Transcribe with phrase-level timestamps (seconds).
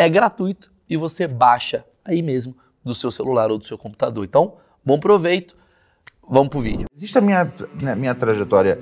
[0.00, 4.24] é gratuito e você baixa aí mesmo do seu celular ou do seu computador.
[4.24, 5.54] Então, bom proveito.
[6.26, 6.86] Vamos pro vídeo.
[6.96, 8.80] Existe a minha, né, minha trajetória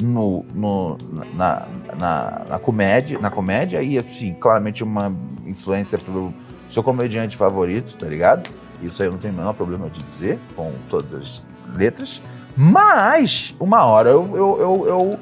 [0.00, 0.96] no, no
[1.34, 1.66] na,
[1.98, 5.12] na, na, comédia, na comédia e, assim, claramente uma
[5.44, 6.32] influência pelo
[6.70, 8.48] seu comediante favorito, tá ligado?
[8.80, 11.42] Isso aí eu não tenho o menor problema de dizer, com todas as
[11.76, 12.22] letras.
[12.56, 15.18] Mas, uma hora eu, eu, eu, eu,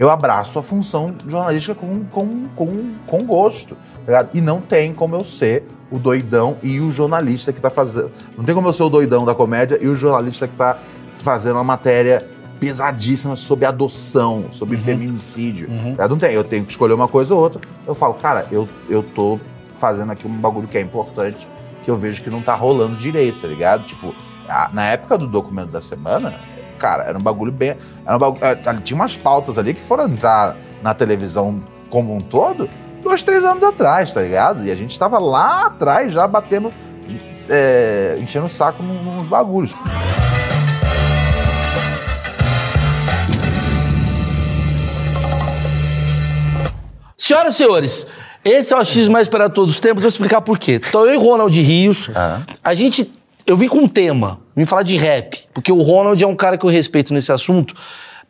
[0.00, 3.76] eu abraço a função jornalística com, com, com, com gosto.
[4.06, 8.10] Tá e não tem como eu ser o doidão e o jornalista que tá fazendo.
[8.36, 10.78] Não tem como eu ser o doidão da comédia e o jornalista que tá
[11.14, 12.26] fazendo uma matéria
[12.58, 14.82] pesadíssima sobre adoção, sobre uhum.
[14.82, 15.68] feminicídio.
[15.70, 15.96] Uhum.
[15.96, 16.34] Não tem.
[16.34, 17.60] Eu tenho que escolher uma coisa ou outra.
[17.86, 19.40] Eu falo, cara, eu, eu tô
[19.74, 21.48] fazendo aqui um bagulho que é importante,
[21.82, 23.84] que eu vejo que não tá rolando direito, tá ligado?
[23.84, 24.14] Tipo,
[24.46, 26.34] a, na época do documento da semana,
[26.78, 27.76] cara, era um bagulho bem.
[28.06, 32.68] Um bagulho, é, tinha umas pautas ali que foram entrar na televisão como um todo
[33.02, 34.64] dois, três anos atrás, tá ligado?
[34.64, 36.72] E a gente tava lá atrás já batendo,
[37.48, 39.74] é, enchendo o saco nos bagulhos.
[47.16, 48.06] Senhoras e senhores,
[48.44, 50.02] esse é o X mais para todos os tempos.
[50.02, 50.80] Vou explicar por quê.
[50.88, 52.10] Então, eu e Ronald Rios,
[52.64, 53.12] a gente.
[53.46, 56.56] Eu vim com um tema, vim falar de rap, porque o Ronald é um cara
[56.56, 57.74] que eu respeito nesse assunto.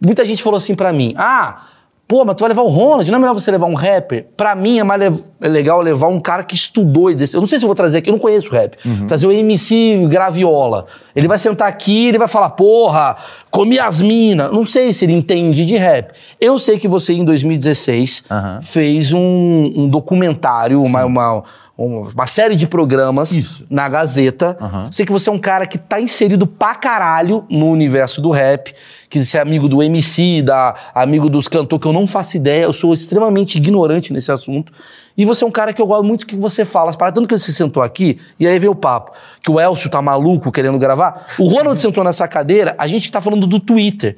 [0.01, 1.63] Muita gente falou assim para mim: ah,
[2.11, 4.27] Pô, mas tu vai levar o Ronald, não é melhor você levar um rapper?
[4.37, 5.01] Pra mim é mais
[5.41, 7.13] é legal levar um cara que estudou.
[7.15, 7.35] Desse...
[7.35, 8.77] Eu não sei se eu vou trazer aqui, eu não conheço rap.
[8.85, 9.07] Uhum.
[9.07, 10.87] Trazer o MC Graviola.
[11.17, 13.17] Ele vai sentar aqui ele vai falar, porra,
[13.51, 14.53] comi as minas.
[14.53, 16.13] Não sei se ele entende de rap.
[16.41, 18.63] Eu sei que você, em 2016, uhum.
[18.63, 21.43] fez um, um documentário, uma, uma,
[21.77, 23.67] uma, série de programas Isso.
[23.71, 24.57] na Gazeta.
[24.61, 24.93] Uhum.
[24.93, 28.75] Sei que você é um cara que tá inserido pra caralho no universo do rap
[29.11, 32.63] que você é amigo do MC, da, amigo dos cantores, que eu não faço ideia,
[32.63, 34.73] eu sou extremamente ignorante nesse assunto.
[35.21, 36.95] E você é um cara que eu gosto muito que você fala.
[36.95, 40.51] Tanto que você sentou aqui, e aí veio o papo, que o Elcio tá maluco
[40.51, 41.27] querendo gravar.
[41.39, 44.17] O Ronald sentou nessa cadeira, a gente tá falando do Twitter.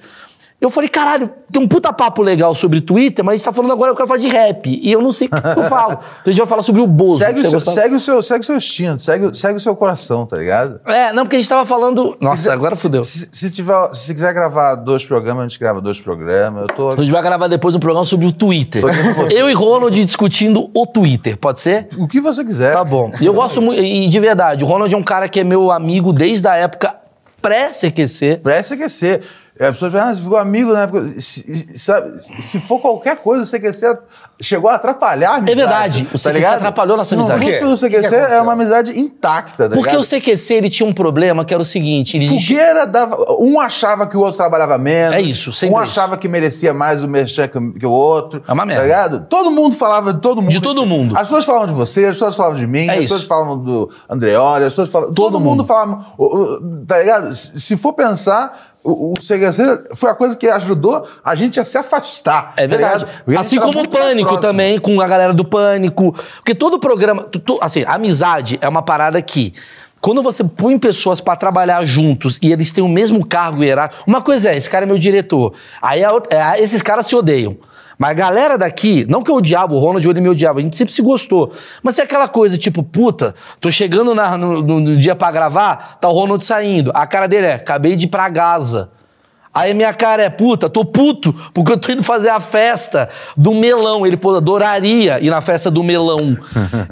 [0.62, 3.72] Eu falei, caralho, tem um puta papo legal sobre Twitter, mas a gente tá falando
[3.72, 4.80] agora, eu quero falar de rap.
[4.80, 5.98] E eu não sei o que eu falo.
[6.22, 7.18] Então a gente vai falar sobre o Bozo.
[7.18, 10.24] Segue, o seu, segue, o seu, segue o seu instinto, segue, segue o seu coração,
[10.24, 10.80] tá ligado?
[10.86, 12.16] É, não, porque a gente tava falando.
[12.20, 13.02] Nossa, se, agora fudeu.
[13.02, 16.62] Se, se, tiver, se quiser gravar dois programas, a gente grava dois programas.
[16.62, 16.88] Eu tô...
[16.90, 18.84] A gente vai gravar depois um programa sobre o Twitter.
[19.32, 21.88] Eu e Ronald discutindo o Twitter, pode ser?
[21.98, 22.72] O que você quiser.
[22.72, 23.10] Tá bom.
[23.20, 23.82] E eu gosto muito.
[23.82, 26.94] E de verdade, o Ronald é um cara que é meu amigo desde a época
[27.42, 28.40] pré-CQC.
[28.44, 29.20] Pré-CQC.
[29.58, 31.20] É, a pessoa fala, ah, você ficou amigo na época.
[31.20, 33.98] Se, sabe, se for qualquer coisa, o CQC
[34.40, 35.52] chegou a atrapalhar a amizade.
[35.52, 36.08] É verdade.
[36.12, 37.60] O CQC tá atrapalhou nossa amizade.
[37.60, 39.68] Não, o CQC que é uma amizade intacta.
[39.68, 40.02] Tá Porque ligado?
[40.02, 43.16] o CQC ele tinha um problema que era o seguinte: ele Fogueira dava.
[43.38, 45.14] Um achava que o outro trabalhava menos.
[45.14, 48.42] É isso, sempre Um achava que merecia mais o merchan que, que, o outro.
[48.48, 48.80] É uma merda.
[48.80, 49.26] Tá ligado?
[49.28, 50.52] Todo mundo falava de todo mundo.
[50.52, 51.14] De todo mundo.
[51.14, 53.90] As pessoas falavam de você, as pessoas falavam de mim, é as pessoas falavam do
[54.08, 55.14] Andreoli, as pessoas falavam.
[55.14, 55.58] Todo, todo mundo.
[55.58, 56.06] mundo falava.
[56.86, 57.34] Tá ligado?
[57.34, 61.78] Se for pensar o, o CQC foi a coisa que ajudou a gente a se
[61.78, 62.52] afastar.
[62.56, 63.06] É tá verdade.
[63.06, 66.12] Tá assim como o Pânico também, com a galera do Pânico.
[66.36, 67.24] Porque todo programa.
[67.24, 69.54] Tu, tu, assim, amizade é uma parada que.
[70.00, 74.02] Quando você põe pessoas para trabalhar juntos e eles têm o mesmo cargo hierárquico.
[74.04, 75.52] Uma coisa é, esse cara é meu diretor.
[75.80, 77.56] Aí a é, esses caras se odeiam.
[78.02, 80.76] Mas a galera daqui, não que eu odiava o Ronald, ele me odiava, a gente
[80.76, 81.52] sempre se gostou.
[81.84, 85.98] Mas é aquela coisa, tipo, puta, tô chegando na, no, no, no, dia para gravar,
[86.00, 86.90] tá o Ronald saindo.
[86.94, 88.90] A cara dele é, acabei de ir pra Gaza.
[89.54, 93.54] Aí minha cara é, puta, tô puto, porque eu tô indo fazer a festa do
[93.54, 94.04] melão.
[94.04, 96.36] Ele, pô, adoraria ir na festa do melão.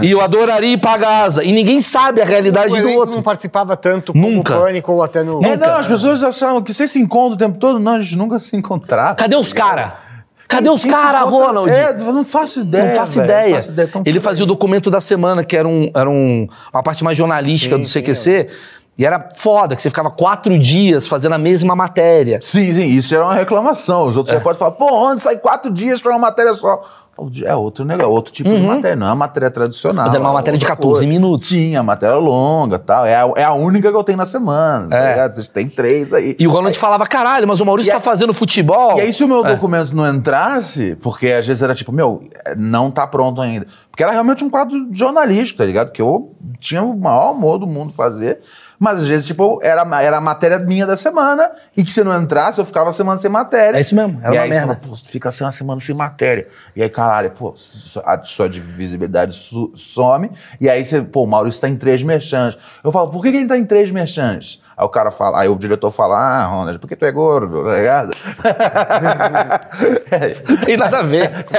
[0.01, 1.43] e eu adoraria ir pra Gaza.
[1.43, 3.17] E ninguém sabe a realidade o do outro.
[3.17, 4.55] não participava tanto nunca.
[4.55, 5.45] no Pânico ou até no...
[5.45, 7.81] É, não, as pessoas achavam que você se encontra o tempo todo.
[7.81, 9.17] Não, a gente nunca se encontrava.
[9.17, 10.09] Cadê os caras?
[10.51, 11.71] Cadê os caras, Ronald?
[11.71, 12.87] É, não faço ideia.
[12.87, 13.49] Não faço véio, ideia.
[13.51, 16.83] Não faço ideia ele fazia o documento da semana, que era, um, era um, uma
[16.83, 18.49] parte mais jornalística sim, do CQC.
[18.49, 18.57] Sim,
[18.99, 22.41] E era foda, que você ficava quatro dias fazendo a mesma matéria.
[22.43, 24.09] Sim, sim, isso era uma reclamação.
[24.09, 26.83] Os outros repórteres falavam, pô, onde sai quatro dias pra uma matéria só?
[27.45, 30.07] É outro negócio, outro tipo de matéria, não é uma matéria tradicional.
[30.07, 31.47] Mas era uma é matéria de outra 14 minutos.
[31.47, 33.05] Sim, a matéria longa tal.
[33.07, 35.11] É a, é a única que eu tenho na semana, tá É.
[35.11, 35.33] ligado?
[35.33, 36.37] Vocês têm três aí.
[36.39, 38.99] E o Ronald falava, caralho, mas o Maurício tá aí- fazendo futebol.
[38.99, 39.55] E aí, se o meu É.
[39.55, 42.23] documento não entrasse, porque às vezes era tipo, meu,
[42.57, 43.67] não tá pronto ainda.
[43.91, 45.91] Porque era realmente um quadro jornalístico, tá ligado?
[45.93, 48.41] Que eu tinha o maior amor do mundo fazer.
[48.83, 52.19] Mas às vezes, tipo, era, era a matéria minha da semana, e que se não
[52.19, 53.77] entrasse, eu ficava a semana sem matéria.
[53.77, 54.67] É isso mesmo, era e uma aí merda.
[54.69, 56.49] fala, pô, você fica assim uma semana sem matéria.
[56.75, 57.55] E aí, caralho, pô,
[58.07, 60.31] a sua de visibilidade su- some.
[60.59, 62.57] E aí você, pô, o Maurício tá em três merchans.
[62.83, 64.63] Eu falo, por que, que ele tá em três merchans?
[64.81, 67.77] Aí o cara fala, aí o diretor fala, ah, Ronald, porque tu é gordo, tá
[67.77, 68.11] ligado?
[70.49, 71.31] Não tem nada a ver.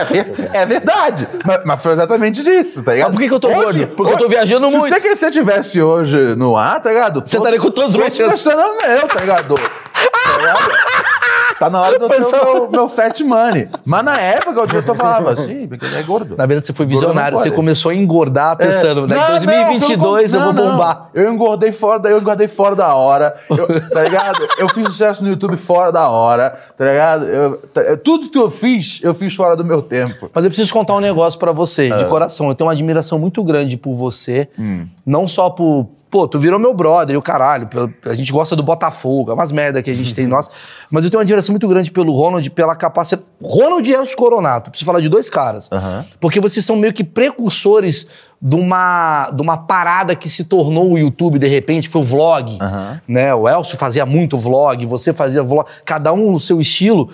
[0.53, 1.27] É, é verdade.
[1.45, 3.09] Mas, mas foi exatamente disso, tá ligado?
[3.09, 3.87] Mas por que que eu tô gordo?
[3.89, 4.93] Porque eu tô viajando se muito.
[4.95, 7.21] Se você tivesse hoje no ar, tá ligado?
[7.25, 8.45] Você estaria com todos os todos merchans.
[8.45, 9.55] merchan meu, tá ligado?
[10.01, 11.20] Tá ligado?
[11.61, 13.69] Tá na hora de eu ter o meu, meu fat money.
[13.85, 16.35] Mas na época o diretor falava assim, porque é gordo.
[16.35, 17.37] Na verdade, você foi visionário.
[17.37, 18.65] Você começou a engordar É.
[18.65, 19.15] pensando, né?
[19.15, 20.71] Não, Em 2022 não, eu vou não, não.
[20.71, 21.09] bombar.
[21.13, 23.35] Eu engordei fora da, eu engordei fora da hora.
[23.47, 24.39] Eu- tá ligado?
[24.57, 27.25] Eu fiz sucesso no YouTube fora da hora, tá ligado?
[27.25, 30.31] Eu- tá- tudo que eu fiz, eu fiz fora do meu tempo.
[30.33, 31.97] Mas eu preciso contar um negócio pra você, Ah.
[31.97, 32.49] de coração.
[32.49, 34.49] Eu tenho uma admiração muito grande por você.
[34.57, 34.87] Hum.
[35.05, 35.87] Não só por.
[36.11, 37.69] Pô, tu virou meu brother e o caralho.
[38.05, 40.49] a gente gosta do Botafogo, é umas merda que a gente tem nós.
[40.89, 43.25] Mas eu tenho uma admiração muito grande pelo Ronald, pela capacidade.
[43.41, 44.69] Ronald e Elcio Coronato.
[44.69, 45.71] Preciso falar de dois caras.
[45.71, 46.05] Aham.
[46.19, 48.07] Porque vocês são meio que precursores
[48.41, 52.57] de uma, de uma parada que se tornou o YouTube de repente, foi o vlog.
[52.59, 53.01] Aham.
[53.07, 53.33] Né?
[53.33, 57.09] O Elcio fazia muito vlog, você fazia vlog, cada um no seu estilo.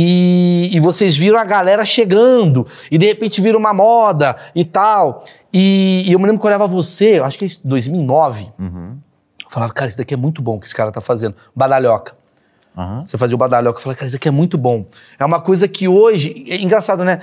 [0.00, 5.24] E, e vocês viram a galera chegando, e de repente vira uma moda e tal.
[5.52, 8.48] E, e eu me lembro que eu olhava você, acho que é 2009.
[8.60, 8.96] Uhum.
[9.44, 11.34] Eu falava, cara, isso daqui é muito bom que esse cara tá fazendo.
[11.52, 12.14] Badalhoca.
[12.76, 13.04] Aham.
[13.04, 13.80] Você fazia o badalhoca.
[13.80, 14.86] Eu falei, cara, isso aqui é muito bom.
[15.18, 16.44] É uma coisa que hoje.
[16.48, 17.20] É engraçado, né?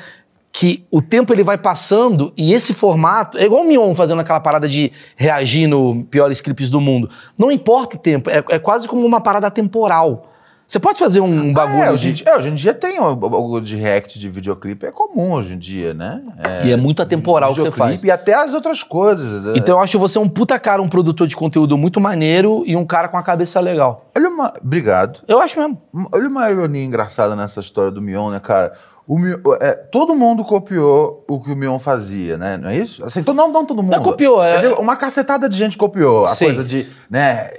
[0.52, 3.38] Que o tempo ele vai passando e esse formato.
[3.38, 7.10] É igual o Mion fazendo aquela parada de reagir no piores clipes do mundo.
[7.38, 10.30] Não importa o tempo, é, é quase como uma parada temporal.
[10.68, 12.24] Você pode fazer um, um bagulho É, hoje, em de.
[12.24, 15.60] dia- é, hoje em dia tem o, de react de videoclipe, é comum hoje em
[15.60, 16.22] dia, né?
[16.44, 18.04] É, E é muito atemporal o que você faz.
[18.04, 19.44] E até as outras coisas.
[19.46, 19.54] né?
[19.56, 22.86] Então eu acho você um puta cara, um produtor de conteúdo muito maneiro e um
[22.86, 24.06] cara com a cabeça legal.
[24.18, 24.54] Olha uma.
[24.60, 25.20] Obrigado.
[25.28, 25.80] Eu acho mesmo.
[26.12, 28.74] Olha uma ironia engraçada nessa história do Mion, né, cara?
[29.08, 32.58] O Mion- é, todo mundo copiou o que o Mion fazia, né?
[32.58, 33.04] Não é isso?
[33.06, 33.96] Assim, não, não todo mundo.
[33.96, 36.24] Não copiou, é- dizer, uma cacetada de gente copiou.
[36.24, 36.46] A Sim.
[36.46, 37.52] coisa de, né,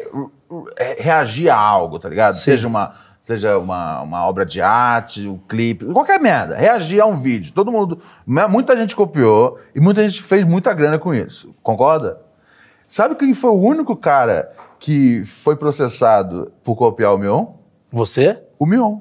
[0.99, 2.35] reagir a algo, tá ligado?
[2.37, 2.43] Sim.
[2.43, 2.93] Seja uma.
[3.23, 6.55] Seja uma, uma obra de arte, um clipe, qualquer merda.
[6.55, 7.53] Reagir a um vídeo.
[7.53, 7.99] Todo mundo.
[8.25, 11.53] Muita gente copiou e muita gente fez muita grana com isso.
[11.61, 12.21] Concorda?
[12.87, 17.47] Sabe quem foi o único cara que foi processado por copiar o Mion?
[17.91, 18.41] Você?
[18.61, 18.99] O Mion.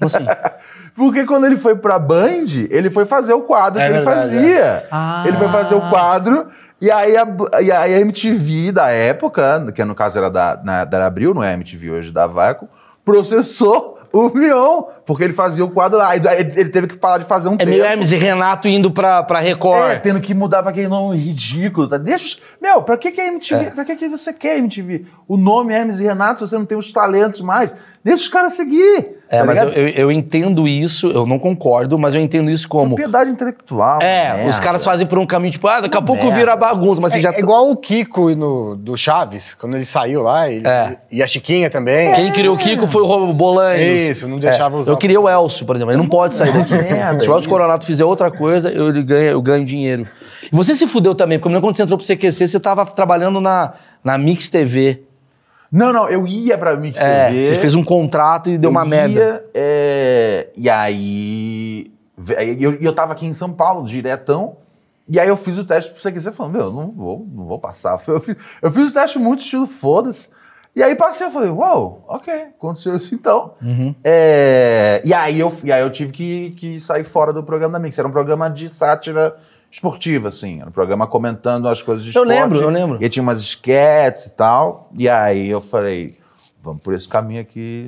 [0.00, 0.24] Como assim?
[0.94, 4.20] Porque quando ele foi pra Band, ele foi fazer o quadro É que ele verdade,
[4.20, 4.86] fazia.
[4.90, 5.24] Ah.
[5.26, 6.48] Ele foi fazer o quadro.
[6.80, 7.26] E aí a,
[7.60, 11.42] e aí a MTV da época, que no caso era da, na, da Abril, não
[11.42, 12.68] é a MTV hoje da Vaco,
[13.04, 16.16] processou o Mion, porque ele fazia o quadro lá.
[16.16, 19.22] E Ele, teve que parar de fazer um É meio Hermes e Renato indo pra,
[19.22, 19.90] pra Record.
[19.90, 21.88] É, tendo que mudar pra aquele nome ridículo.
[21.88, 21.98] Tá?
[21.98, 22.42] Deixa os...
[22.60, 23.64] Meu, pra que, que é MTV?
[23.66, 23.70] É.
[23.70, 25.04] Pra que, que você quer MTV?
[25.28, 27.70] O nome é Hermes e Renato, se você não tem os talentos mais.
[28.04, 29.22] Deixa os caras seguir.
[29.28, 32.68] É, tá mas eu, eu, eu entendo isso, eu não concordo, mas eu entendo isso
[32.68, 32.96] como.
[32.96, 34.02] Propriedade intelectual.
[34.02, 34.50] É, merda.
[34.50, 36.38] os caras fazem por um caminho, tipo, ah, daqui a Uma pouco merda.
[36.38, 37.30] vira bagunça, mas É, você já.
[37.32, 40.96] é igual o Kiko no, do Chaves, quando ele saiu lá, ele- É.
[41.10, 42.12] e a Chiquinha também.
[42.14, 44.02] Quem criou o Kiko foi o Robo Bolanhos.
[44.02, 46.72] Isso, não deixava usar Eu queria o Elcio, por exemplo, ele não pode sair daqui.
[46.72, 47.50] merda, Se o Elcio.
[47.50, 50.06] Coronato fizer outra coisa, eu, ele ganha, eu ganho dinheiro.
[50.44, 53.40] E você se fudeu também, porque eu quando você entrou pro CQC, você tava trabalhando
[53.40, 55.02] na, na Mix TV.
[55.70, 57.46] Não, não, eu ia pra Mix É, TV.
[57.46, 59.44] você fez um contrato e deu eu uma ia, merda.
[59.54, 61.86] é, e aí.
[62.60, 64.56] Eu, eu tava aqui em São Paulo, diretão.
[65.08, 67.98] E aí eu fiz o teste pro CQC falando, meu, não vou, não vou passar.
[68.06, 70.30] Eu fiz, eu fiz o teste muito estilo foda-se.
[70.74, 73.54] E aí passei, eu falei, uau, ok, aconteceu isso então.
[73.60, 73.94] Uhum.
[74.02, 77.78] É, e, aí eu, e aí eu tive que, que sair fora do programa da
[77.78, 77.98] Mix.
[77.98, 79.36] Era um programa de sátira
[79.70, 80.60] esportiva, assim.
[80.60, 82.40] Era um programa comentando as coisas de Eu esporte.
[82.40, 82.98] lembro, eu lembro.
[83.04, 84.88] E tinha umas esquetes e tal.
[84.98, 86.14] E aí eu falei,
[86.62, 87.86] vamos por esse caminho aqui.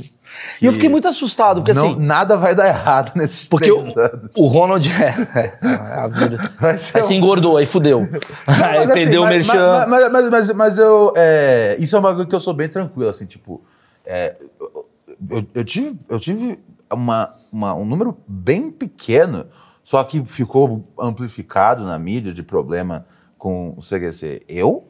[0.61, 2.01] E eu que fiquei muito assustado, porque não, assim.
[2.01, 3.95] nada vai dar errado nesses Porque três
[4.37, 5.09] o, o Ronald é,
[5.65, 6.39] é, a vida.
[6.61, 8.01] Vai ser Aí você um- engordou, aí fudeu.
[8.47, 9.87] aí Mas, assim, perdeu o mas- merchan.
[9.89, 11.13] Mas, mas, mas, mas eu.
[11.17, 13.63] é, isso é uma coisa que eu sou bem tranquilo, assim, tipo.
[14.05, 14.87] é, eu,
[15.31, 16.59] eu- eu tive, eu tive
[16.93, 19.47] uma, uma- um número bem pequeno,
[19.83, 23.07] só que ficou amplificado na mídia de problema
[23.39, 24.43] com o CQC.
[24.49, 24.85] Eu,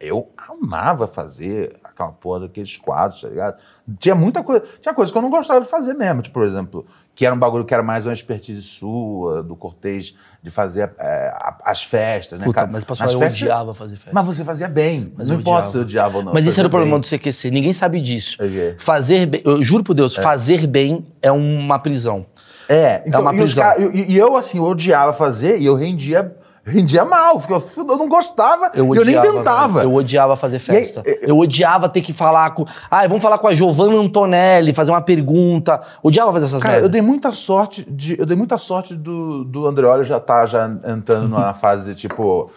[0.00, 3.56] eu amava fazer aquela porra daqueles quadros, tá ligado?
[3.98, 4.64] Tinha muita coisa.
[4.80, 6.22] Tinha coisa que eu não gostava de fazer mesmo.
[6.22, 10.14] Tipo, por exemplo, que era um bagulho que era mais uma expertise sua, do Cortez,
[10.42, 12.70] de fazer é, as festas, né, Puta, cara?
[12.72, 14.10] mas posso Nas falar, eu festas- odiava fazer festa.
[14.12, 15.12] Mas você fazia bem.
[15.16, 16.32] Mas não importa se eu odiava ou não.
[16.32, 17.00] Mas esse era o problema bem.
[17.00, 17.50] do CQC.
[17.50, 18.36] Ninguém sabe disso.
[18.42, 18.74] É quê?
[18.78, 22.24] Fazer bem, eu juro por Deus, fazer bem é uma prisão.
[22.68, 23.64] É, então, uma e, os prisão.
[23.64, 26.36] cara- e- e eu, assim, eu odiava fazer e eu rendia,
[26.70, 27.38] rendia mal.
[27.38, 29.82] porque Eu, eu não gostava Eu e eu nem odiava, tentava.
[29.82, 31.02] Eu odiava fazer festa.
[31.06, 32.64] Aí, eu odiava ter que falar com.
[32.90, 35.80] Ah, vamos falar com a Giovanna Antonelli, fazer uma pergunta.
[36.02, 36.90] Odiava fazer essas Cara, eu merdas.
[36.92, 38.18] dei muita sorte de.
[38.18, 42.50] Eu dei muita sorte do, do Andreoli já tá já entrando numa fase, tipo.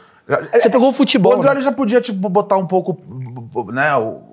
[0.54, 1.34] Você pegou o O futebol.
[1.34, 1.64] Andreoli Né?
[1.64, 2.98] já podia, tipo, botar um pouco,
[3.74, 3.94] né?
[3.98, 4.22] O,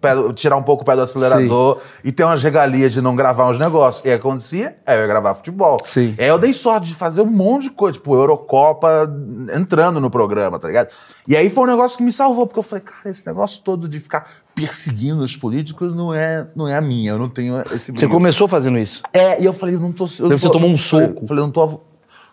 [0.00, 3.48] pé tirar um pouco o pé do acelerador e ter umas regalias de não gravar
[3.48, 4.04] uns negócios.
[4.04, 5.78] E aí acontecia, aí eu ia gravar futebol.
[5.82, 6.14] Sim.
[6.18, 9.10] E aí eu dei sorte de fazer um monte de coisa, tipo, Eurocopa
[9.54, 10.88] entrando no programa, tá ligado?
[11.26, 13.88] E aí foi um negócio que me salvou, porque eu falei, cara, esse negócio todo
[13.88, 17.86] de ficar perseguindo os políticos não é, não é a minha, eu não tenho esse
[17.86, 18.10] Você brilho.
[18.10, 19.02] começou fazendo isso.
[19.12, 20.04] É, e eu falei, não tô.
[20.04, 21.22] Eu Deve tô, você tomou um soco.
[21.22, 21.80] Eu falei, não tô.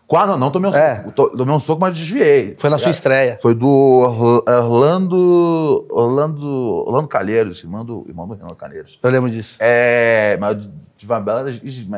[0.07, 0.83] Quase, não, não tomei um soco.
[0.85, 0.95] É.
[1.15, 2.55] To- Tomei um soco, mas desviei.
[2.59, 3.38] Foi na sua estreia.
[3.41, 5.85] Foi do Orla- Orlando.
[5.89, 6.47] Orlando.
[6.85, 9.00] Orlando Calheiros, irmão do, irmão do Renan Calheiros.
[9.01, 9.57] Eu lembro disso.
[9.59, 10.38] É.
[10.39, 10.57] Mas
[10.95, 11.45] tive uma bela.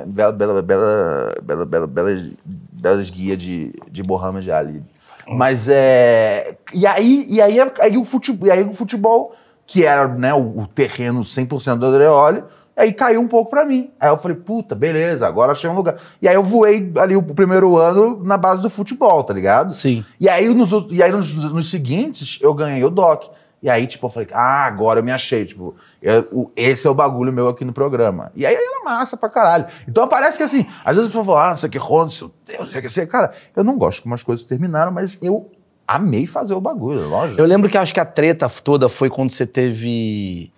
[0.08, 4.84] Bela, bela, bela, bela, bela, belas, belas guias de, de Mohamed Ali.
[5.28, 6.56] Mas é.
[6.74, 9.36] E aí, e aí, aí, o futebol, e aí o futebol,
[9.66, 12.42] que era né, o, o terreno 100% do Andreoli,
[12.78, 13.92] aí caiu um pouco pra mim.
[14.00, 15.96] Aí eu falei, puta, beleza, agora achei um lugar.
[16.22, 19.74] E aí eu voei ali o primeiro ano na base do futebol, tá ligado?
[19.74, 20.06] Sim.
[20.20, 23.30] E aí, nos, e aí nos, nos seguintes, eu ganhei o DOC.
[23.64, 25.44] E aí, tipo, eu falei, ah, agora eu me achei.
[25.44, 28.32] Tipo, eu- o- esse é o bagulho meu aqui no programa.
[28.36, 29.66] E aí era massa pra caralho.
[29.88, 32.70] Então parece que assim, às vezes a pessoa fala, ah, você que Ronda, seu Deus,
[32.72, 33.08] você que ser.
[33.08, 35.50] Cara, eu não gosto como as coisas terminaram, mas eu
[35.88, 37.42] amei fazer o bagulho, lógico.
[37.42, 40.52] Eu lembro que acho que a treta toda foi quando você teve.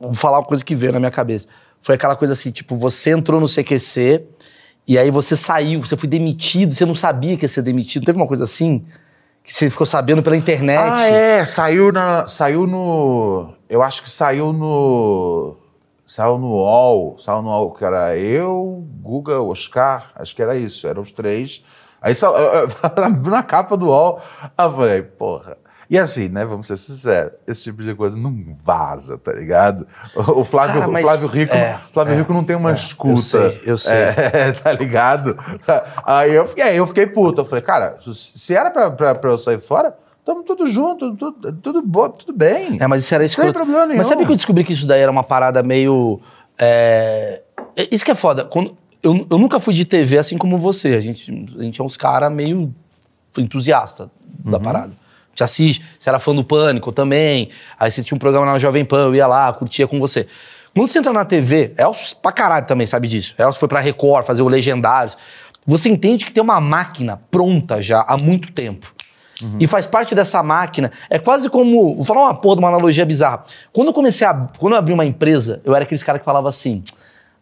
[0.00, 1.48] Vou falar uma coisa que veio na minha cabeça.
[1.80, 4.24] Foi aquela coisa assim, tipo, você entrou no CQC
[4.86, 8.04] e aí você saiu, você foi demitido, você não sabia que ia ser demitido.
[8.04, 8.84] Teve uma coisa assim?
[9.44, 10.78] Que você ficou sabendo pela internet.
[10.78, 12.26] Ah, é, saiu na.
[12.26, 13.52] Saiu no.
[13.68, 15.56] Eu acho que saiu no.
[16.04, 20.88] Saiu no UOL, saiu no UOL, que era eu, Guga, Oscar, acho que era isso,
[20.88, 21.62] eram os três.
[22.00, 22.32] Aí sa-
[23.26, 24.18] na capa do UOL,
[24.58, 25.58] eu falei, porra.
[25.90, 29.86] E assim, né, vamos ser sinceros, esse tipo de coisa não vaza, tá ligado?
[30.14, 33.18] O Flávio, Cara, mas- Flávio Rico, é, Flávio é, Rico não tem uma escuta.
[33.22, 33.96] sei, eu sei.
[33.96, 35.38] É, tá ligado?
[36.04, 37.40] Aí eu fiquei, eu fiquei puto.
[37.40, 41.52] Eu falei, cara, se era pra, pra, pra eu sair fora, tamo tudo junto, tudo,
[41.54, 42.76] tudo, bo- tudo bem.
[42.78, 43.50] É, mas isso era Não escroto.
[43.52, 43.96] tem problema nenhum.
[43.98, 46.20] Mas sabe que eu descobri que isso daí era uma parada meio.
[46.58, 47.40] é,
[47.74, 48.44] é- Isso que é foda.
[48.44, 48.76] Quando...
[49.02, 50.88] Eu, eu nunca fui de TV assim como você.
[50.96, 52.74] A gente, a gente é uns caras meio
[53.38, 54.10] entusiasta
[54.44, 54.50] Uhum.
[54.50, 54.92] da parada.
[55.38, 55.84] Gente assiste.
[55.98, 57.50] Você era fã do Pânico também.
[57.78, 60.26] Aí você tinha um programa na Jovem Pan, eu ia lá, curtia com você.
[60.74, 63.34] Quando você entra na TV, Elcio pra caralho também sabe disso.
[63.38, 65.16] Elcio foi pra Record fazer o Legendários.
[65.66, 68.92] Você entende que tem uma máquina pronta já há muito tempo.
[69.60, 70.90] E faz parte dessa máquina.
[71.08, 71.94] É quase como.
[71.94, 73.44] Vou falar uma porra de uma analogia bizarra.
[73.72, 74.34] Quando eu comecei a.
[74.58, 76.82] Quando eu abri uma empresa, eu era aqueles caras que falava assim.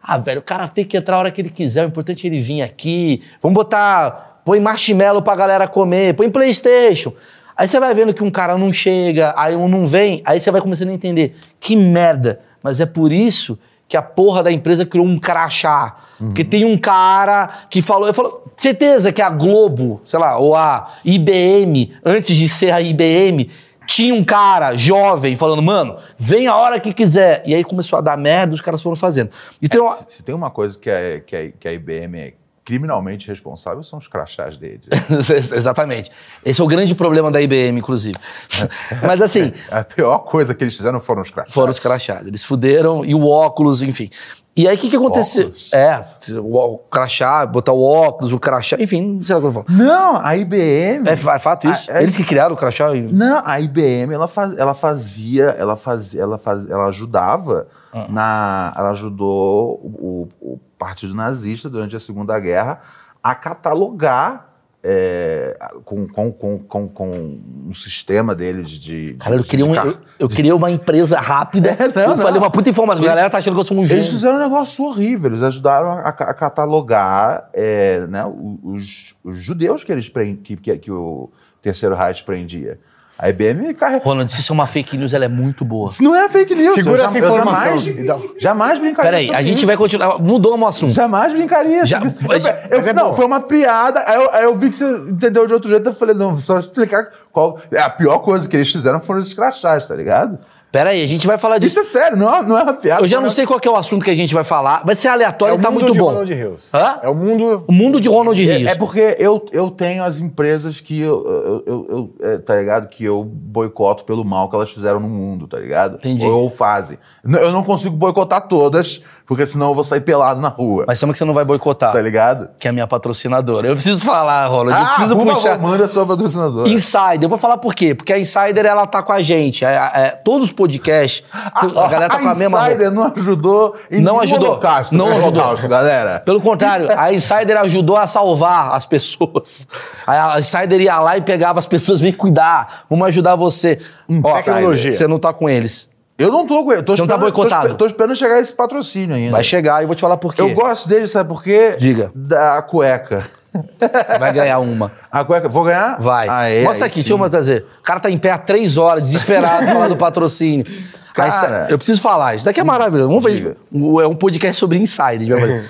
[0.02, 2.28] Ah, velho, o cara tem que entrar a hora que ele quiser, o importante é
[2.28, 3.22] ele vir aqui.
[3.42, 4.42] Vamos botar.
[4.44, 7.14] Põe marshmallow pra galera comer, põe Playstation.
[7.56, 10.50] Aí você vai vendo que um cara não chega, aí um não vem, aí você
[10.50, 11.36] vai começando a entender.
[11.58, 12.40] Que merda.
[12.62, 13.58] Mas é por isso
[13.88, 15.96] que a porra da empresa criou um crachá.
[16.18, 20.54] Porque tem um cara que falou, eu falo, certeza que a Globo, sei lá, ou
[20.54, 23.48] a IBM, antes de ser a IBM,
[23.86, 27.42] tinha um cara jovem falando, mano, vem a hora que quiser.
[27.46, 29.30] E aí começou a dar merda, os caras foram fazendo.
[29.62, 32.32] Então, Se, se tem uma coisa que a, que, a, que a IBM é
[32.66, 34.80] criminalmente responsável, são os crachás dele.
[35.54, 36.10] Exatamente.
[36.44, 38.18] Esse é o grande problema da IBM, inclusive.
[39.06, 41.54] Mas assim, a pior coisa que eles fizeram foram os crachás.
[41.54, 42.26] foram os crachados.
[42.26, 44.10] Eles fuderam e o óculos, enfim.
[44.56, 45.44] E aí o que, que aconteceu?
[45.48, 45.72] Óculos?
[45.72, 46.04] É,
[46.40, 49.66] o, crachá, botar o óculos, o crachá, enfim, não sei lá o que eu falo.
[49.68, 51.06] Não, a IBM.
[51.08, 51.90] É, é fato isso?
[51.92, 52.92] A- a- Eles que criaram o crachá?
[52.94, 58.06] Não, a IBM ela, faz, ela fazia, ela fazia, ela faz, ela ajudava Ah.
[58.08, 62.80] na, ela ajudou o, o partido nazista durante a Segunda Guerra
[63.22, 64.56] a catalogar
[64.88, 69.98] é, com, com, com, com, um sistema deles de, Cara, eu queria, de um, eu,
[70.20, 71.70] eu queria uma empresa rápida.
[71.76, 72.18] É, não, eu não.
[72.18, 73.02] falei uma puta informação.
[73.04, 74.10] A galera tá achando que eu sou um Eles gênio.
[74.12, 75.30] fizeram um negócio horrível.
[75.30, 78.24] Eles ajudaram a, a catalogar é, né,
[78.62, 81.30] os, os judeus que eles prend, que, que, que o
[81.60, 82.78] Terceiro Reich prendia.
[83.18, 84.12] A IBM carregou.
[84.12, 85.88] Ronald, se isso é uma fake news, ela é muito boa.
[85.88, 86.74] Isso não é fake news.
[86.74, 87.78] Segura eu essa informação.
[87.78, 89.10] Jamais, jamais brincaria.
[89.10, 89.66] Peraí, sobre a gente isso.
[89.66, 90.18] vai continuar.
[90.18, 90.92] Mudou o assunto.
[90.92, 91.86] Jamais brincaria.
[91.86, 92.18] Já- sobre isso.
[92.28, 93.14] mas- eu, eu- é não, bom.
[93.14, 94.04] foi uma piada.
[94.06, 95.88] Aí eu, aí eu vi que você entendeu de outro jeito.
[95.88, 97.58] Eu falei, não, só explicar qual.
[97.72, 100.38] é, A pior coisa que eles fizeram foram os crachás, tá ligado?
[100.76, 101.80] Pera aí, a gente vai falar disso.
[101.80, 103.00] Isso é sério, não é, não é uma piada.
[103.02, 104.82] Eu já não sei qual é o assunto que a gente vai falar.
[104.84, 106.08] Vai ser É aleatório o e tá mundo muito de bom.
[106.08, 106.68] Ronald Rios.
[106.74, 106.98] Hã?
[107.02, 107.64] É o mundo...
[107.66, 108.68] O mundo de Ronald Rios.
[108.68, 112.88] É, é porque eu, eu tenho as empresas que eu, eu, eu- é, tá ligado?
[112.88, 115.96] Que eu boicoto pelo mal que elas fizeram no mundo, tá ligado?
[115.96, 116.26] Entendi.
[116.26, 116.98] Ou fazem.
[117.24, 120.84] N- Eu não consigo boicotar todas, porque senão eu vou sair pelado na rua.
[120.86, 121.92] Mas chama que você não vai boicotar.
[121.92, 122.48] Tá ligado?
[122.58, 123.66] Que é a minha patrocinadora.
[123.68, 124.70] Eu preciso falar, Ronald.
[124.78, 125.50] eu Ah, preciso por puxar.
[125.56, 126.68] favor, manda sua patrocinadora.
[126.68, 127.94] Insider, eu vou falar por quê?
[127.94, 129.64] Porque a Insider, ela tá com a gente.
[129.64, 132.70] É, é, todos os podcasts, a, galera tá com a mesma roupa.
[132.72, 134.48] Insider não ajudou em Não ajudou.
[134.50, 135.28] holocausto, Não ajudou.
[135.28, 136.20] holocausto, galera.
[136.20, 139.66] Pelo contrário, a Insider ajudou a salvar as pessoas.
[140.06, 143.78] A Insider ia lá e pegava as pessoas, vem cuidar, vamos ajudar você.
[144.22, 144.92] Ó, Tecnologia.
[144.92, 145.88] Você não tá com eles.
[146.18, 146.82] Eu não tô com ele.
[146.82, 147.66] Tô Você não tá esperando- tô boicotado?
[147.66, 149.32] espe- Tô, esperando chegar esse patrocínio ainda.
[149.32, 150.40] Vai chegar e eu vou te falar por quê.
[150.42, 151.74] Eu gosto dele, sabe por quê?
[151.78, 152.10] Diga.
[152.14, 153.24] Da cueca.
[153.52, 154.92] Você vai ganhar uma.
[155.10, 155.98] A cueca, vou ganhar?
[156.00, 156.26] Vai.
[156.62, 157.08] Mostra aí aqui, sim.
[157.10, 157.66] deixa eu trazer.
[157.80, 160.66] O cara tá em pé há três horas, desesperado, falando do patrocínio.
[161.14, 161.28] Cara.
[161.64, 163.08] Insi- eu preciso falar, isso daqui é maravilhoso.
[163.08, 163.56] Vamos ver.
[164.02, 165.64] É um podcast sobre insider.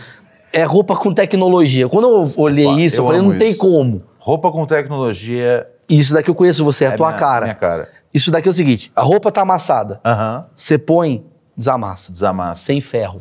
[0.52, 1.88] É roupa com tecnologia.
[1.88, 3.58] Quando eu olhei isso, eu, eu falei, não tem isso.
[3.60, 4.02] como.
[4.18, 7.44] Roupa com tecnologia Isso daqui eu conheço você, é a é tua minha, cara.
[7.46, 7.88] minha cara.
[8.16, 10.00] Isso daqui é o seguinte: a roupa tá amassada.
[10.02, 10.46] Aham.
[10.56, 11.23] Você põe,
[11.54, 12.11] desamassa.
[12.11, 12.62] Desamassa.
[12.64, 13.20] Sem ferro.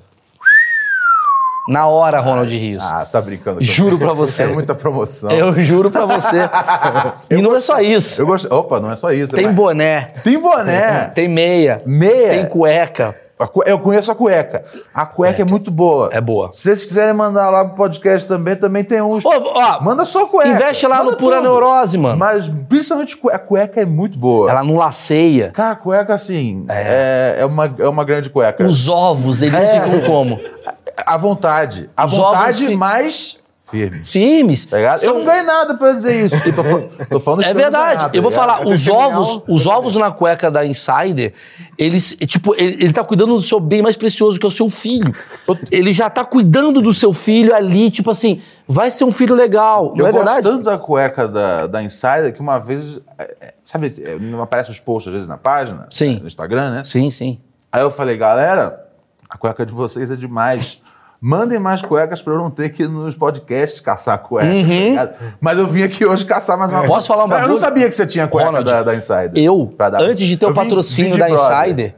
[1.67, 2.89] Na hora, Ronald Rios.
[2.89, 3.57] Ah, você tá brincando.
[3.57, 3.73] comigo.
[3.73, 4.43] Juro pra você.
[4.43, 5.31] É muita promoção.
[5.31, 6.37] Eu juro pra você.
[7.29, 8.21] e não é só isso.
[8.21, 8.53] Eu gosto.
[8.53, 9.35] Opa, não é só isso.
[9.35, 9.51] Tem né?
[9.53, 11.09] boné, Tem boné.
[11.09, 12.29] tem meia, Meia.
[12.29, 13.13] tem cueca.
[13.37, 14.63] A Eu conheço a cueca.
[14.93, 16.09] A cueca é muito boa.
[16.13, 16.51] É boa.
[16.53, 19.25] Se vocês quiserem mandar lá pro podcast também, também tem uns.
[19.25, 20.49] Ô, ó, Manda só cueca.
[20.49, 21.43] Investe lá Manda no Pura tudo.
[21.49, 22.17] Neurose, mano.
[22.17, 23.19] Mas principalmente.
[23.33, 24.49] A cueca é muito boa.
[24.49, 25.51] Ela não laceia.
[25.51, 28.63] Cara, a cueca, assim, é, é, uma, é uma grande cueca.
[28.63, 29.81] Os ovos, eles É.
[29.81, 30.39] ficam como?
[31.05, 31.89] À vontade.
[31.95, 33.37] À Os vontade, ovos mais
[33.69, 34.11] firmes.
[34.11, 34.65] Firmes.
[34.65, 34.97] Tá?
[34.97, 36.39] São- Eu não ganhei nada pra dizer isso.
[36.41, 36.61] Tipo,
[37.09, 38.01] tô- falando É verdade.
[38.03, 41.33] nada, eu vou tá falar, Eu os ovos, os ovos na cueca da Insider,
[41.77, 44.69] eles, tipo, ele, ele tá cuidando do seu bem mais precioso, que é o seu
[44.69, 45.13] filho.
[45.71, 49.93] Ele já tá cuidando do seu filho ali, tipo assim, vai ser um filho legal,
[49.95, 50.43] não Eu é gosto verdade?
[50.47, 52.99] tanto da cueca da, da Insider que uma vez.
[53.17, 55.87] é, é, Sabe, é, não aparece os posts às vezes na página?
[55.89, 56.19] Sim.
[56.21, 56.83] No Instagram, né?
[56.83, 57.39] Sim, sim.
[57.71, 58.85] Aí eu falei, galera,
[59.27, 60.81] a cueca de vocês é demais.
[61.27, 64.47] Mandem mais cuecas pra eu não ter que ir nos podcasts caçar cueca.
[64.47, 65.13] tá ligado?
[65.41, 66.87] Mas eu vim aqui hoje caçar mais uma Uhum.
[66.87, 69.31] Posso falar um Mas Eu não sabia que você tinha cueca Ronald, da, da Insider.
[69.33, 71.27] Eu, antes de ter o patrocínio vim da.
[71.27, 71.95] Insider,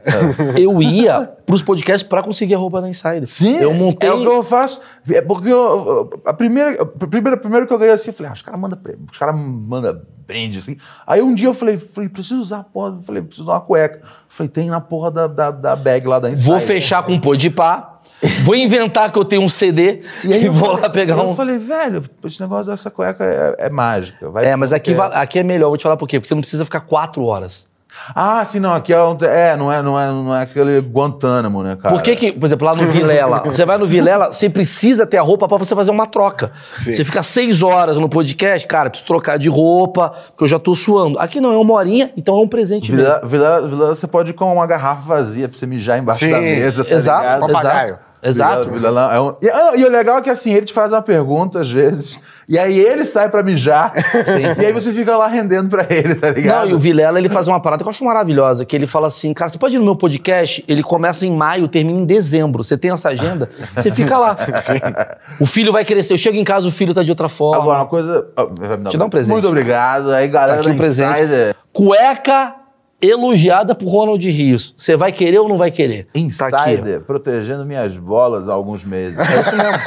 [0.56, 3.26] eu ia pros podcasts pra conseguir a roupa da Insider.
[3.26, 4.08] Sim, Eu montei.
[4.08, 4.80] é o que eu faço.
[5.10, 8.34] É porque eu, a primeira, a primeira, primeiro que eu ganhei assim, eu falei, ah,
[8.34, 8.80] os caras mandam
[9.12, 10.76] os cara manda brand, assim.
[11.06, 14.00] Aí um dia eu falei, falei, preciso usar a porra, falei, preciso usar uma cueca.
[14.26, 16.52] Falei, tem na porra da, da, da bag lá da Insider.
[16.52, 17.97] Vou fechar com pô de pá.
[18.42, 21.28] Vou inventar que eu tenho um CD e, aí eu vou falei- lá pegar eu
[21.30, 21.36] um.
[21.36, 24.28] falei, velho, esse negócio dessa cueca é, é mágica.
[24.28, 24.94] Vai É, mas aqui, é.
[24.94, 26.18] va- aqui é melhor, vou te falar por quê?
[26.18, 27.66] Porque você não precisa ficar quatro horas.
[28.14, 31.64] Ah, sim, não, aqui é, um- é, não é, não é, não é aquele Guantánamo,
[31.64, 31.92] né, cara?
[31.92, 35.16] Por que que, por exemplo, lá no Vilela, você vai no Vilela, você precisa ter
[35.16, 36.52] a roupa pra você fazer uma troca.
[36.78, 40.76] Você fica seis horas no podcast, cara, preciso trocar de roupa, porque eu já tô
[40.76, 41.18] suando.
[41.18, 43.04] Aqui não, é uma horinha, então é um presente mesmo.
[43.04, 46.30] Vila, Vila, Vila, você pode ir com uma garrafa vazia pra você mijar embaixo Sim,
[46.30, 47.40] da mesa, tá Exato, ligado?
[47.52, 47.88] Papagaio.
[47.88, 48.07] exato.
[48.22, 48.68] Exato.
[49.12, 51.60] É um- e, ah, e o legal é que assim, ele te faz uma pergunta
[51.60, 53.92] às vezes, e aí ele sai pra mijar,
[54.60, 56.64] e aí você fica lá rendendo pra ele, tá ligado?
[56.64, 59.08] Não, e o Vilela, ele faz uma parada que eu acho maravilhosa, que ele fala
[59.08, 60.64] assim, cara, você pode ir no meu podcast?
[60.66, 62.64] Ele começa em maio, termina em dezembro.
[62.64, 63.48] Você tem essa agenda?
[63.76, 64.36] Você fica lá.
[65.40, 66.14] O filho vai crescer.
[66.14, 67.62] Eu chego em casa, o filho tá de outra forma.
[67.62, 68.26] Agora, uma coisa...
[68.36, 68.46] ah,
[68.90, 69.32] Te dar um presente.
[69.34, 70.10] Muito obrigado.
[70.12, 71.18] Aí, galera Tá aqui um presente.
[71.20, 71.54] Insider...
[71.72, 72.54] Cueca
[73.00, 74.74] elogiada por Ronald Rios.
[74.76, 76.04] Você vai querer ou não vai querer?
[76.04, 76.72] Tá aqui.
[76.72, 79.18] Insider, protegendo minhas bolas há alguns meses.
[79.18, 79.78] É isso mesmo.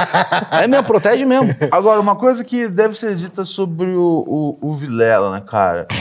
[0.52, 1.54] É mesmo, protege mesmo.
[1.71, 5.88] Agora, uma coisa que deve ser dita sobre o, o, o Vilela, né, cara?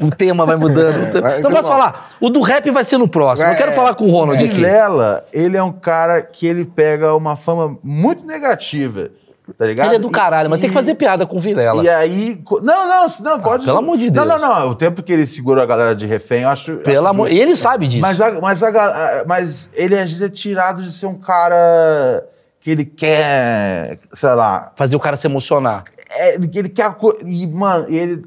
[0.00, 1.20] O tema vai mudando.
[1.20, 2.10] Vai Não ser posso falar.
[2.20, 3.48] O do rap vai ser no próximo.
[3.48, 3.56] Eu É.
[3.56, 4.54] quero falar com o Ronald aqui.
[4.54, 9.10] Vilela, ele é um cara que ele pega uma fama muito negativa,
[9.56, 9.86] tá ligado?
[9.88, 11.82] Ele é do E- caralho, mas tem que e- fazer piada com o Vilela.
[11.82, 12.42] E aí.
[12.62, 13.64] Não, não, não, pode.
[13.64, 14.40] pelo amor de Não, Deus.
[14.40, 14.70] não, não.
[14.70, 16.76] O tempo que ele segurou a galera de refém, eu acho.
[16.78, 17.30] Pelo acho amor.
[17.30, 18.00] E ele sabe disso.
[18.02, 22.24] Mas, a- mas, a mas ele às vezes é tirado de ser um cara
[22.60, 25.84] que ele quer, sei lá, Fazer o cara se emocionar.
[26.10, 28.24] é, ele, quer e mano, ele,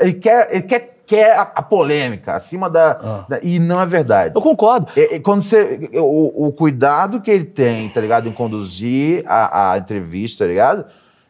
[0.00, 3.24] ele quer, ele quer, quer a, a polêmica acima da, Ah.
[3.28, 4.34] da- e não é verdade.
[4.36, 4.86] Eu concordo.
[4.94, 9.72] É, é, quando você o, o cuidado que ele tem, tá ligado, em conduzir a,
[9.72, 10.84] a entrevista, tá ligado?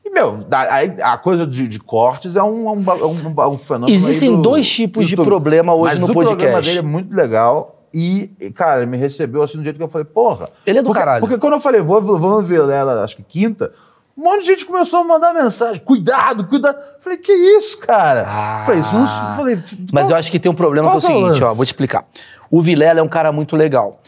[0.04, 3.48] E meu, aí a coisa de, de cortes é um, é um, é um, ba-
[3.48, 3.94] um fenômeno.
[3.96, 6.66] Existem do dois tipos de problema hoje Mas no o programa podcast.
[6.66, 7.74] dele é muito legal.
[7.94, 10.48] E, cara, ele me recebeu assim do jeito que eu falei, porra.
[10.66, 11.20] Ele é do porque, caralho.
[11.20, 13.72] Porque quando eu falei, vou, vou ver ela, acho que quinta,
[14.18, 15.80] Um monte de gente começou a mandar mensagem.
[15.84, 16.76] Cuidado, cuidado.
[16.98, 18.24] Falei, que isso, cara?
[18.26, 18.62] Ah.
[18.66, 19.06] falei, isso não.
[19.36, 21.64] Falei, Mas eu acho que tem um problema que é o Qual seguinte, ó, vou
[21.64, 22.04] te explicar.
[22.50, 24.00] O Vilela é um cara muito legal.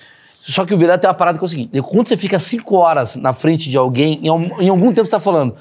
[0.42, 2.74] Só que o Vilela tem uma parada que é o seguinte: quando você fica cinco
[2.74, 5.54] horas na frente de alguém, em, em algum tempo você tá falando.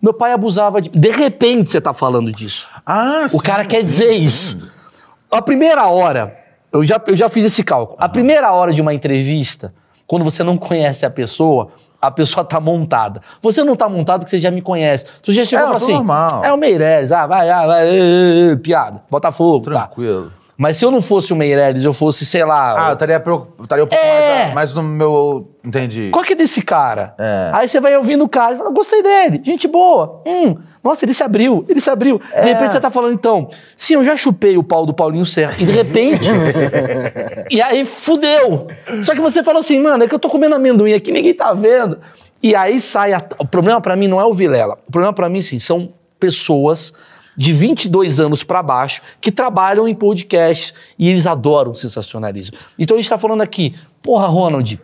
[0.00, 0.88] Meu pai abusava de.
[0.88, 2.68] De repente você tá falando disso.
[2.86, 4.24] Ah, O sim, cara quer sim, dizer sim.
[4.24, 4.72] isso.
[5.28, 6.38] A primeira hora,
[6.72, 7.98] eu já, eu já fiz esse cálculo.
[8.00, 9.74] A primeira hora de uma entrevista,
[10.06, 11.70] quando você não conhece a pessoa,
[12.06, 13.20] a pessoa tá montada.
[13.42, 15.06] Você não tá montado porque você já me conhece.
[15.22, 16.44] Você já chegou É, assim: normal.
[16.44, 19.90] é o Meirelles, ah, vai, ah, vai, ê, ê, ê, piada, Botafogo, tá.
[20.58, 22.86] Mas se eu não fosse o Meirelles, eu fosse, sei lá.
[22.86, 24.42] Ah, eu estaria, preocup- estaria um pouco É.
[24.44, 25.50] mais, mais no meu.
[25.62, 26.08] Entendi.
[26.10, 27.14] Qual que é desse cara?
[27.18, 27.50] É.
[27.52, 30.22] Aí você vai ouvindo o cara e fala, gostei dele, gente boa.
[30.26, 32.18] Hum, nossa, ele se abriu, ele se abriu.
[32.18, 35.54] De repente você tá falando, então, sim, eu já chupei o pau do Paulinho Serra.
[35.58, 36.26] E de repente.
[37.50, 38.66] e aí fudeu.
[39.04, 41.52] Só que você falou assim, mano, é que eu tô comendo amendoim aqui, ninguém tá
[41.52, 41.98] vendo.
[42.42, 43.12] E aí sai.
[43.12, 44.78] a- O problema pra mim não é o Vilela.
[44.88, 46.94] O problema pra mim, sim, são pessoas
[47.36, 52.56] de 22 anos pra baixo que trabalham em podcasts e eles adoram sensacionalismo.
[52.78, 54.80] Então a gente tá falando aqui, porra, Ronald,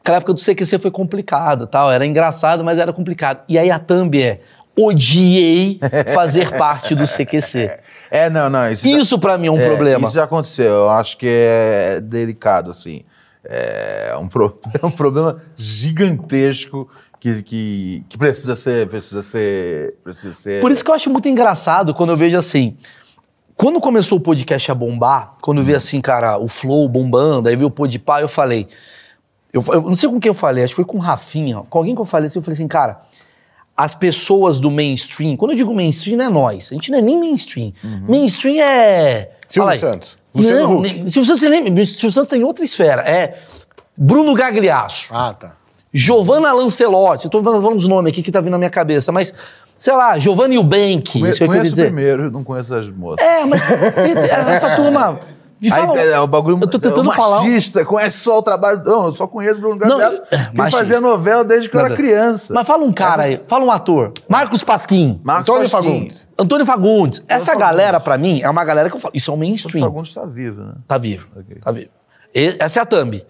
[0.00, 1.90] Aquela época do CQC foi complicado, tal.
[1.90, 3.42] Era engraçado, mas era complicado.
[3.46, 4.40] E aí a thumb é
[4.78, 5.78] odiei
[6.14, 7.70] fazer parte do CQC.
[8.10, 8.72] É, não, não.
[8.72, 10.06] Isso, Isso pra mim é um é, problema.
[10.06, 10.64] Isso já aconteceu.
[10.64, 13.02] Eu acho que é delicado, assim.
[13.44, 16.88] É um, pro- é um problema gigantesco
[17.20, 18.88] que, que, que precisa ser.
[18.88, 19.94] Precisa ser.
[20.04, 20.60] Precisa ser.
[20.60, 22.76] Por isso que eu acho muito engraçado quando eu vejo assim.
[23.56, 27.56] Quando começou o podcast a bombar, quando eu vi assim, cara, o Flow bombando, aí
[27.56, 28.68] vi o Podpah, eu falei.
[29.52, 31.78] Eu, eu não sei com quem eu falei, acho que foi com o Rafinha, com
[31.78, 33.00] alguém que eu falei assim, eu falei assim, cara,
[33.76, 37.02] as pessoas do mainstream, quando eu digo mainstream, não é nós, a gente não é
[37.02, 37.72] nem mainstream.
[38.08, 39.30] Mainstream é.
[39.48, 39.80] Silvio.
[39.80, 40.18] Santos.
[40.34, 40.88] Luciano Não, Huck.
[41.10, 43.02] Silvio Santos, é nem- Silvio Santos tem outra esfera.
[43.02, 43.38] É
[43.96, 45.08] Bruno Gagliasso.
[45.10, 45.56] Ah, tá.
[45.92, 49.32] Giovanna Lancelotti, eu tô falando uns nomes aqui que tá vindo na minha cabeça, mas,
[49.76, 51.84] sei lá, Giovanni Eubank, Conhe- isso que eu conheço dizer.
[51.86, 53.26] primeiro, não conheço as moças.
[53.26, 55.18] É, mas essa turma.
[55.60, 57.40] Me Aí, fala, é, o bagulho eu tô tentando é falar.
[57.40, 58.80] um- machista, conhece só o trabalho.
[58.86, 60.10] Não, eu só conheço Bruno é,
[60.50, 60.78] que machista.
[60.78, 62.00] fazia novela desde que eu era Nada.
[62.00, 62.54] criança.
[62.54, 64.12] Mas fala um cara Essas- aí, fala um ator.
[64.28, 65.20] Marcos Pasquim.
[65.24, 65.88] Marcos Antônio Pasquim.
[65.88, 66.28] Fagundes.
[66.38, 67.24] Antônio Fagundes.
[67.26, 69.10] Essa galera, pra mim, é uma galera que eu falo.
[69.16, 69.84] Isso é Antônio mainstream.
[69.84, 70.74] Fagundes está vivo, né?
[70.86, 71.26] Tá vivo.
[71.60, 71.88] Tá vivo.
[72.34, 73.24] Essa é a thumb.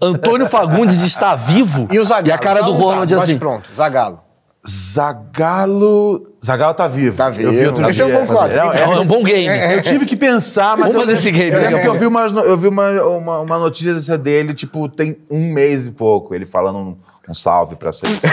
[0.00, 1.88] Antônio Fagundes está vivo.
[1.90, 2.28] E o Zagalo?
[2.28, 2.84] E a cara Tá do não tá?
[2.86, 3.38] Ronald Bate assim.
[3.38, 4.20] pronto, Zagalo.
[4.68, 6.26] Zagalo.
[6.44, 7.16] Zagalo tá vivo.
[7.16, 7.48] Tá vivo.
[7.50, 8.18] Eu vi outro Esse é um dia.
[8.20, 8.56] bom quadro.
[8.58, 9.46] É um, é um bom game.
[9.74, 10.92] Eu tive que pensar, mas.
[10.92, 13.40] Vamos eu- fazer esse game eu- é eu vi, umas, no- eu vi uma, uma,
[13.40, 16.34] uma notícia dessa dele, tipo, tem um mês e pouco.
[16.34, 18.30] Ele falando um, salve pra seleção.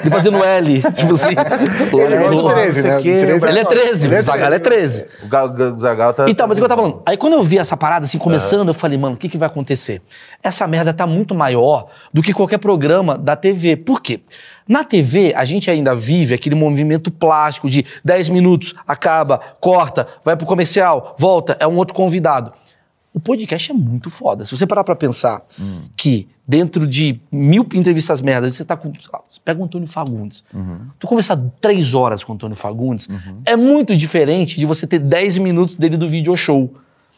[0.00, 0.82] Ele fazendo L.
[0.92, 1.28] Tipo assim.
[1.30, 2.98] Ele é Ele outro 13, né?
[2.98, 4.06] O 13 é 13.
[4.06, 5.06] Ele é O Zagallo é 13.
[5.22, 6.28] o Ga- Ga- Zagalo tá.
[6.30, 8.68] Então, mas o que eu tava falando, aí quando eu vi essa parada assim começando,
[8.68, 10.02] eu falei, mano, o que, que vai acontecer?
[10.42, 13.76] Essa merda tá muito maior do que qualquer programa da TV.
[13.76, 14.20] Por quê?
[14.66, 20.36] Na TV, a gente ainda vive aquele movimento plástico de 10 minutos, acaba, corta, vai
[20.36, 22.52] pro comercial, volta, é um outro convidado.
[23.14, 24.44] O podcast é muito foda.
[24.44, 25.42] Se você parar pra pensar
[25.96, 28.92] que dentro de mil entrevistas merdas, você tá com.
[29.12, 30.42] lá, Você pega o Antônio Fagundes.
[30.98, 33.08] Tu conversar três horas com o Antônio Fagundes
[33.44, 36.72] é muito diferente de você ter 10 minutos dele do video show.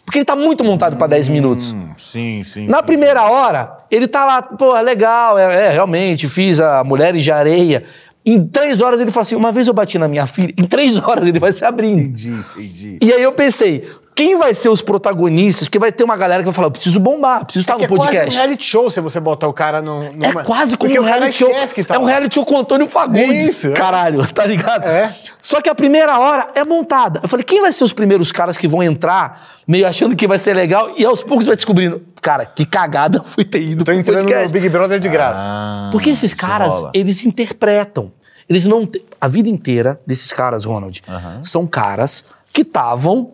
[0.05, 1.73] Porque ele tá muito montado pra 10 minutos.
[1.73, 2.67] Hum, sim, sim.
[2.67, 6.85] Na sim, primeira hora, ele tá lá, pô, é legal, é, é, realmente, fiz a
[6.85, 7.85] Mulheres de Areia.
[8.27, 10.97] Em três horas ele fala assim: uma vez eu bati na minha filha, em três
[11.03, 12.01] horas ele vai se abrindo.
[12.01, 12.99] Entendi, entendi.
[13.01, 15.67] E aí eu pensei, quem vai ser os protagonistas?
[15.67, 17.85] Porque vai ter uma galera que vai falar, eu preciso bombar, preciso estar Que no
[17.85, 18.37] é quase um podcast.
[18.37, 20.45] reality show se você botar o cara no, É numa...
[20.45, 21.51] quase como Porque um reality show.
[21.87, 23.49] tá é um reality show com o Antônio Fagundes.
[23.49, 23.73] Isso, é.
[23.73, 24.85] Caralho, tá ligado?
[24.85, 25.15] É.
[25.43, 27.21] Só que a primeira hora é montada.
[27.23, 30.39] Eu falei, quem vai ser os primeiros caras que vão entrar meio achando que vai
[30.39, 34.01] ser legal e aos poucos vai descobrindo, cara, que cagada foi ter ido Tô pro
[34.01, 34.47] entrando podcast.
[34.47, 35.41] no Big Brother de graça.
[35.41, 36.91] Ah, Porque esses caras, rola.
[36.95, 38.13] eles interpretam.
[38.49, 38.87] Eles não.
[38.87, 41.03] te- A vida inteira desses caras, Ronald,
[41.43, 43.33] são caras que estavam.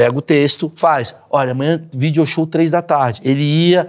[0.00, 1.14] Pega o texto, faz.
[1.28, 3.20] Olha, amanhã video show três da tarde.
[3.22, 3.88] Ele ia,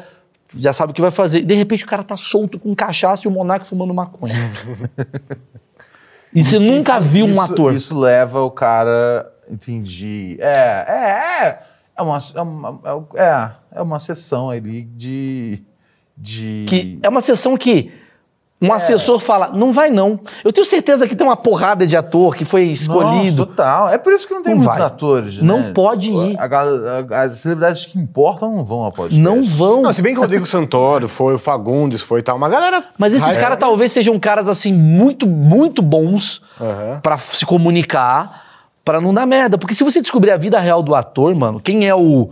[0.54, 1.42] já sabe o que vai fazer.
[1.42, 4.36] De repente o cara tá solto com cachaça e o monarca fumando maconha.
[6.36, 7.74] e você nunca viu um Isso- ator.
[7.74, 9.32] Isso leva o cara.
[9.50, 10.36] Entendi.
[10.42, 11.60] É, é, é.
[11.98, 12.80] É uma, é uma,
[13.16, 15.64] é, é uma sessão ali de.
[16.18, 16.66] de...
[16.68, 17.90] Que é uma sessão que
[18.62, 20.20] um assessor fala, não vai não.
[20.46, 23.16] Eu tenho certeza que tem uma porrada de ator que foi escolhido.
[23.16, 23.90] Nossa, total.
[23.90, 24.86] É por isso que não tem Não muitos vai.
[24.88, 25.42] atores.
[25.42, 25.72] Não né?
[25.74, 26.38] pode ir.
[26.40, 29.20] A a- as celebridades que importam não vão a podcast.
[29.20, 29.82] não vão.
[29.82, 32.84] Não, se bem que o Rodrigo Santoro foi, o Fagundes foi e tal, uma galera...
[32.98, 37.00] Mas esses caras talvez sejam caras assim muito, muito bons Aham.
[37.02, 38.44] pra se comunicar,
[38.86, 39.58] pra não dar merda.
[39.58, 42.30] Porque se você descobrir a vida real do ator, mano, quem é o,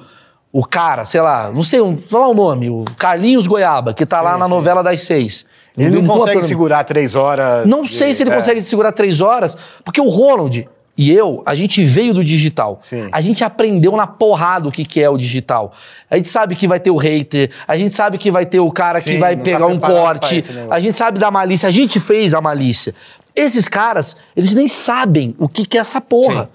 [0.52, 4.20] o cara, sei lá, não sei, um, falar o nome, o Carlinhos Goiaba, que tá
[4.22, 5.46] lá na novela das seis.
[5.78, 7.66] Ele não um consegue ator- segurar três horas.
[7.68, 8.36] Não sei se ele É.
[8.36, 10.66] consegue segurar três horas, porque o Ronald
[10.98, 12.78] e eu, a gente veio do digital.
[12.82, 13.08] Sim.
[13.12, 15.72] A gente aprendeu na porrada o que, que é o digital.
[16.12, 18.70] A gente sabe que vai ter o hater, a gente sabe que vai ter o
[18.70, 21.32] cara que Sim, vai não tá pegar um preparado pra corte, a gente sabe da
[21.32, 22.94] malícia, a gente fez a malícia.
[23.34, 26.50] Esses caras, eles nem sabem o que, que é essa porra.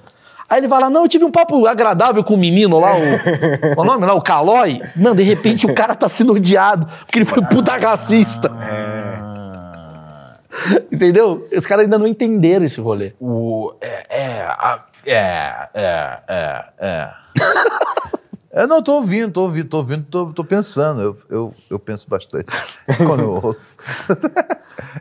[0.48, 3.00] Aí ele fala, não, eu tive um papo agradável com o menino lá, o,
[3.74, 4.80] qual o nome lá, o Calói.
[4.94, 8.50] Mano, de repente o cara tá sendo odiado, porque ele foi puta racista.
[10.90, 11.46] Entendeu?
[11.54, 13.12] Os caras ainda não entenderam esse rolê.
[13.20, 17.10] O, é, é, a- é, é, é, é.
[18.54, 21.00] Eu não tô ouvindo, tô ouvindo, tô ouvindo, tô, tô pensando.
[21.00, 22.46] Eu, eu, eu penso bastante
[22.98, 23.78] quando eu ouço.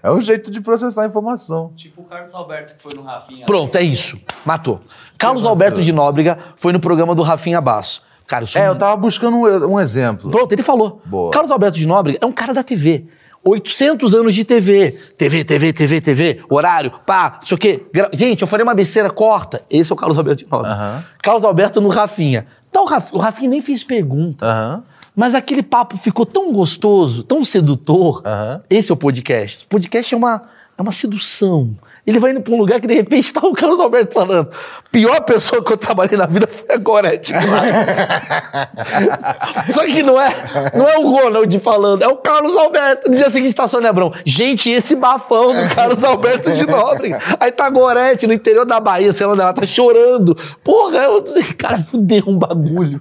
[0.02, 1.72] É um jeito de processar a informação.
[1.76, 3.46] Tipo o Carlos Alberto que foi no Rafinha.
[3.46, 4.20] Pronto, é isso.
[4.44, 4.82] Matou.
[5.18, 8.02] Carlos Alberto de Nóbrega foi no programa do Rafinha Basso.
[8.26, 10.32] Cara, isso É, eu tava buscando um, um exemplo.
[10.32, 11.02] Pronto, ele falou.
[11.06, 11.30] Boa.
[11.32, 13.06] Carlos Alberto de Nóbrega é um cara da TV.
[13.46, 14.92] 800 anos de TV.
[15.18, 17.86] TV, TV, TV, TV, horário, pá, não sei o quê.
[17.94, 19.62] Gra- Gente, eu falei uma besteira, corta.
[19.70, 20.74] Esse é o Carlos Alberto de Nóbrega.
[20.76, 21.06] Aham.
[21.22, 22.48] Carlos Alberto no Rafinha.
[22.74, 24.44] Então, o Rafinha, nem fez pergunta.
[24.44, 24.84] Aham.
[25.16, 28.24] Mas aquele papo ficou tão gostoso, tão sedutor.
[28.26, 28.64] Aham.
[28.68, 29.66] Esse é o podcast.
[29.66, 30.42] O podcast é uma,
[30.76, 31.78] é uma sedução.
[32.06, 34.50] Ele vai indo pra um lugar que de repente tá o Carlos Alberto falando.
[34.92, 37.34] Pior pessoa que eu trabalhei na vida foi a Gorete.
[39.72, 40.30] Só que não é,
[40.76, 43.10] não é o Ronald falando, é o Carlos Alberto.
[43.10, 44.12] No dia seguinte tá a Sônia Abrão.
[44.26, 47.22] Gente, esse bafão do Carlos Alberto de Nóbrega.
[47.40, 50.36] Aí tá a Gorete no interior da Bahia, sei lá onde ela tá chorando.
[50.62, 51.24] Porra, eu,
[51.58, 53.00] cara, fudeu um bagulho.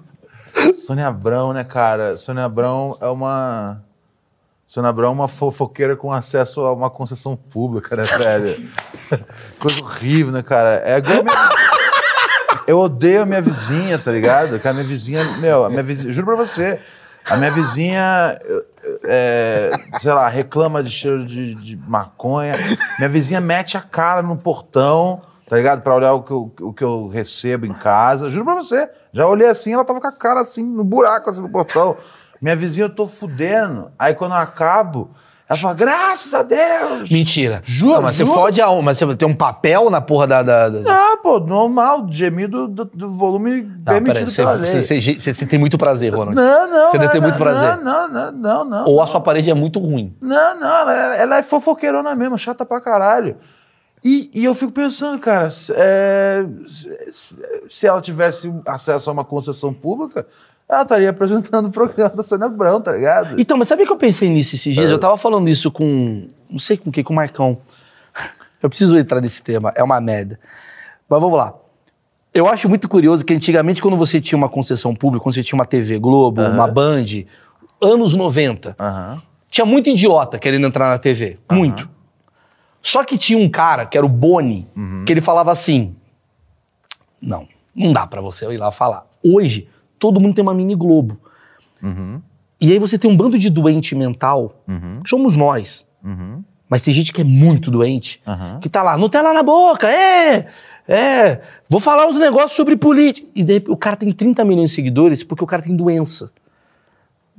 [0.74, 2.16] Sônia Abrão, né, cara?
[2.16, 3.82] Sônia Abrão é uma.
[4.72, 8.70] Sônia Abrão é uma fofoqueira com acesso a uma concessão pública, né, velho?
[9.60, 10.76] Coisa horrível, né, cara?
[10.76, 11.22] É minha...
[12.66, 14.58] Eu odeio a minha vizinha, tá ligado?
[14.58, 16.80] Que a minha vizinha, meu, a minha vizinha, juro pra você,
[17.28, 18.40] a minha vizinha,
[19.04, 22.54] é, sei lá, reclama de cheiro de, de maconha.
[22.98, 25.82] Minha vizinha mete a cara no portão, tá ligado?
[25.82, 28.30] Pra olhar o que, eu, o que eu recebo em casa.
[28.30, 28.88] Juro pra você.
[29.12, 31.94] Já olhei assim, ela tava com a cara assim, no buraco, assim, no portão.
[32.42, 33.92] Minha vizinha, eu tô fudendo.
[33.96, 35.10] Aí quando eu acabo,
[35.48, 37.08] ela fala, graças a Deus!
[37.08, 37.62] Mentira.
[37.64, 38.34] Juro, Não, mas você juro.
[38.34, 38.84] fode aonde?
[38.84, 40.42] Mas você tem um papel na porra da.
[40.42, 40.92] da, da...
[40.92, 45.58] Ah, pô, normal, gemido do, do volume Não, peraí, você, você, você- você- você tem
[45.58, 46.34] muito prazer, Ronald.
[46.34, 46.90] Não, não.
[46.90, 47.76] Você deve ter não, muito prazer.
[47.76, 48.84] Não, não, não, não.
[48.86, 49.02] Ou não.
[49.02, 50.16] a sua parede é muito ruim.
[50.20, 53.36] Não, não, ela, ela é fofoqueirona mesmo, chata pra caralho.
[54.04, 56.44] E, e eu fico pensando, cara, é,
[57.68, 60.26] se ela tivesse acesso a uma concessão pública,
[60.68, 63.38] ela estaria apresentando o programa da Sônia Abrão, tá ligado?
[63.40, 64.80] Então, mas sabe que eu pensei nisso esses É.
[64.80, 64.90] dias?
[64.90, 66.26] Eu tava falando isso com.
[66.48, 67.58] Não sei com quem, com o Marcão.
[68.62, 70.38] Eu preciso entrar nesse tema, é uma merda.
[71.08, 71.52] Mas vamos lá.
[72.32, 75.58] Eu acho muito curioso que antigamente, quando você tinha uma concessão pública, quando você tinha
[75.58, 77.04] uma TV Globo, uma Band,
[77.80, 79.20] anos 90, Aham.
[79.50, 81.38] tinha muito idiota querendo entrar na TV.
[81.50, 81.90] Muito.
[82.80, 84.66] Só que tinha um cara, que era o Boni,
[85.04, 85.94] que ele falava assim:
[87.20, 89.06] Não, não dá pra você ir lá falar.
[89.24, 89.68] Hoje,
[90.02, 91.16] todo mundo tem uma mini Globo.
[92.60, 94.60] E aí você tem um bando de doente mental,
[95.04, 95.86] que somos nós.
[96.68, 98.20] Mas tem gente que é muito doente,
[98.60, 100.48] que tá lá, Nutella na boca, é,
[100.88, 103.28] é, vou falar uns negócios sobre política.
[103.32, 106.32] E de repente, o cara tem 30 milhões de seguidores porque o cara tem doença.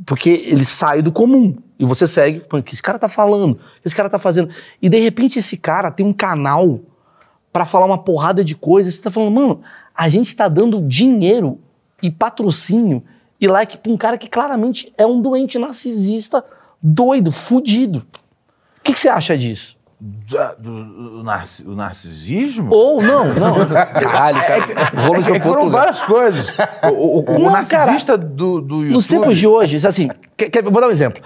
[0.06, 1.58] Porque ele sai do comum.
[1.78, 3.54] E você segue, o que esse cara tá falando?
[3.54, 4.50] O que esse cara tá fazendo?
[4.82, 6.80] E de repente esse cara tem um canal
[7.52, 8.96] pra falar uma porrada de coisas.
[8.96, 9.62] Você tá falando, mano,
[9.94, 11.60] a gente tá dando dinheiro
[12.04, 13.04] e patrocínio
[13.42, 16.46] e like pra um cara que claramente é um doente narcisista,
[16.82, 18.00] doido, fudido.
[18.80, 19.76] O que, que você acha disso?
[20.30, 20.84] Da- do,
[21.20, 22.70] do narci- o narcisismo?
[22.74, 23.56] Ou não, não.
[23.66, 24.64] Caralho, cara.
[25.18, 26.54] É de que foram várias coisas.
[26.92, 28.92] O, o- o Não, narcisista do, do YouTube...
[28.94, 31.24] Nos tempos de hoje, assim, quer- quer- vou dar um exemplo.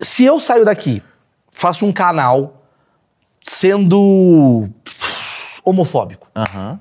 [0.00, 1.02] Se eu saio daqui,
[1.50, 2.62] faço um canal
[3.42, 4.68] sendo
[5.64, 6.80] homofóbico Aham.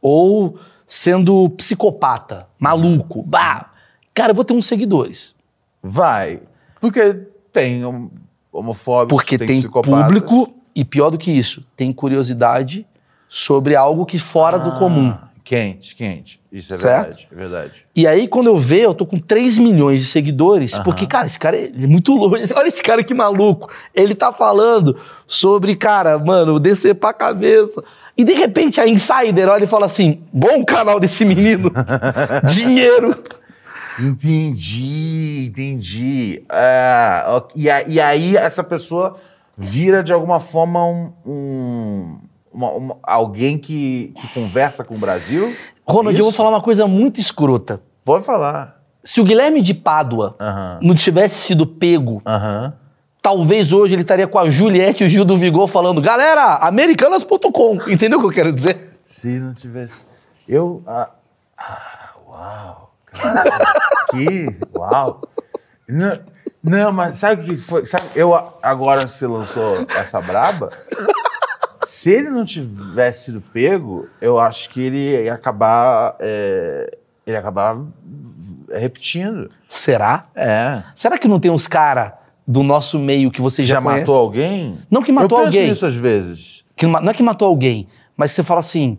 [0.00, 0.58] ou
[0.94, 3.70] sendo psicopata, maluco, bah,
[4.12, 5.34] cara, eu vou ter uns seguidores.
[5.82, 6.40] Vai.
[6.80, 7.14] Porque
[7.50, 8.10] tem hom-
[8.52, 10.04] homofóbicos, Porque tem, psicopatas.
[10.04, 12.86] público e pior do que isso, tem curiosidade
[13.26, 15.08] sobre algo que fora do comum.
[15.18, 16.40] Ah, Quente, quente.
[16.52, 17.04] Isso é Certo?
[17.06, 17.72] verdade, é verdade.
[17.96, 21.38] E aí, quando eu vejo, eu tô com 3 milhões de seguidores, porque, cara, esse
[21.38, 22.36] cara é muito louco.
[22.54, 23.68] Olha esse cara que maluco.
[23.92, 27.82] Ele tá falando sobre, cara, mano, descer pra cabeça.
[28.16, 31.70] E de repente a Insider olha e fala assim: bom canal desse menino.
[32.52, 33.14] Dinheiro.
[33.98, 36.42] Entendi, entendi.
[36.50, 39.16] É, e, e aí essa pessoa
[39.56, 42.18] vira de alguma forma um, um-
[42.52, 45.54] uma- uma- alguém que, que conversa com o Brasil?
[45.86, 46.36] Ronald, eu vou Isso?
[46.36, 47.82] falar uma coisa muito escrota.
[48.04, 48.80] Pode falar.
[49.04, 50.36] Se o Guilherme de Pádua
[50.82, 52.22] não tivesse sido pego.
[53.22, 57.78] Talvez hoje ele estaria com a Juliette e o Gil do Vigor falando: galera, americanas.com.
[57.88, 58.98] Entendeu o que eu quero dizer?
[59.04, 60.04] Se não tivesse.
[60.48, 60.82] Eu.
[60.86, 61.10] Ah,
[61.56, 62.94] ah, uau!
[63.06, 63.44] Cara,
[64.10, 64.58] que.
[64.76, 65.22] Uau!
[65.88, 66.18] Não,
[66.62, 67.86] não, mas sabe o que foi?
[67.86, 70.70] Sabe, eu agora se lançou essa braba.
[71.86, 76.16] Se ele não tivesse sido pego, eu acho que ele ia acabar.
[76.18, 77.76] é, ele ia acabar
[78.72, 79.50] repetindo.
[79.68, 80.26] Será?
[80.34, 80.82] É.
[80.96, 84.00] Será que não tem uns cara do nosso meio que você já, Já, conhece?
[84.00, 84.78] matou alguém?
[84.90, 85.70] Não que matou eu penso alguém.
[85.70, 86.64] nisso às vezes.
[86.76, 88.98] Que não, não é que matou alguém, mas você fala assim.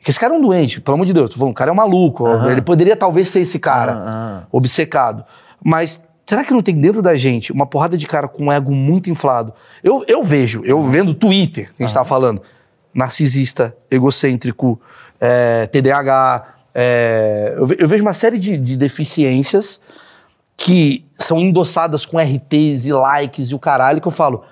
[0.00, 1.30] Que esse cara é um doente, pelo amor de Deus.
[1.30, 2.28] Tô falando, o cara é um maluco.
[2.50, 5.24] Ele poderia talvez ser esse cara, obcecado.
[5.64, 8.70] Mas será que não tem dentro da gente uma porrada de cara com um ego
[8.70, 9.54] muito inflado?
[9.82, 12.42] Eu, eu vejo, eu vendo o Twitter, que a gente tava falando,
[12.92, 14.78] narcisista, egocêntrico,
[15.18, 16.54] é, TDAH.
[16.74, 19.80] é, eu vejo uma série de, de deficiências
[20.56, 24.44] que são endossadas com RTs e likes e o caralho, que eu falo,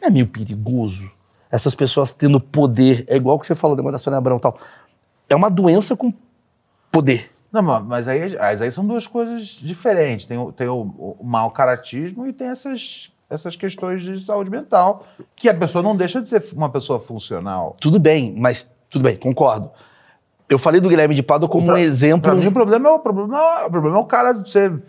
[0.00, 1.10] não é meio perigoso
[1.50, 4.56] essas pessoas tendo poder, é igual que você falou, da Sônia Abrão e tal.
[5.28, 6.12] É uma doença com
[6.92, 7.30] poder.
[7.52, 10.26] Não, ma- mas aí, mas aí são duas coisas diferentes.
[10.26, 15.04] Tem, o, tem o, o mau caratismo e tem essas, essas questões de saúde mental,
[15.34, 17.76] que a pessoa não deixa de ser uma pessoa funcional.
[17.80, 19.72] Tudo bem, mas tudo bem, concordo.
[20.48, 22.22] Eu falei do Guilherme de Pádua como um Pra- exemplo.
[22.22, 24.80] Pra mim, o problema é o problema, o problema é o cara ser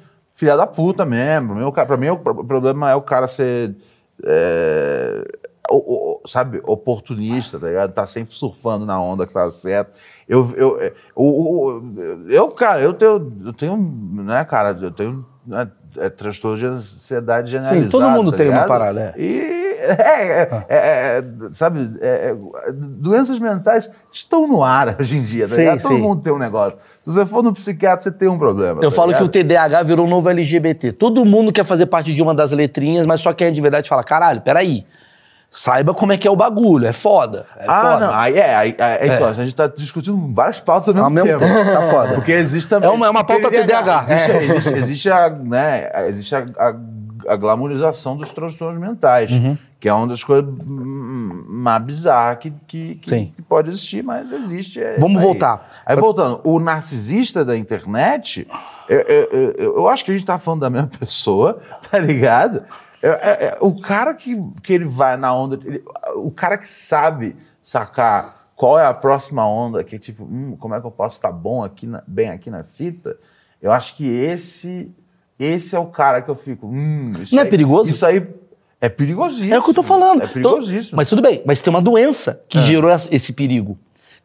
[0.41, 1.49] filha da puta mesmo.
[1.49, 3.75] Pra mim, o cara, pra mim, o pro- problema é o cara ser.
[4.23, 5.23] é,
[5.69, 7.93] o- o- sabe, oportunista, tá ligado?
[7.93, 9.91] Tá sempre surfando na onda que tá certo.
[10.27, 15.25] Eu, eu, é, o- o- eu, cara, eu tenho, eu tenho, né, cara, eu tenho
[15.45, 17.91] né, é, transtorno de ansiedade generalizado.
[17.91, 18.67] todo mundo tá tem uma ligado?
[18.67, 19.21] parada, é.
[19.21, 21.23] E, é, é, é, é,
[21.54, 22.30] sabe, é,
[22.67, 25.82] é, doenças mentais estão no ar hoje em dia, tá Sim, ligado?
[25.82, 26.01] Todo sim.
[26.01, 26.77] mundo tem um negócio.
[27.05, 28.79] Se você for no psiquiatra, você tem um problema.
[28.83, 29.31] Eu tá falo que o ligado?
[29.69, 30.91] TDAH virou um novo LGBT.
[30.91, 33.89] Todo mundo quer fazer parte de uma das letrinhas, mas só quem é de verdade
[33.89, 34.83] fala: caralho, peraí.
[35.53, 37.45] Saiba como é que é o bagulho, é foda.
[37.59, 38.07] É Ah, foda.
[38.07, 38.13] não.
[38.17, 38.55] Aí é.
[38.55, 41.53] Aí, aí- então, a gente tá discutindo várias pautas ao mesmo, Ao mesmo tempo.
[41.53, 42.13] tempo, tá foda.
[42.13, 42.89] Porque existe também.
[42.89, 44.05] É uma- é uma pauta TDAH.
[44.07, 46.73] Existe, existe, existe a, né, existe a, a,
[47.27, 49.57] a glamorização dos transtornos mentais, Uhum.
[49.79, 54.31] que é uma das coisas hum, mais bizarras que, que, que- que pode existir, mas
[54.31, 54.81] existe.
[54.81, 55.23] é Vamos aí.
[55.23, 55.69] voltar.
[55.86, 58.47] Aí voltando, o narcisista da internet,
[58.89, 62.63] eu, eu, eu- eu acho que a gente tá falando da mesma pessoa, tá ligado?
[63.01, 65.84] É- é- é o cara que, que ele vai na onda, ele-
[66.15, 70.75] o cara que sabe sacar qual é a próxima onda, que é tipo, hum, como
[70.75, 73.17] é que eu posso estar bom aqui, na- bem aqui na fita,
[73.60, 74.91] eu acho que esse,
[75.43, 77.89] esse é o cara que eu fico, hum, Não é aí- perigoso?
[77.89, 78.25] Isso aí
[78.80, 79.54] é perigosíssimo.
[79.54, 80.23] É o que eu tô falando.
[80.23, 80.80] É perigosíssimo.
[80.88, 83.77] Então, mas tudo bem, mas tem uma doença que gerou essa- esse perigo.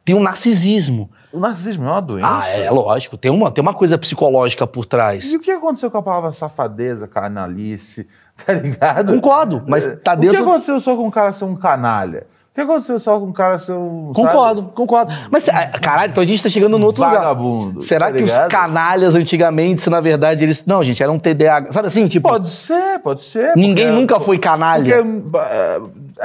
[0.05, 1.11] Tem um narcisismo.
[1.33, 2.26] O narcisismo é uma doença.
[2.29, 3.16] Ah, é lógico.
[3.18, 5.33] Tem uma, tem uma coisa psicológica por trás.
[5.33, 8.07] E o que aconteceu com a palavra safadeza, canalice,
[8.46, 9.12] tá ligado?
[9.14, 12.26] Concordo, mas tá O dentro- que aconteceu só com o cara ser um canalha?
[12.56, 14.12] O que aconteceu só com o cara ser um.
[14.14, 15.12] Concordo, concordo.
[15.30, 17.82] Mas, ah, caralho, então a gente tá chegando no outro Vagabundo, lugar.
[17.82, 18.50] Será tá que os ligado?
[18.50, 20.64] canalhas antigamente, se na verdade eles.
[20.64, 21.70] Não, gente, era um TDAH.
[21.72, 22.26] Sabe assim, tipo.
[22.26, 23.54] Pode ser, pode ser.
[23.54, 25.04] Ninguém porque- nunca foi canalha.
[25.04, 25.80] Porque é,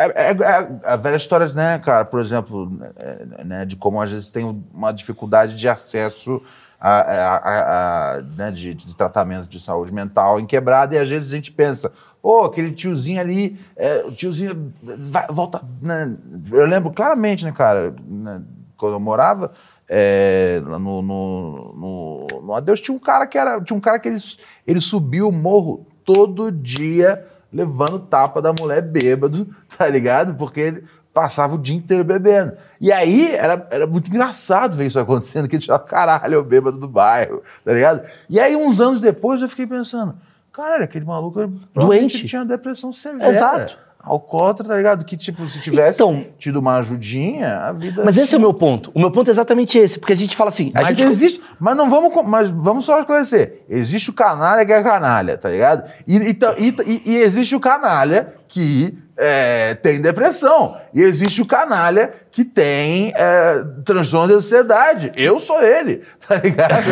[0.06, 4.10] é- é- é a velha história, né, cara, por exemplo, é, né, de como às
[4.10, 6.42] vezes tem uma dificuldade de acesso
[6.80, 11.10] a, a- a- a, né, de, de tratamento de saúde mental em quebrada, e às
[11.10, 11.92] vezes a gente pensa,
[12.22, 15.62] pô, aquele tiozinho ali, é, o tiozinho vai- volta.
[15.82, 16.14] né?
[16.52, 18.42] Eu lembro claramente, né, cara, né,
[18.78, 19.52] quando eu morava.
[19.90, 23.60] é, no, no, no, no Adeus tinha um cara que era.
[23.62, 24.18] Tinha um cara que ele,
[24.66, 30.36] ele subiu o morro todo dia levando tapa da mulher bêbado, tá ligado?
[30.36, 32.54] Porque ele passava o dia inteiro bebendo.
[32.80, 36.78] E aí era, era muito engraçado ver isso acontecendo, que ele tinha caralho, o bêbado
[36.78, 38.08] do bairro, tá ligado?
[38.30, 40.16] E aí, uns anos depois, eu fiquei pensando,
[40.54, 42.26] caralho, aquele maluco Doente.
[42.28, 43.30] tinha depressão severa.
[43.30, 43.78] Exato.
[44.04, 45.06] Alcoólatra, tá ligado?
[45.06, 48.02] Que, tipo, se tivesse Então- tido uma ajudinha, a vida.
[48.04, 48.92] Mas esse é o meu ponto.
[48.96, 50.72] O meu ponto é exatamente esse, porque a gente fala assim.
[50.74, 51.08] A Mas gente...
[51.12, 51.40] existe.
[51.60, 52.12] Mas não vamos.
[52.28, 53.62] Mas vamos só esclarecer.
[53.70, 55.88] Existe o canalha que é canalha, tá ligado?
[56.08, 60.76] E, e, e- e existe o canalha que é, tem depressão.
[60.92, 65.12] E existe o canalha que tem é, transtorno de ansiedade.
[65.16, 66.90] Eu sou ele, tá ligado?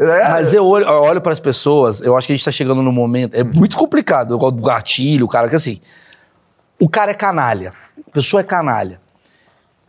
[0.00, 0.28] É.
[0.30, 2.80] Mas eu olho, eu olho para as pessoas, eu acho que a gente tá chegando
[2.80, 3.34] num momento.
[3.34, 4.32] É muito complicado.
[4.32, 5.80] Eu gosto do gatilho, o cara que assim.
[6.80, 7.74] O cara é canalha.
[8.08, 9.01] A pessoa é canalha.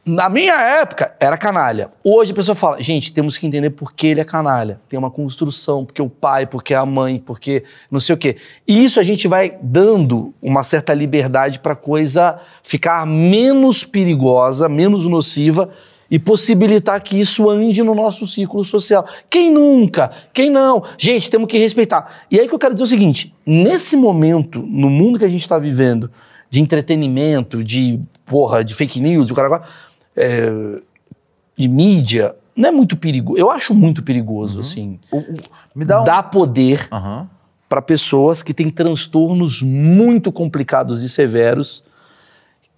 [0.06, 1.90] Na minha época, era canalha.
[2.04, 4.82] Hoje a pessoa fala, gente, temos que entender por que ele é canalha.
[4.90, 8.36] Tem uma construção, porque o pai, porque a mãe, porque não sei o quê.
[8.68, 15.06] E isso a gente vai dando uma certa liberdade pra coisa ficar menos perigosa, menos
[15.06, 15.70] nociva
[16.12, 19.06] e possibilitar que isso ande no nosso círculo social.
[19.30, 20.12] Quem nunca?
[20.34, 20.84] Quem não?
[20.98, 22.26] Gente, temos que respeitar.
[22.30, 25.44] E aí que eu quero dizer o seguinte: nesse momento, no mundo que a gente
[25.44, 26.12] está vivendo,
[26.50, 29.64] de entretenimento, de porra, de fake news, o cara agora,
[30.16, 30.52] é,
[31.58, 33.40] de mídia, não é muito perigoso.
[33.40, 35.38] Eu acho muito perigoso, assim, O- o-
[35.76, 36.04] me dá um.
[36.04, 37.30] dar poder Aham.
[37.68, 41.84] para pessoas que têm transtornos muito complicados e severos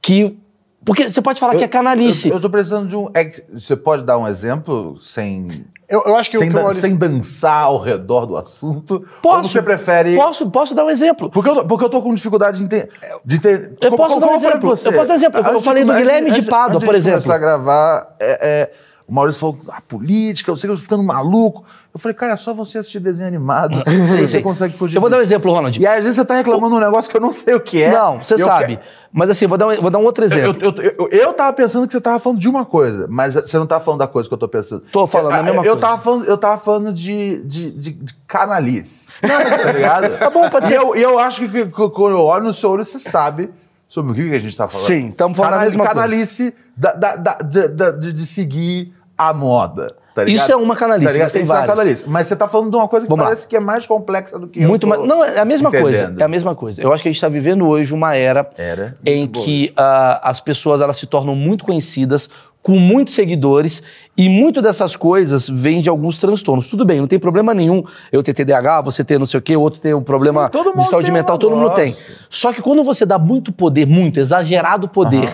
[0.01, 0.37] que
[0.83, 2.29] porque você pode falar que é canalice.
[2.29, 3.09] Eu, eu tô precisando de um.
[3.13, 5.47] é você pode dar um exemplo sem.
[5.87, 6.81] Eu, eu acho que Sem, o que Maurício...
[6.81, 9.05] sem dançar ao redor do assunto?
[9.21, 9.37] Posso?
[9.37, 10.15] Ou você prefere.
[10.15, 11.29] Posso, posso dar um exemplo?
[11.29, 12.89] Porque eu, porque eu tô com dificuldade de ter.
[13.23, 14.67] De ter Eu posso dar um eu falei exemplo.
[14.69, 15.39] Eu posso dar um exemplo.
[15.41, 17.21] Eu falei do Guilherme de antes- Pádua, antes por de exemplo.
[17.21, 18.71] começar a gravar, é, é,
[19.07, 21.63] o Maurício falou, a política, eu sei que eu tô ficando maluco.
[21.93, 23.81] Eu falei, cara, é só você assistir desenho animado.
[24.19, 25.79] Você consegue fugir Eu vou dar um exemplo, Ronald.
[25.79, 27.81] E aí, às vezes você tá reclamando um negócio que eu não sei o que
[27.83, 27.91] é.
[27.91, 28.77] Não, você eu sabe.
[29.13, 30.57] Mas assim, vou dar um, vou dar um outro Eu, exemplo.
[30.61, 33.65] eu, eu, eu tava pensando que você tava falando de uma coisa, mas você não
[33.65, 34.83] tava falando da coisa que eu tô pensando.
[34.91, 35.79] Tô falando a eu, mesma eu coisa.
[35.79, 39.07] Tava falando, eu tava falando de, de, de, de canalice.
[39.21, 40.17] tá ligado?
[40.17, 40.77] Tá bom, pode E ser.
[40.77, 43.49] eu, e eu acho que, que- que quando eu olho no seu olho, você sabe
[43.87, 44.87] sobre o que, a gente tá falando.
[44.87, 46.01] Sim, tamo falando a mesma coisa.
[46.01, 49.95] Canalice da, da, da- da- da- de, de seguir a moda.
[50.13, 50.23] Tá?
[50.23, 51.75] Isso é uma canalice, Tá tem Isso é várias.
[51.77, 52.03] canalice.
[52.07, 53.29] Mas você tá falando de uma coisa que Vamos lá.
[53.31, 55.03] parece que é mais complexa do que Muito eu mais.
[55.03, 56.03] Não, é a mesma coisa.
[56.03, 56.21] entendendo.
[56.21, 56.81] É a mesma coisa.
[56.81, 58.95] Eu acho que a gente está vivendo hoje uma era, Era.
[59.05, 62.29] em que ah, as pessoas elas se tornam muito conhecidas,
[62.65, 63.83] com muitos seguidores,
[64.17, 66.67] e muito dessas coisas vêm de alguns transtornos.
[66.67, 69.55] Tudo bem, não tem problema nenhum eu ter TDAH, você ter não sei o quê,
[69.55, 71.95] outro ter um problema de saúde tem um mental, todo mundo tem.
[72.27, 75.31] Só que quando você dá muito poder, muito exagerado poder,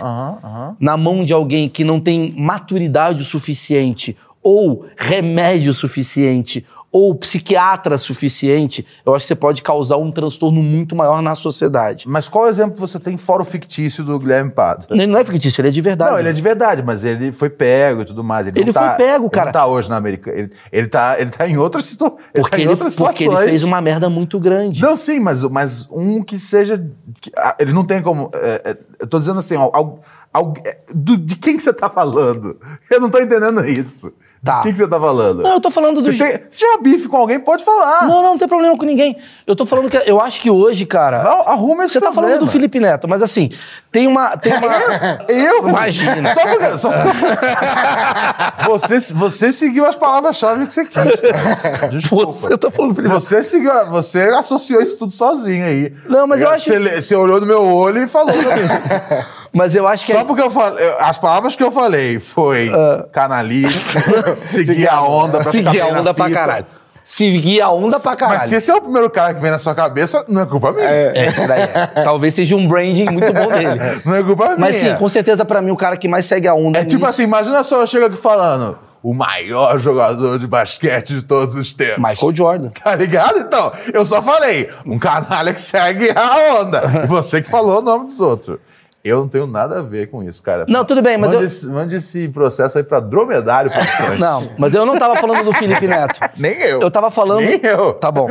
[0.77, 7.97] na mão de alguém que não tem maturidade o suficiente, ou remédio suficiente, ou psiquiatra
[7.97, 12.05] suficiente, eu acho que você pode causar um transtorno muito maior na sociedade.
[12.07, 14.87] Mas qual exemplo você tem fora o fictício do Guilherme Pado?
[14.89, 16.11] Ele não é fictício, ele é de verdade.
[16.11, 18.45] Não, ele é de verdade, mas ele foi pego e tudo mais.
[18.47, 19.45] Ele, Ele não tá, foi pego, ele cara.
[19.45, 20.31] não tá hoje na América.
[20.31, 22.17] Ele, ele, tá, ele tá em outra situação.
[22.33, 23.49] Ele porque, tá em ele, outras porque ele situações.
[23.49, 24.81] fez uma merda muito grande.
[24.81, 26.77] Não, sim, mas, mas um que seja.
[27.21, 28.29] que- ah, ele não tem como.
[28.33, 31.89] é, é, eu tô dizendo assim, ó, al- é, do- de quem que você tá
[31.89, 32.59] falando?
[32.89, 34.11] Eu não tô entendendo isso.
[34.43, 34.57] Tá.
[34.57, 35.43] De quem que você tá falando?
[35.43, 36.11] Não, eu tô falando do.
[36.11, 38.07] se, tem, bife com alguém, pode falar.
[38.07, 39.15] Não, não, não tem problema com ninguém.
[39.45, 39.97] Eu tô falando que.
[39.97, 41.21] Eu acho que hoje, cara.
[41.21, 42.39] Não, arruma esse Você tá falando problema.
[42.39, 43.51] do Felipe Neto, mas assim,
[43.91, 44.35] tem uma.
[44.37, 44.67] Tem uma
[45.29, 45.67] Eu?
[45.69, 46.33] Imagina.
[46.33, 46.89] Só porque, só-
[48.65, 51.03] você, você seguiu as palavras-chave que você quis.
[51.91, 52.31] Desculpa.
[52.33, 53.21] Você tá falando do Felipe Neto.
[53.23, 55.93] Você seguiu, você associou isso tudo sozinho aí.
[56.09, 58.63] Não, mas eu acho- Você, você olhou no meu olho e falou pra mim.
[59.53, 60.11] Mas eu acho que.
[60.11, 60.93] Só porque eu falei.
[60.99, 62.71] As palavras que eu falei foi
[63.11, 63.99] canalice,
[64.43, 66.65] seguir a onda pra Seguir a onda pra caralho.
[67.03, 68.39] Seguir a onda pra caralho.
[68.41, 70.71] Mas se esse é o primeiro cara que vem na sua cabeça, não é culpa
[70.71, 70.87] minha.
[70.87, 71.87] É, isso daí é.
[72.03, 73.79] Talvez seja um branding muito bom dele.
[74.05, 74.57] Não é culpa minha.
[74.59, 76.97] Mas sim, com certeza pra mim o cara que mais segue a onda É tipo
[76.97, 81.55] nisso- assim, imagina só eu chego aqui falando o maior jogador de basquete de todos
[81.55, 81.97] os tempos.
[81.97, 82.69] Michael Jordan.
[82.69, 83.39] Tá ligado?
[83.39, 87.07] Então, eu só falei, um canalha que segue a onda.
[87.07, 88.59] Você que falou o nome dos outros.
[89.03, 90.65] Eu não tenho nada a ver com isso, cara.
[90.67, 93.71] Não, tudo bem, mas mande eu- Esse, mande esse processo aí pra dromedário.
[93.71, 94.19] Produções.
[94.19, 96.19] Não, mas eu não tava falando do Felipe Neto.
[96.37, 96.81] Nem eu.
[96.81, 97.41] Eu tava falando.
[97.41, 97.93] Nem eu.
[97.93, 98.27] Tá bom.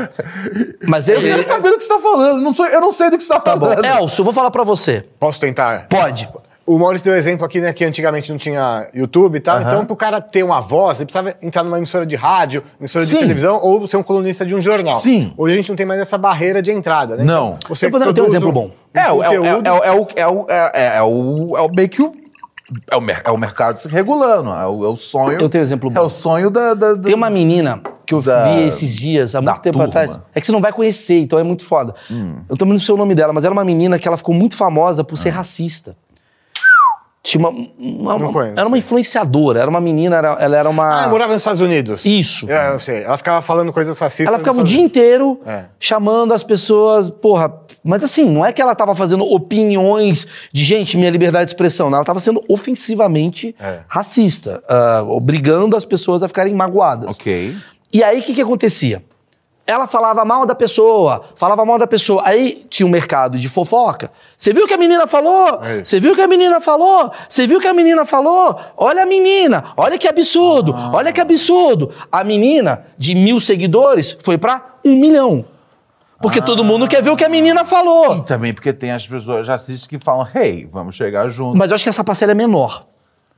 [0.86, 1.28] Mas Eu ele.
[1.28, 2.40] quero saber do que você tá falando.
[2.40, 3.66] Não sou, eu não sei do que você tá Tá bom.
[3.68, 3.84] falando.
[3.84, 5.04] Elcio, eu vou falar pra você.
[5.18, 5.86] Posso tentar?
[5.88, 6.28] Pode.
[6.66, 9.60] O Maurício deu exemplo aqui, né, que antigamente não tinha YouTube e tal.
[9.60, 13.14] Então, pro cara ter uma voz, ele precisava entrar numa emissora de rádio, emissora Sim.
[13.14, 14.94] de televisão ou ser um colunista de um jornal.
[14.96, 15.32] Sim.
[15.36, 17.24] Hoje a gente não tem mais essa barreira de entrada, né?
[17.24, 17.56] Não.
[17.58, 18.68] Então, Você eu tenho um exemplo bom.
[18.94, 21.56] É, o- é, o- é, o- é, o- é, o- é, o- é, o.
[21.56, 22.12] É o meio que o.
[22.88, 24.50] É o, é o mercado se regulando.
[24.50, 25.40] É o, é o sonho.
[25.40, 25.98] Eu tenho um exemplo bom.
[26.00, 26.72] É o sonho da.
[26.74, 29.88] da- da- Tem uma menina que eu Da- vi esses dias, há muito tempo turma.
[29.88, 30.20] atrás.
[30.34, 31.94] É que você não vai conhecer, então é muito foda.
[32.48, 34.54] Eu também não sei o nome dela, mas era uma menina que ela ficou muito
[34.56, 35.96] famosa por ser racista.
[37.22, 37.50] Tinha uma,
[38.14, 38.58] uma- conheço.
[38.58, 41.04] era uma influenciadora, era uma menina, era- ela era uma.
[41.04, 42.02] Ah, morava nos Estados Unidos.
[42.04, 42.50] Isso.
[42.50, 43.02] É, eu sei.
[43.02, 44.26] Ela ficava falando coisas racistas.
[44.26, 45.64] Ela ficava o dia inteiro É.
[45.78, 47.52] chamando as pessoas, porra.
[47.84, 51.90] Mas assim, não é que ela tava fazendo opiniões de gente, minha liberdade de expressão.
[51.90, 53.80] Não, ela tava sendo ofensivamente É.
[53.86, 57.16] racista, ah, obrigando as pessoas a ficarem magoadas.
[57.16, 57.54] Ok.
[57.92, 59.02] E aí o que, que acontecia?
[59.70, 62.22] Ela falava mal da pessoa, falava mal da pessoa.
[62.24, 64.10] Aí tinha um mercado de fofoca.
[64.36, 65.60] Você viu o que a menina falou?
[65.62, 65.84] É.
[65.84, 67.12] Você viu o que a menina falou?
[67.28, 68.58] Você viu o que a menina falou?
[68.76, 70.90] Olha a menina, olha que absurdo, Ah.
[70.92, 71.92] olha que absurdo.
[72.10, 75.44] A menina de mil seguidores foi pra um milhão.
[76.20, 78.20] Porque todo mundo quer ver o que a menina E falou.
[78.22, 81.56] também porque tem as pessoas já assistem que falam, hey, vamos chegar juntos.
[81.58, 82.84] Mas eu acho que essa parcela é menor.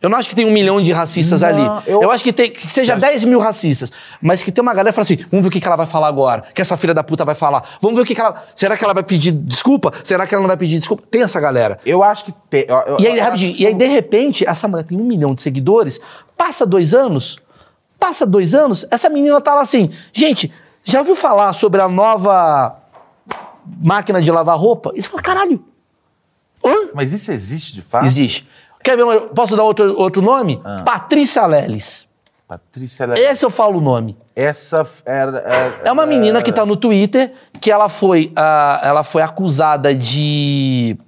[0.03, 1.83] Eu não acho que tem um milhão de racistas Não, ali.
[1.87, 2.03] Eu...
[2.03, 3.93] eu- acho que, tem, que seja Você 10 mil racistas.
[4.21, 5.87] Mas que tem uma galera que fala assim: vamos ver o que, que ela vai
[5.87, 6.43] falar agora.
[6.53, 7.63] Que essa filha da puta vai falar.
[7.81, 8.45] Vamos ver o que, que ela.
[8.57, 9.93] Será que ela vai pedir desculpa?
[10.03, 11.05] Será que ela não vai pedir desculpa?
[11.09, 11.79] Tem essa galera.
[11.87, 12.67] Eu acho que tem.
[12.69, 16.01] eu- E aí, rapidinho, e aí, de repente, essa mulher tem um milhão de seguidores,
[16.37, 17.39] passa dois anos,
[17.99, 22.77] passa dois anos, essa menina tá lá assim, gente, já ouviu falar sobre a nova
[23.81, 24.91] máquina de lavar roupa?
[24.97, 25.65] E você fala, caralho,
[26.65, 26.89] hã?
[26.93, 28.07] Mas isso existe de fato?
[28.07, 28.49] Existe.
[28.83, 30.61] Quer ver, uma- posso dar outro, outro nome?
[30.65, 30.83] Ah.
[30.85, 32.09] Patrícia Leles.
[32.49, 33.19] Patrícia, ela...
[33.19, 34.17] Esse eu falo o nome.
[34.37, 35.39] essa era.
[35.39, 39.95] era- É uma menina que tá no Twitter, que ela foi, ah, ela foi acusada
[39.95, 40.99] de...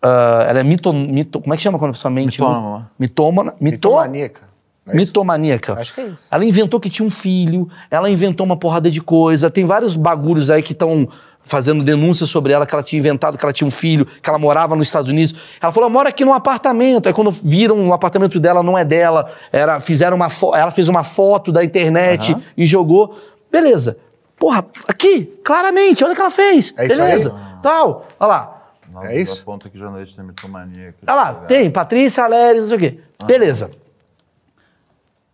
[0.00, 1.40] ah, ela é mito, mito...
[1.40, 2.40] Como é que chama quando a pessoa mente?
[2.40, 2.90] Mitômana.
[2.98, 3.54] Mitômana.
[3.60, 4.40] Mito, Mitomaníaca.
[4.88, 4.94] É?
[4.94, 5.72] Mitomaníaca.
[5.80, 6.22] Acho que é isso.
[6.30, 9.50] Ela inventou que tinha um filho, ela inventou uma porrada de coisa.
[9.50, 11.08] Tem vários bagulhos aí que estão
[11.46, 14.38] fazendo denúncias sobre ela, que ela tinha inventado que ela tinha um filho, que ela
[14.38, 15.34] morava nos Estados Unidos.
[15.60, 17.06] Ela falou, mora aqui num apartamento.
[17.06, 19.32] Aí quando viram o apartamento dela, não é dela.
[19.50, 23.16] Era, fizeram uma ela fez uma foto da internet e jogou.
[23.50, 23.96] Beleza.
[24.36, 26.74] Porra, aqui, claramente, olha o que ela fez.
[26.76, 27.34] É isso Beleza.
[27.62, 28.06] Tal.
[28.20, 28.52] Olha lá.
[28.92, 29.42] Não, É isso?
[29.42, 30.98] Aponta que jornalista é mitomaníaco.
[31.06, 33.00] Olha lá, tem Patrícia Aléres, não sei o quê.
[33.24, 33.70] Beleza.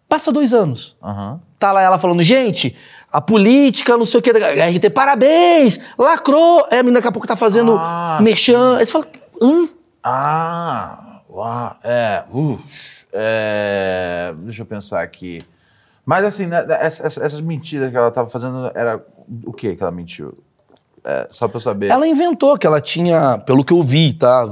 [0.08, 0.96] Passa dois anos.
[1.02, 1.40] Aham.
[1.58, 2.76] Tá lá ela falando, gente,
[3.12, 6.66] a política, não sei o que, RT, parabéns, lacrou.
[6.70, 8.76] Aí a menina daqui a pouco tá fazendo Ah, mexão.
[8.76, 9.06] Aí você fala,
[9.40, 9.68] hum?
[10.02, 12.58] Ah, uau, é, uh,
[13.12, 15.42] é, deixa eu pensar aqui.
[16.04, 19.00] Mas assim, né, essa- essa- essas, mentiras que ela tava fazendo, era
[19.44, 20.36] o que que ela mentiu?
[21.04, 21.88] É, só pra eu saber.
[21.88, 24.44] Ela inventou que ela tinha, pelo que eu vi, tá?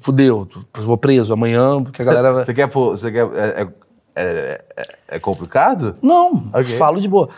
[0.00, 2.44] Fudeu, vou preso amanhã, porque a galera.
[2.44, 3.68] Você quer você quer, é, é,
[4.16, 4.64] é,
[5.08, 5.96] é complicado?
[6.02, 6.64] Não, Ok.
[6.76, 7.28] falo de boa.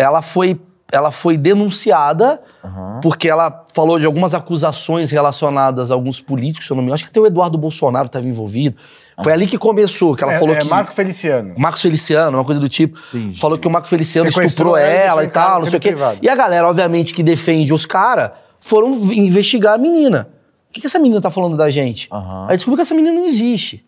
[0.00, 2.40] Ela foi, ela foi denunciada
[3.02, 6.94] porque ela falou de algumas acusações relacionadas a alguns políticos, se eu não me engano.
[6.94, 8.76] Acho que até o Eduardo Bolsonaro estava envolvido.
[9.22, 10.68] Foi ali que começou, que ela é, falou é que.
[10.68, 11.54] Marco Feliciano.
[11.58, 12.98] Marcos Feliciano, uma coisa do tipo.
[13.12, 13.38] Entendi.
[13.38, 15.94] Falou que o Marcos Feliciano Sequestrou estuprou ela e e tal, não sei o quê.
[16.22, 18.30] E a galera, obviamente, que defende os caras,
[18.60, 20.28] foram investigar a menina.
[20.68, 22.08] O que, que essa menina tá falando da gente?
[22.12, 22.46] Aham.
[22.48, 23.84] Aí descobriu que essa menina não existe.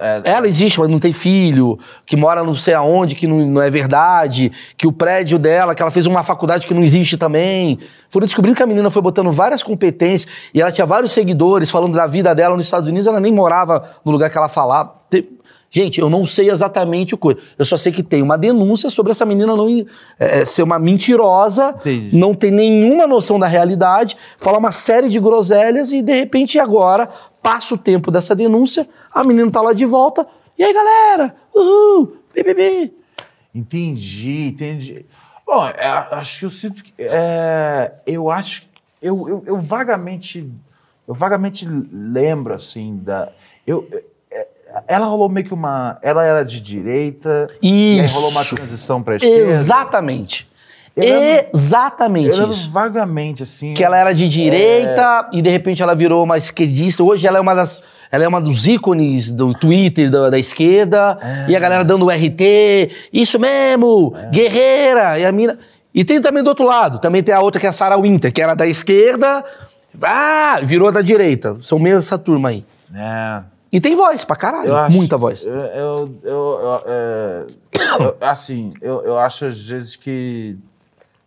[0.00, 3.62] É- Ela existe, mas não tem filho, que mora não sei aonde, que não, não
[3.62, 7.78] é verdade, que o prédio dela, que ela fez uma faculdade que não existe também.
[8.10, 11.94] Foram descobrindo que a menina foi botando várias competências e ela tinha vários seguidores falando
[11.94, 14.92] da vida dela nos Estados Unidos, ela nem morava no lugar que ela falava.
[15.10, 15.28] Te-
[15.76, 17.40] Gente, eu não sei exatamente o coisa.
[17.58, 20.78] Eu só sei que tem uma denúncia sobre essa menina não é, é, ser uma
[20.78, 22.16] mentirosa, Entendi.
[22.16, 27.08] não ter nenhuma noção da realidade, falar uma série de groselhas e, de repente, agora,
[27.42, 30.24] passa o tempo dessa denúncia, a menina tá lá de volta.
[30.56, 31.34] E aí, galera?
[31.52, 32.18] Uhul!
[32.32, 32.92] BBB!
[33.52, 35.04] Entendi, entendi.
[35.44, 36.94] Bom, é, acho que eu sinto que.
[37.00, 38.62] é, eu acho.
[39.02, 40.48] Eu, eu, eu vagamente.
[41.08, 43.32] Eu vagamente lembro, assim, da.
[43.66, 43.88] Eu,
[44.88, 45.98] ela rolou meio que uma.
[46.02, 47.48] Ela era de direita.
[47.62, 48.16] E aí Isso.
[48.16, 49.50] rolou uma transição pra esquerda.
[49.52, 50.46] Exatamente.
[50.96, 52.70] Eu lembro- Exatamente Eu lembro isso.
[52.70, 53.74] vagamente, assim.
[53.74, 57.02] Que ela era de direita e de repente ela virou uma esquerdista.
[57.02, 57.82] Hoje ela é uma das.
[58.12, 61.18] Ela é uma dos ícones do Twitter da, da esquerda.
[61.48, 62.90] E a galera dando RT.
[63.12, 64.14] Isso mesmo!
[64.30, 65.18] Guerreira!
[65.18, 65.58] E a mina.
[65.92, 67.00] E tem também do outro lado.
[67.00, 69.44] Também tem a outra que é a Sarah Winter, que era da esquerda.
[70.00, 70.60] Ah!
[70.62, 71.56] Virou da direita.
[71.60, 72.64] São meio essa turma aí.
[72.94, 73.42] É.
[73.74, 74.74] E tem voz pra caralho.
[74.76, 75.44] Acho- Muita voz.
[75.44, 77.46] Eu, eu, eu- é,
[78.00, 80.56] eu- assim, eu, eu acho às vezes que.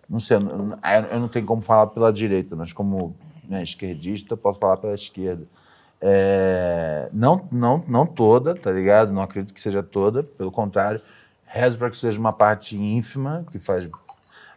[0.10, 0.80] Não sei, eu, não-
[1.12, 3.14] eu não tenho como falar pela direita, mas como
[3.50, 5.45] né, esquerdista, eu posso falar pela esquerda.
[6.00, 9.12] É, não, não, não toda, tá ligado?
[9.12, 11.02] Não acredito que seja toda, pelo contrário.
[11.45, 13.89] Rezo para que seja uma parte ínfima, que faz.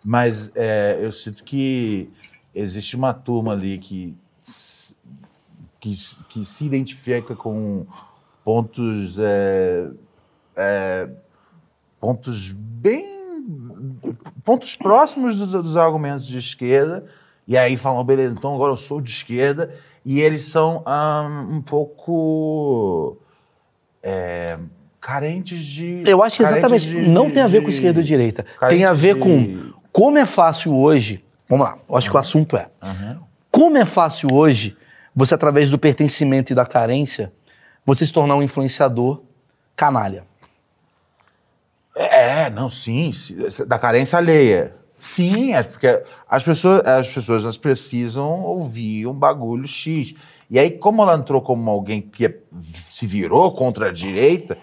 [0.05, 2.09] Mas é, eu sinto que
[2.55, 4.17] existe uma turma ali que
[5.81, 5.91] que,
[6.29, 7.87] que se identifica com
[8.45, 9.89] pontos é,
[10.57, 11.09] é,
[11.99, 13.19] pontos bem
[14.45, 17.05] pontos próximos dos, dos argumentos de esquerda
[17.49, 19.75] e aí falam beleza então agora eu sou de esquerda
[20.05, 23.17] e eles são ah, um pouco
[24.03, 24.59] é,
[25.01, 26.89] carentes de Eu acho que exatamente.
[26.89, 28.47] de- não de- tem a ver com de- esquerda ou direita.
[28.69, 31.23] Tem a ver com como é fácil hoje.
[31.49, 32.69] Vamos lá, eu acho que o assunto é.
[33.51, 34.77] Como é fácil hoje
[35.21, 37.31] você, através do pertencimento e da carência,
[37.85, 39.21] você se tornar um influenciador
[39.77, 40.25] canalha.
[41.95, 43.13] É, não, sim,
[43.67, 44.75] da carência alheia.
[44.95, 50.15] Sim, é porque as pessoas, as pessoas elas precisam ouvir um bagulho X.
[50.49, 54.57] E aí, como ela entrou como alguém que é- se virou contra a direita,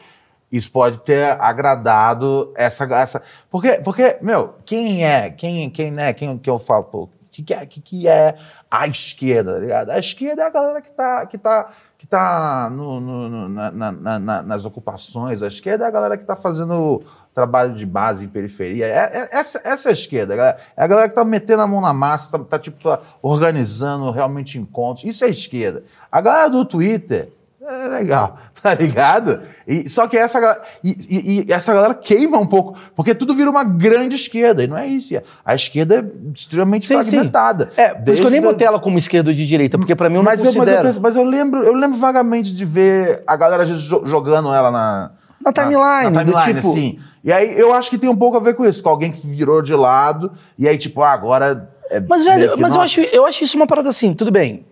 [0.52, 2.84] isso pode ter agradado essa.
[2.96, 5.30] essa porque, porque, meu, quem é?
[5.30, 6.14] Quem, quem, né?
[6.14, 8.36] Quem, que eu falo, pô, que, que, é, que, que é
[8.70, 9.90] a esquerda, tá ligado?
[9.92, 13.72] A esquerda é a galera que tá, que tá, que tá no- no- no- na-
[13.72, 17.02] na- na- na- nas ocupações, a esquerda é a galera que tá fazendo
[17.34, 18.88] trabalho de base em periferia.
[18.88, 21.68] É, é- essa, essa é a esquerda, galera- é a galera que tá metendo a
[21.68, 25.06] mão na massa, tá, tá, tipo, tá organizando realmente encontros.
[25.06, 25.84] Isso é esquerda.
[26.12, 27.32] A galera do Twitter.
[27.70, 29.42] É legal, tá ligado?
[29.68, 33.36] E, só que essa galera, e, e- e essa galera queima um pouco, porque tudo
[33.36, 35.14] vira uma grande esquerda, e não é isso.
[35.44, 37.10] A esquerda é extremamente Sim, sim.
[37.10, 37.70] fragmentada.
[37.76, 40.10] É, por isso que eu nem botei ela como esquerda ou de direita, porque pra
[40.10, 40.88] mim eu não mas, eu, mas, eu considero.
[40.88, 45.12] penso- mas eu lembro, eu lembro vagamente de ver a galera jogando ela na,
[45.44, 47.00] Na timeline, na do timeline, tipo- assim.
[47.24, 49.28] E aí eu acho que tem um pouco a ver com isso, com alguém que
[49.28, 51.70] virou de lado, e aí, tipo, ah, agora.
[51.92, 54.66] É Mas, velho, mas eu acho, eu acho isso uma parada assim, tudo bem.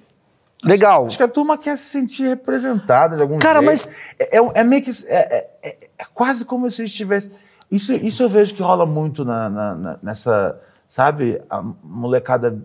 [0.66, 1.06] Legal.
[1.08, 3.72] Acho que a turma quer se sentir representada de algum Cara, jeito.
[3.72, 3.90] mas-
[4.20, 4.92] É, é- é meio que.
[5.08, 7.32] É, é- é- é quase como se estivesse.
[7.72, 10.60] Isso, isso eu vejo que rola muito na, na- na- nessa.
[10.88, 11.42] Sabe?
[11.50, 12.58] A molecada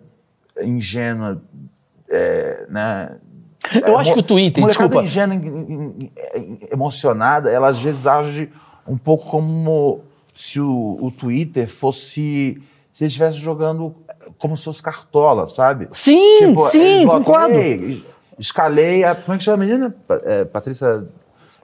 [0.62, 1.40] ingênua.
[2.12, 3.16] é, né?
[3.86, 5.07] Eu acho que o Twitter, molecada desculpa.
[5.07, 8.51] ingênua, em- em- em- emocionada, ela às vezes age
[8.86, 10.01] um pouco como
[10.34, 12.61] se o, o Twitter fosse.
[12.92, 13.94] Se ele estivesse jogando
[14.39, 15.89] como se fosse cartola, sabe?
[15.93, 17.55] Sim, sim, eles botam, concordo.
[17.55, 18.05] "Ei,
[18.39, 19.14] escalei a.
[19.14, 19.95] Como é que chama a menina?
[20.24, 21.05] É, Patrícia.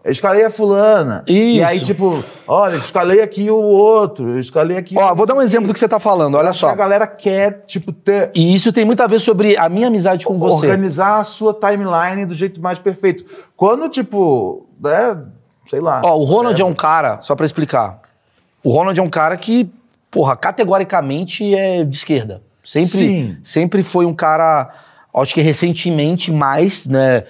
[0.05, 1.25] Escalei a fulana.
[1.27, 1.67] E Isso.
[1.67, 4.95] aí, tipo, olha, escalei aqui o outro, escalei aqui.
[4.97, 6.69] Ó, vou dar um exemplo do que você tá falando, olha só.
[6.69, 8.31] A galera quer, tipo, ter.
[8.33, 10.67] E isso tem muito a ver sobre a minha amizade com você.
[10.67, 13.25] Organizar a sua timeline do jeito mais perfeito.
[13.57, 15.19] Quando, tipo, né,
[15.69, 16.01] sei lá.
[16.05, 18.01] Ó, o Ronald é um cara, só pra explicar.
[18.63, 19.69] O Ronald é um cara que,
[20.09, 22.43] porra, categoricamente é de esquerda.
[22.67, 23.37] Sempre, Sim.
[23.45, 24.71] sempre foi um cara,
[25.15, 27.23] acho que recentemente mais, né,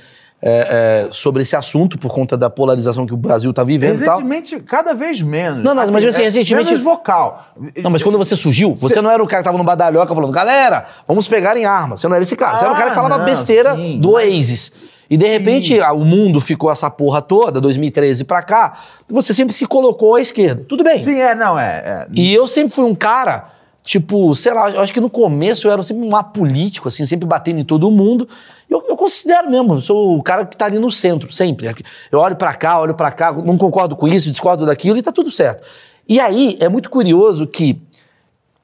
[0.43, 4.05] é, é, sobre esse assunto, por conta da polarização que o Brasil tá vivendo e
[4.05, 4.17] tal.
[4.17, 5.61] Recentemente, cada vez menos.
[5.61, 7.47] Não, não, mas assim, recentemente- Menos vocal.
[7.83, 10.33] Não, mas quando você surgiu, você não era o cara que tava no badalhoca falando,
[10.33, 12.01] galera, vamos pegar em armas.
[12.01, 12.59] Você não era esse cara.
[12.59, 14.73] você era o cara que Ah, falava não, besteira sim, do mas- Oasis.
[15.09, 18.75] E de repente ah, o mundo ficou essa porra toda, 2013 pra cá,
[19.09, 20.65] você sempre se colocou à esquerda.
[20.69, 20.99] Tudo bem.
[20.99, 21.83] Sim, é, não, é.
[21.85, 22.07] é.
[22.13, 23.45] E eu sempre fui um cara,
[23.87, 27.25] tipo, sei lá, eu acho que no começo eu era sempre um apolítico, assim, sempre
[27.25, 28.29] batendo em todo mundo.
[28.69, 31.73] Eu, eu considero mesmo, eu sou o cara que tá ali no centro, sempre.
[32.11, 35.13] Eu olho pra cá, olho pra cá, não concordo com isso, discordo daquilo e tá
[35.13, 35.63] tudo certo.
[36.09, 37.81] E aí é muito curioso que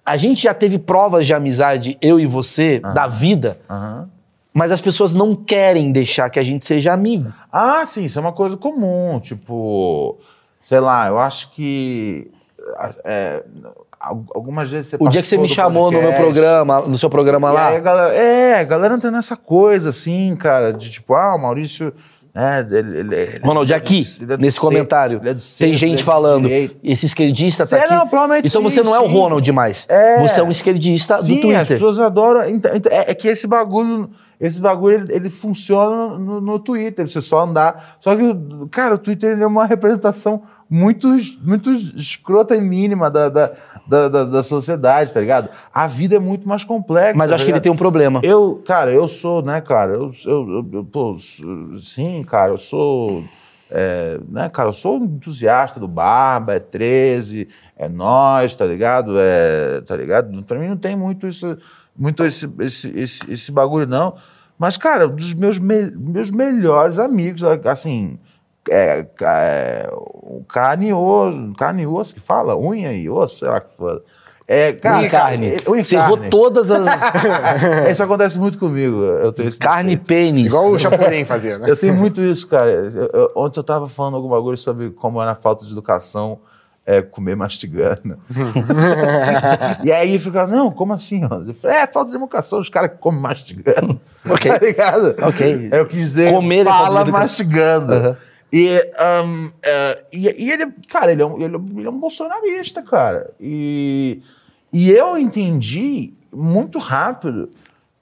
[0.05, 4.09] a gente já teve provas de amizade, eu e você, da vida, Aham.
[4.53, 7.33] mas as pessoas não querem deixar que a gente seja amigo.
[7.53, 9.21] Ah, sim, isso é uma coisa comum.
[9.21, 10.19] Tipo,
[10.61, 12.29] sei lá, eu acho que.
[13.05, 13.45] é,
[14.35, 16.99] algumas vezes você O dia que você me do chamou no meu podcast, programa, no
[16.99, 20.91] seu programa lá, aí a galera, é, a galera entra nessa coisa, assim, cara, de
[20.91, 21.93] tipo, ah, o Maurício.
[22.35, 25.35] Né, ele, ele- Ronald, ele é aqui, do- ele é do nesse centro, comentário, é
[25.35, 26.49] do tem é gente de falando,
[26.83, 27.93] esse esquerdista tá É, aqui.
[27.95, 29.13] não, então sim, você não é o sim.
[29.13, 29.85] Ronald mais.
[29.87, 30.19] É.
[30.23, 31.67] Você é um esquerdista do Sim, as Twitter.
[31.67, 32.49] pessoas adoram.
[32.49, 34.09] então, então, é, é que esse bagulho,
[34.43, 37.07] esse bagulho, ele, ele funciona no, no Twitter.
[37.07, 37.97] Você só andar.
[38.01, 38.23] Só que,
[38.71, 41.09] cara, o Twitter ele é uma representação muito,
[41.43, 43.53] muito escrota e mínima da, da,
[43.87, 45.49] da, da- da sociedade, tá ligado?
[45.73, 47.17] A vida é muito mais complexa.
[47.17, 48.21] Mas eu acho que ele tem um problema.
[48.25, 51.17] Eu, cara, eu sou, né, cara, eu, eu, eu, eu pô,
[51.81, 53.23] sim, cara, eu sou,
[53.71, 59.13] é, né, cara, eu sou um entusiasta do Barba, é 13, é nós, tá ligado?
[59.19, 60.43] É, tá ligado?
[60.45, 61.57] Pra mim não tem muito isso,
[61.97, 64.15] muito esse, esse, esse, esse bagulho, não.
[64.63, 68.17] Mas, cara, dos meus, me- meus melhores amigos, assim,
[68.71, 73.49] é, é, o carne e osso, carne e osso que fala, unha e osso, sei
[73.49, 74.05] lá que for.
[74.47, 75.47] É, cara, Unha e carne.
[75.49, 76.31] é, unha Você errou carne.
[76.31, 76.85] todas as.
[77.91, 79.03] Isso acontece muito comigo.
[79.03, 80.53] Eu tenho carne e pênis.
[80.53, 81.69] Igual o Chapolin fazia, né?
[81.69, 82.71] Eu tenho muito isso, cara.
[82.71, 86.39] Eu- eu- ontem eu tava falando algum bagulho sobre como era a falta de educação
[86.85, 88.19] é, comer mastigando.
[89.85, 91.23] e aí fica, não, como assim?
[91.23, 94.01] Eu falei, é, falta de educação, os caras que comem mastigando.
[94.25, 94.53] Ok.
[94.53, 95.17] Tá ligado?
[95.21, 95.69] Ok.
[95.73, 97.93] É, Eu quis dizer, Comer é fala mastigando.
[97.93, 98.17] Aham.
[98.53, 98.79] E,
[99.25, 102.83] um, é, e, e ele, cara, ele é, um, ele, é ele é um bolsonarista,
[102.83, 103.31] cara.
[103.41, 104.23] E,
[104.73, 107.51] e eu entendi muito rápido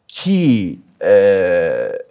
[0.08, 2.04] que é,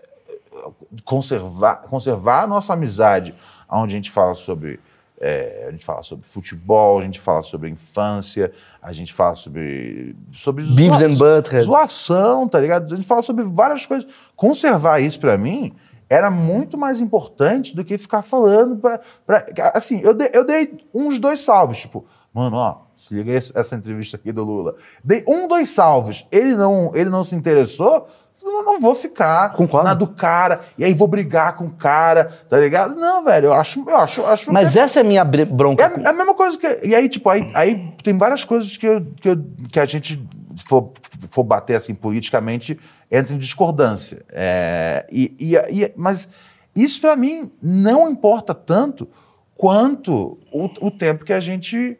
[1.03, 3.35] conservar, conservar a nossa amizade,
[3.69, 4.79] onde a gente fala sobre.
[5.19, 8.51] É, a gente fala sobre futebol, a gente fala sobre infância,
[8.81, 10.15] a gente fala sobre.
[10.31, 11.63] sobre Beavis zoa- and Butthead.
[11.65, 12.93] zoação, tá ligado?
[12.93, 14.07] A gente fala sobre várias coisas.
[14.35, 15.73] Conservar isso pra mim
[16.09, 18.99] era muito mais importante do que ficar falando pra.
[19.25, 19.45] pra-
[19.75, 24.15] assim, eu dei, eu dei uns dois salves, tipo, mano, ó, se liga essa entrevista
[24.17, 24.75] aqui do Lula.
[25.03, 26.25] Dei um, dois salves.
[26.31, 28.07] Ele não, ele não se interessou.
[28.43, 29.87] Eu não vou ficar Concordo.
[29.87, 32.95] na do cara, e aí vou brigar com o cara, tá ligado?
[32.95, 35.83] Não, velho, eu acho, eu acho, acho Mas essa é a minha bronca.
[35.83, 36.79] é, é a mesma coisa que.
[36.87, 40.21] E aí, tipo, aí, aí tem várias coisas que, eu- que, eu- que a gente
[40.67, 40.91] for,
[41.29, 42.79] for bater assim politicamente
[43.11, 44.23] entra em discordância.
[44.31, 46.29] É, e, e, e- mas
[46.75, 49.07] Isso pra mim não importa tanto
[49.55, 51.97] quanto o, o tempo que a gente.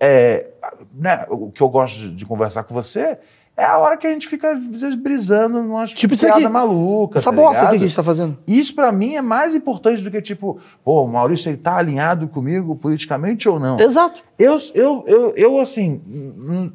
[0.00, 0.46] é,
[0.94, 3.18] né, o que eu gosto de, de conversar com você
[3.56, 6.48] é a hora que a gente fica às vezes, brisando numa Tipo isso piada aqui.
[6.48, 7.18] maluca.
[7.18, 8.38] Essa tá bosta que a gente tá fazendo.
[8.46, 12.26] Isso pra mim é mais importante do que tipo, pô, o Maurício ele tá alinhado
[12.28, 13.78] comigo politicamente ou não?
[13.78, 14.22] Exato.
[14.38, 16.00] Eu, eu, eu, eu assim,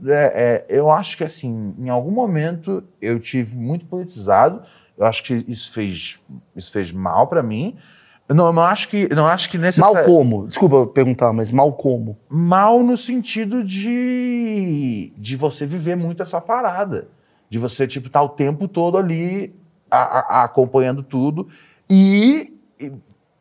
[0.05, 4.61] é, é, eu acho que assim, em algum momento eu tive muito politizado.
[4.97, 6.19] Eu acho que isso fez,
[6.55, 7.75] isso fez mal pra mim.
[8.29, 10.47] Eu não, eu não acho que, eu não acho que Mal necessariamente como?
[10.47, 12.17] Desculpa eu perguntar, mas mal como?
[12.29, 17.07] mal no sentido de, de você viver muito essa parada.
[17.49, 19.55] De você, tipo, estar o tempo todo ali
[19.89, 21.47] a- a- acompanhando tudo
[21.89, 22.91] e, e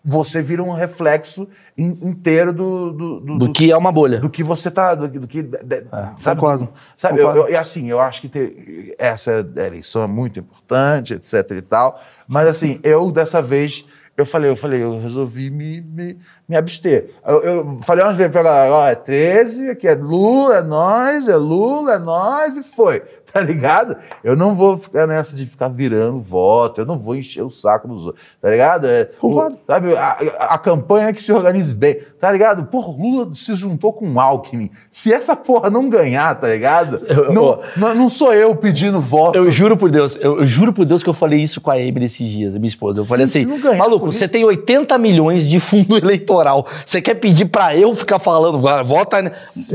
[0.05, 4.20] você vira um reflexo in- inteiro do, do, do, Do que é uma bolha.
[4.20, 4.95] do que você tá.
[4.95, 5.43] Do, do que.
[5.43, 5.87] de- de-
[6.18, 6.41] sabe?
[6.41, 6.68] concordo.
[6.97, 7.49] Sabe, eu, Concordo.
[7.49, 12.01] eu- e assim, eu acho que ter, essa eleição é muito importante, etc e tal.
[12.28, 13.84] Mas assim, eu dessa vez.
[14.17, 17.11] Eu falei, eu falei, eu resolvi me, me, me abster.
[17.25, 21.29] Eu, eu falei umas vezes pra galera, ó, é 13, aqui é Lula, é nós,
[21.29, 23.03] é Lula, é nós, e foi.
[23.37, 23.97] Tá ligado?
[24.24, 27.87] Eu não vou ficar nessa de ficar virando voto, eu não vou encher o saco
[27.87, 28.87] dos outros, tá ligado?
[28.87, 29.59] É, Concordo.
[29.66, 30.11] Sabe, a,
[30.55, 32.64] a- campanha que se organize bem, tá ligado?
[32.66, 34.70] Porra, o Lula se juntou com o Alckmin.
[34.91, 36.97] Se essa porra não ganhar, tá ligado?
[37.07, 39.37] Eu- não, não, não sou eu pedindo voto.
[39.37, 41.78] Eu juro por Deus, eu, eu juro por Deus que eu falei isso com a
[41.78, 43.01] Emily esses dias, a minha esposa.
[43.01, 46.66] Eu Sim, falei assim, ganhar maluco, por você tem 80 milhões de fundo eleitoral.
[46.84, 49.32] Você quer pedir pra eu ficar falando, "Ah, vota, né?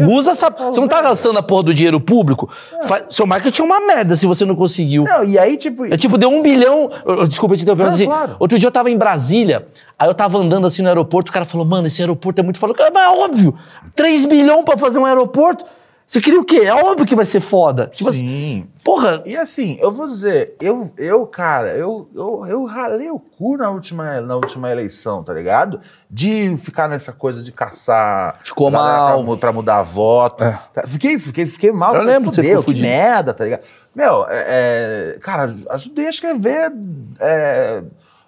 [0.10, 0.50] Usa essa.
[0.50, 2.50] Você não tá gastando a porra do dinheiro público?
[2.84, 5.04] Fa- Seu marketing é uma merda se você não conseguiu.
[5.04, 5.92] Não, e aí, tipo.
[5.92, 6.92] É tipo, deu um bilhão.
[7.28, 8.36] Desculpa te interromper, mas assim, claro.
[8.40, 11.46] outro dia eu tava em Brasília, aí eu tava andando assim no aeroporto, o cara
[11.46, 12.58] falou, mano, esse aeroporto é muito.
[12.58, 13.56] Eu falei, Mas é óbvio,
[13.96, 15.66] 3 bilhões pra fazer um aeroporto.
[16.12, 16.58] Você queria o quê?
[16.66, 17.88] É óbvio que vai ser foda.
[17.88, 18.68] Tipo assim, Sim.
[18.84, 23.56] porra, E assim, eu vou dizer, eu, eu cara, eu, eu, eu ralei o cu
[23.56, 25.80] na última, na última eleição, tá ligado?
[26.10, 28.42] De ficar nessa coisa de caçar.
[28.44, 29.24] Ficou mal.
[29.24, 30.44] Pra, pra mudar voto.
[30.44, 30.60] É.
[30.74, 31.96] Tá, Fiquei, fiquei, fiquei mal.
[31.96, 33.62] Eu lembro, você fudeu, ficou que merda, tá ligado?
[33.96, 36.74] Meu, é, é, cara, ajudei a escrever.
[37.22, 37.84] é,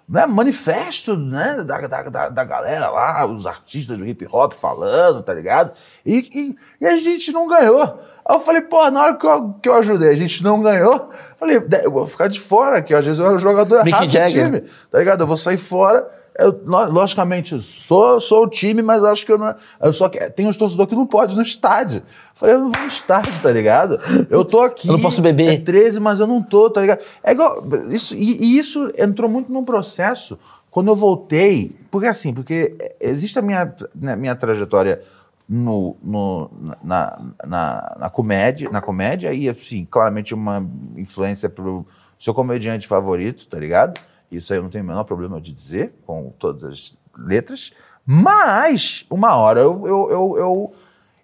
[0.08, 5.32] né, manifesto né, da, da, da, galera lá, os artistas do hip hop falando, tá
[5.32, 5.72] ligado?
[6.04, 7.82] E, e, e a gente não ganhou.
[8.26, 11.10] Aí eu falei, pô, na hora que eu, que eu ajudei, a gente não ganhou.
[11.36, 13.94] Falei, "De- eu vou ficar de fora aqui, às vezes eu era o jogador Mick
[13.94, 14.44] errado do Jagger.
[14.46, 15.20] time, tá ligado?
[15.22, 16.06] Eu vou sair fora.
[16.36, 19.54] Eu, lo- logicamente, sou, sou o time, mas acho que eu não.
[19.80, 22.02] Eu só que, tem uns torcedores que não podem ir no estádio.
[22.34, 23.98] Falei, eu não vou no estádio, tá ligado?
[24.28, 24.88] Eu tô aqui.
[24.88, 25.60] Eu não posso beber.
[25.60, 27.00] É 13, mas eu não tô, tá ligado?
[27.22, 27.64] É igual.
[27.90, 30.36] Isso, e, e isso entrou muito num processo
[30.70, 31.76] quando eu voltei.
[31.90, 35.02] Porque assim, porque existe a minha, né, minha trajetória
[35.48, 36.50] no, no-
[36.82, 40.66] na, na, na comédia, na comédia, e assim, claramente uma
[40.96, 41.86] influência pro
[42.18, 44.00] seu comediante favorito, tá ligado?
[44.36, 47.72] Isso aí eu não tenho o menor problema de dizer, com todas as letras.
[48.06, 50.74] Mas, uma hora eu, eu, eu, eu,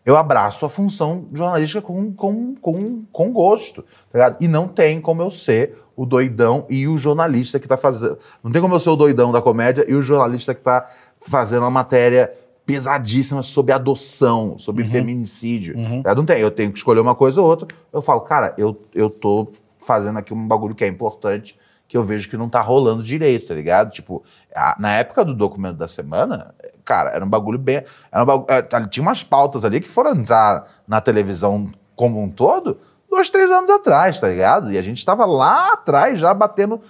[0.06, 4.36] eu abraço a função jornalística com, com, com, com gosto, tá ligado?
[4.40, 8.18] E não tem como eu ser o doidão e o jornalista que tá fazendo.
[8.42, 10.90] Não tem como eu ser o doidão da comédia e o jornalista que tá
[11.20, 12.32] fazendo uma matéria
[12.64, 15.74] pesadíssima sobre adoção, sobre feminicídio.
[15.74, 16.16] tá ligado?
[16.18, 16.40] Não tem.
[16.40, 17.68] Eu tenho que escolher uma coisa ou outra.
[17.92, 19.46] Eu falo, cara, eu, eu tô
[19.78, 21.58] fazendo aqui um bagulho que é importante,
[21.91, 23.91] que eu vejo que não tá rolando direito, tá ligado?
[23.91, 24.22] Tipo,
[24.55, 27.82] a- na época do documento da semana, cara, era um bagulho bem.
[28.14, 31.66] Um bagu- eh, tinha umas pautas ali que foram entrar na televisão
[31.97, 32.78] como um todo
[33.11, 34.72] dois, três anos atrás, tá ligado?
[34.72, 36.80] E a gente tava lá atrás já batendo,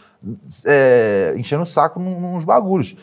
[0.67, 2.95] é, enchendo o saco nos bagulhos.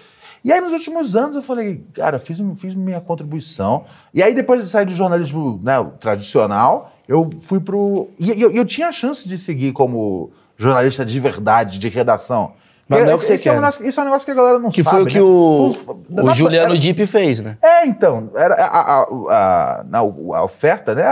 [0.44, 3.86] E aí, nos últimos anos, eu falei, cara, fiz, fiz minha contribuição.
[4.14, 8.08] E aí, depois de sair do jornalismo né, tradicional, eu fui pro.
[8.20, 12.54] E eu, eu tinha a chance de seguir como jornalista de verdade, de redação.
[12.90, 13.60] Mas não é o que você esse é um quer.
[13.62, 14.96] negócio- isso é um negócio que a galera não que sabe.
[14.96, 15.22] foi o que né?
[15.22, 15.74] o,
[16.22, 17.58] o na- Juliano era- Dipp fez, né?
[17.62, 19.84] é, então, era a, a, a,
[20.38, 21.04] a oferta, né?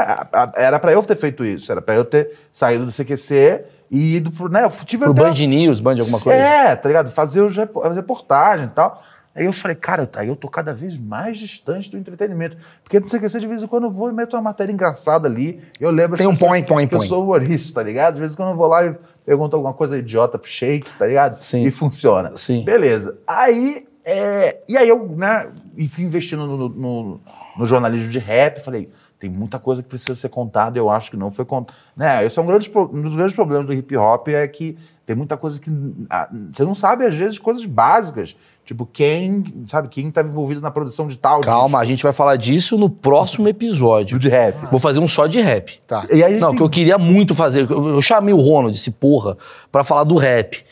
[0.56, 4.32] era pra eu ter feito isso, era pra eu ter saído do CQC e ido
[4.32, 4.64] pro, né?
[4.64, 6.38] Eu tive Pro até- Band News, Band alguma coisa.
[6.40, 7.12] É, tá ligado?
[7.12, 9.04] Fazer os repo- as reportagens e tal.
[9.36, 12.56] Aí eu falei, cara, aí eu tô cada vez mais distante do entretenimento.
[12.82, 15.62] Porque no CQC, de vez em quando, eu vou e meto uma matéria engraçada ali.
[15.78, 18.14] Eu lembro Tem um que point, point, que eu sou humorista, tá ligado?
[18.14, 21.06] De vez em quando eu vou lá e pergunto alguma coisa idiota pro shake, tá
[21.06, 21.44] ligado?
[21.44, 21.62] Sim.
[21.64, 22.32] E funciona.
[22.38, 22.64] Sim.
[22.64, 23.18] Beleza.
[23.28, 27.20] Aí, é, e aí eu, né, e fui investindo no, no-
[27.58, 31.18] no jornalismo de rap, falei, tem muita coisa que precisa ser contada, eu acho que
[31.18, 31.78] não foi contada.
[31.96, 35.16] Né, esse é um, grande, um dos grandes problemas do hip hop, é que tem
[35.16, 35.70] muita coisa que
[36.10, 38.36] ah, você não sabe, às vezes, coisas básicas.
[38.66, 42.36] Tipo, quem, sabe, quem tá envolvido na produção de tal Calma, a gente vai falar
[42.36, 44.18] disso no próximo episódio.
[44.18, 44.56] disco de rap.
[44.72, 45.80] Vou fazer um só de rap.
[45.86, 46.06] Tá.
[46.12, 47.70] E aí Não, tem- que eu queria muito fazer.
[47.70, 49.38] Eu, chamei o Ronald, esse porra,
[49.72, 50.64] pra falar do rap.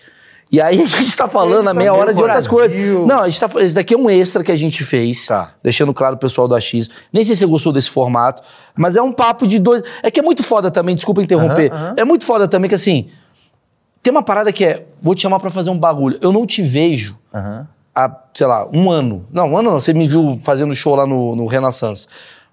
[0.52, 2.76] E aí a gente tá falando a meia também, hora de outras coisas.
[3.08, 5.54] Não, a gente tá, esse daqui é um extra que a gente fez, Tá.
[5.64, 6.72] deixando claro o pessoal do AX.
[7.12, 8.41] Nem sei se você gostou desse formato,
[8.76, 9.84] mas é um papo de dois.
[10.02, 11.72] É que é muito foda também, desculpa interromper.
[11.96, 13.08] É muito foda também que assim.
[14.02, 16.18] Tem uma parada que é, vou te chamar pra fazer um bagulho.
[16.22, 17.68] Eu não te vejo Aham.
[17.96, 19.28] Há, sei lá, um ano.
[19.32, 22.08] Não, um ano não, você me viu fazendo show lá no, no Renaissance.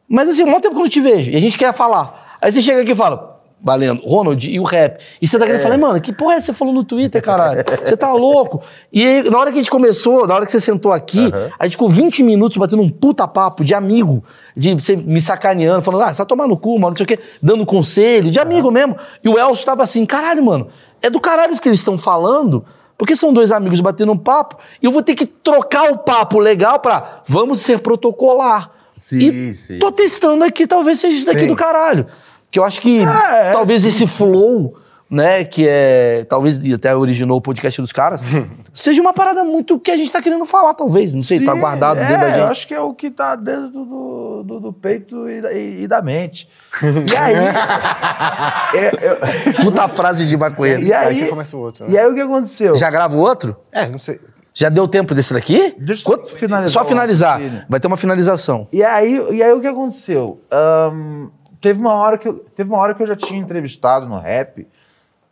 [0.08, 1.30] Mas assim, um tempo que eu não te vejo.
[1.30, 2.38] E a gente quer falar.
[2.42, 5.02] Aí você chega aqui e fala, valendo, Ronald e o rap.
[5.20, 7.62] E você tá querendo falar, mano, que porra é você falou no Twitter, caralho?
[7.84, 8.62] Você tá louco?
[8.92, 11.64] E aí, na hora que a gente começou, na hora que você sentou aqui, a
[11.64, 14.24] gente ficou 20 minutos batendo um puta papo de amigo,
[14.56, 17.18] de você me sacaneando, falando, ah, você tá tomando cu, mano, não sei o quê,
[17.42, 18.96] dando conselho, de amigo mesmo.
[19.22, 20.68] E o Elcio tava assim, caralho, mano,
[21.02, 22.64] é do caralho isso que eles estão falando.
[23.00, 26.38] Porque são dois amigos batendo um papo e eu vou ter que trocar o papo
[26.38, 28.70] legal pra vamos ser protocolar.
[28.94, 29.78] Sim, e sim.
[29.78, 31.46] tô testando aqui, talvez seja isso daqui Sim.
[31.46, 32.06] do caralho.
[32.50, 34.76] Que eu acho que Ah, é, talvez esse flow,
[35.10, 36.24] né, que é.
[36.28, 38.20] Talvez até originou o podcast dos caras,
[38.72, 41.12] seja uma parada muito que a gente tá querendo falar, talvez.
[41.12, 42.50] Não sei, tá Sim, guardado é, dentro da Eu gente.
[42.52, 45.88] acho que é o que tá dentro do, do, do peito e da, e- e
[45.88, 46.48] da mente.
[46.82, 47.34] E aí.
[48.74, 50.82] é, eu- Puta frase de maconheiro.
[50.82, 51.90] e Aí aí, você começa o outro, né?
[51.92, 52.76] E aí o que aconteceu?
[52.76, 53.56] Já grava o outro?
[53.72, 54.20] É, não sei.
[54.52, 55.74] Já deu tempo desse daqui?
[55.78, 57.32] Deixa eu finalizar Só o finalizar.
[57.34, 57.64] raciocínio.
[57.68, 58.66] Vai ter uma finalização.
[58.72, 60.40] E aí, e aí o que aconteceu?
[60.50, 61.28] Ahn,
[61.60, 64.66] teve, uma hora que eu, teve uma hora que eu já tinha entrevistado no rap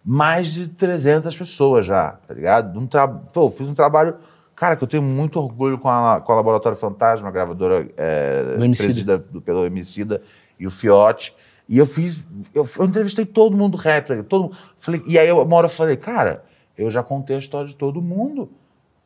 [0.05, 2.79] mais de 300 pessoas já, tá ligado?
[2.79, 3.07] Um tra...
[3.09, 4.17] Pô, fiz um trabalho,
[4.57, 8.43] cara, que eu tenho muito orgulho com a, com a Laboratório Fantasma, a gravadora é,
[8.57, 10.23] Do presidida pelo Emicida
[10.59, 11.35] e o Fiote.
[11.69, 12.25] E eu fiz,
[12.55, 14.57] eu, eu entrevistei todo mundo do rap, tá todo mundo.
[14.79, 16.43] Falei, e aí eu- uma hora eu falei, cara,
[16.77, 18.51] eu já contei a história de todo mundo.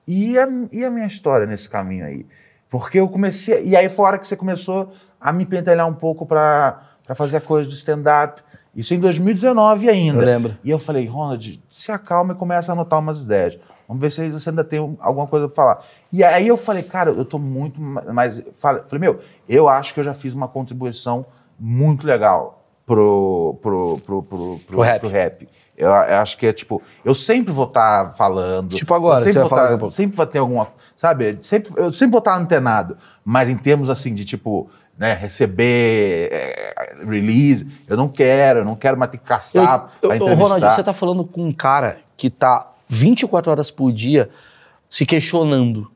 [0.06, 2.24] E a, e a minha história nesse caminho aí?
[2.70, 3.64] Porque eu comecei.
[3.64, 6.80] E aí foi a hora que você começou a me pentelhar um pouco para
[7.14, 8.42] fazer a coisa do stand-up.
[8.74, 10.20] Isso em 2019 ainda.
[10.20, 10.56] Eu lembro.
[10.64, 13.58] E eu falei, Ronald, se acalma e começa a anotar umas ideias.
[13.86, 15.84] Vamos ver se você ainda tem um- alguma coisa para falar.
[16.10, 18.42] E aí eu falei, cara, eu tô muito ma- mais.
[18.54, 19.18] Falei, meu,
[19.48, 21.26] eu acho que eu já fiz uma contribuição
[21.58, 25.00] muito legal pro, pro, pro, pro, pro, Pro rap.
[25.00, 25.48] pro rap.
[25.76, 28.76] Eu, eu acho que é tipo, eu sempre vou estar falando.
[28.76, 29.48] Tipo agora, eu sempre vou
[29.88, 30.68] tá- sempre ter alguma.
[30.94, 31.38] Sabe?
[31.40, 32.96] Sempre, eu sempre vou estar antenado.
[33.24, 36.74] Mas em termos assim de tipo, né, receber é,
[37.04, 40.42] release, eu não quero, eu não quero mais ter que caçar Eu- eu- entrevistar.
[40.44, 44.28] Ronald, você tá falando com um cara que tá 24 horas por dia
[44.88, 45.90] se questionando.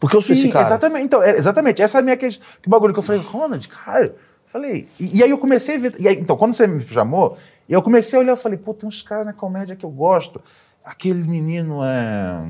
[0.00, 0.64] Porque eu sou Sim, esse cara.
[0.66, 1.04] Exatamente.
[1.04, 1.82] Então, é, exatamente.
[1.82, 2.42] Essa é a minha questão.
[2.62, 4.14] Que bagulho que eu falei, Ronald, cara.
[4.46, 4.88] Falei.
[4.98, 5.94] E, e aí eu comecei a ver.
[6.00, 7.36] E aí, então, quando você me chamou,
[7.68, 10.40] eu comecei a olhar e falei, pô, tem uns caras na comédia que eu gosto.
[10.82, 12.42] Aquele menino é.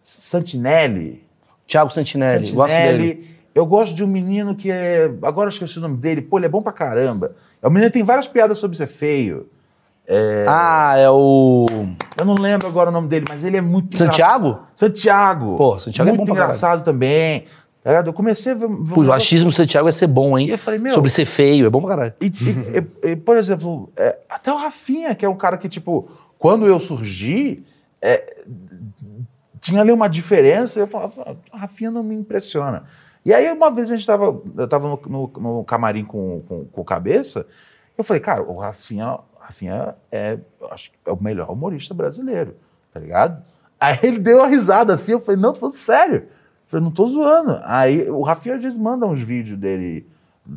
[0.00, 1.26] Santinelli.
[1.66, 2.98] Thiago Santinelli, gosto Santinelli.
[3.14, 3.37] dele.
[3.58, 5.10] Eu gosto de um menino que é.
[5.22, 6.22] Agora eu esqueci o nome dele.
[6.22, 7.32] Pô, ele é bom pra caramba.
[7.60, 9.48] É um menino que tem várias piadas sobre ser feio.
[10.46, 11.66] Ah, é o.
[12.16, 14.60] Eu não lembro agora o nome dele, mas ele é muito Santiago?
[14.74, 15.56] Santiago.
[15.58, 17.44] Pô, Santiago é muito bom pra engraçado também.
[17.82, 17.92] Tá?
[18.06, 18.68] Eu comecei a ver.
[18.68, 20.46] ver Pô, o achismo do Santiago ia ser bom, hein?
[20.46, 22.14] E eu falei, meu- Sobre ser feio, é bom pra caralho.
[22.20, 26.08] E, e- e- por exemplo, é, até o Rafinha, que é um cara que, tipo,
[26.38, 27.64] quando eu surgi,
[28.00, 28.24] é,
[29.60, 32.84] tinha ali uma diferença, eu falava, "Ah, o Rafinha não me impressiona.
[33.24, 36.64] E aí, uma vez a gente tava, eu tava no, no- no camarim com, com,
[36.66, 37.46] com Cabeça,
[37.96, 40.38] eu falei, cara, o Rafinha, Rafinha é,
[40.70, 42.56] acho é o melhor humorista brasileiro,
[42.92, 43.42] tá ligado?
[43.80, 46.16] Aí ele deu uma risada assim, eu falei, não, tô falando sério.
[46.24, 46.28] Eu
[46.66, 47.58] falei, não tô zoando.
[47.64, 50.06] Aí o Rafinha às vezes manda uns vídeos dele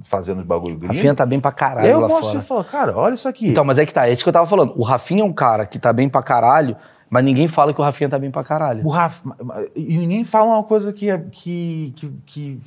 [0.04, 0.94] fazendo os bagulho gringo.
[0.94, 2.40] Rafinha tá bem pra E caralho aí eu lá mostro fora.
[2.40, 3.50] e falo, cara, olha isso aqui.
[3.50, 4.74] Então, mas é que tá, é isso que eu tava falando.
[4.78, 6.76] O Rafinha é um cara que tá bem pra caralho,
[7.12, 8.86] mas ninguém fala que o Rafinha tá bem pra caralho.
[8.86, 9.36] o Rafa,
[9.76, 12.60] e ninguém fala uma coisa que é, que, que, que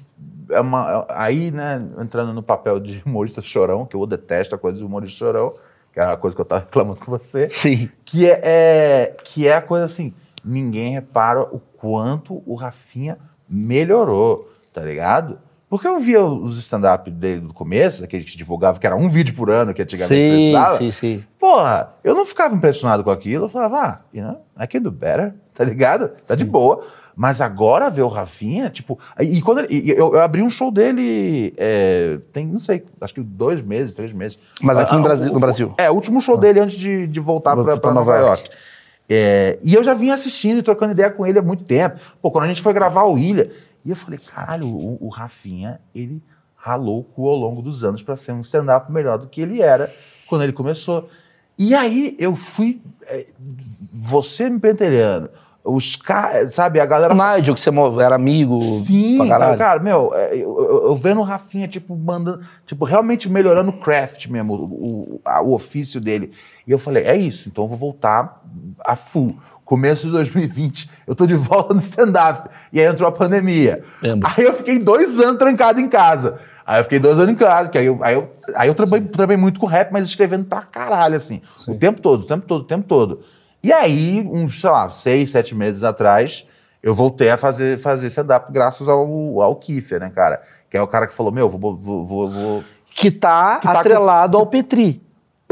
[0.50, 1.06] é uma.
[1.08, 5.18] Aí, né, entrando no papel de humorista chorão, que eu detesto a coisa de humorista
[5.18, 5.50] chorão,
[5.90, 7.88] que é uma coisa que eu tava reclamando com você, Sim.
[8.04, 10.12] que é, é- que é a coisa assim:
[10.44, 13.16] ninguém repara o quanto o Rafinha
[13.48, 15.38] melhorou, tá ligado?
[15.68, 19.34] Porque eu via os stand-up dele do começo, aquele que divulgava que era um vídeo
[19.34, 20.76] por ano que antigamente Sim, precisava.
[20.78, 21.24] sim, sim.
[21.38, 23.46] Porra, eu não ficava impressionado com aquilo.
[23.46, 26.10] Eu falava, ah, you know, I can do better, tá ligado?
[26.26, 26.84] Tá de boa.
[27.16, 28.98] Mas agora ver o Rafinha, tipo.
[29.20, 33.14] E quando ele- e eu, eu abri um show dele, é, tem, não sei, acho
[33.14, 34.38] que dois meses, três meses.
[34.60, 35.74] Mas aqui Ah, no Brasil- o- no Brasil?
[35.78, 38.42] É, o último show dele antes de, de voltar pra Nova Nova York.
[38.42, 38.50] York.
[39.08, 42.00] É, e eu já vinha assistindo e trocando ideia com ele há muito tempo.
[42.22, 43.50] Pô, quando a gente foi gravar o Ilha,
[43.84, 46.22] e eu falei, caralho, o, o Rafinha, ele
[46.56, 49.60] ralou o cu ao longo dos anos para ser um stand-up melhor do que ele
[49.60, 49.94] era
[50.26, 51.08] quando ele começou.
[51.58, 53.26] E aí eu fui, é,
[53.92, 55.30] você me pentelhando,
[55.62, 57.70] os caras, sabe, a galera O Nigel, que você
[58.02, 59.18] era amigo Sim,
[59.58, 63.78] cara, meu, é, eu, eu- eu vendo o Rafinha, tipo, mandando, tipo, realmente melhorando o
[63.78, 66.32] craft mesmo, o, o, a- o ofício dele.
[66.66, 68.42] E eu falei, é isso, então eu vou voltar
[68.84, 69.36] a full.
[69.64, 72.50] Começo de 2020, eu tô de volta no stand-up.
[72.72, 73.82] E aí entrou a pandemia.
[74.02, 74.28] Lembro.
[74.36, 76.38] Aí eu fiquei dois anos trancado em casa.
[76.66, 79.06] Aí eu fiquei dois anos em casa, que aí eu, aí eu, aí eu trabalhei,
[79.08, 81.40] trabalhei muito com rap, mas escrevendo pra caralho, assim.
[81.68, 83.20] O tempo todo, o tempo todo, o tempo todo.
[83.62, 86.46] E aí, uns, sei lá, seis, sete meses atrás,
[86.82, 90.42] eu voltei a fazer, fazer stand-up graças ao, ao Kiefer, né, cara?
[90.70, 91.58] Que é o cara que falou, meu, vou...
[91.76, 95.02] vou, vou, vou- Que tá Que tá atrelado ao Petri.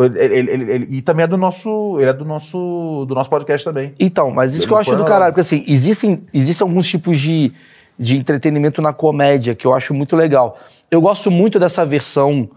[0.05, 3.65] Ele, ele- ele- e também é do nosso, ele é do nosso, do nosso podcast
[3.65, 3.95] também.
[3.99, 7.53] Então, mas isso que eu acho do caralho, porque assim, existem, existem alguns tipos de,
[7.99, 10.59] de entretenimento na comédia que eu acho muito legal.
[10.91, 12.49] Eu gosto muito dessa versão,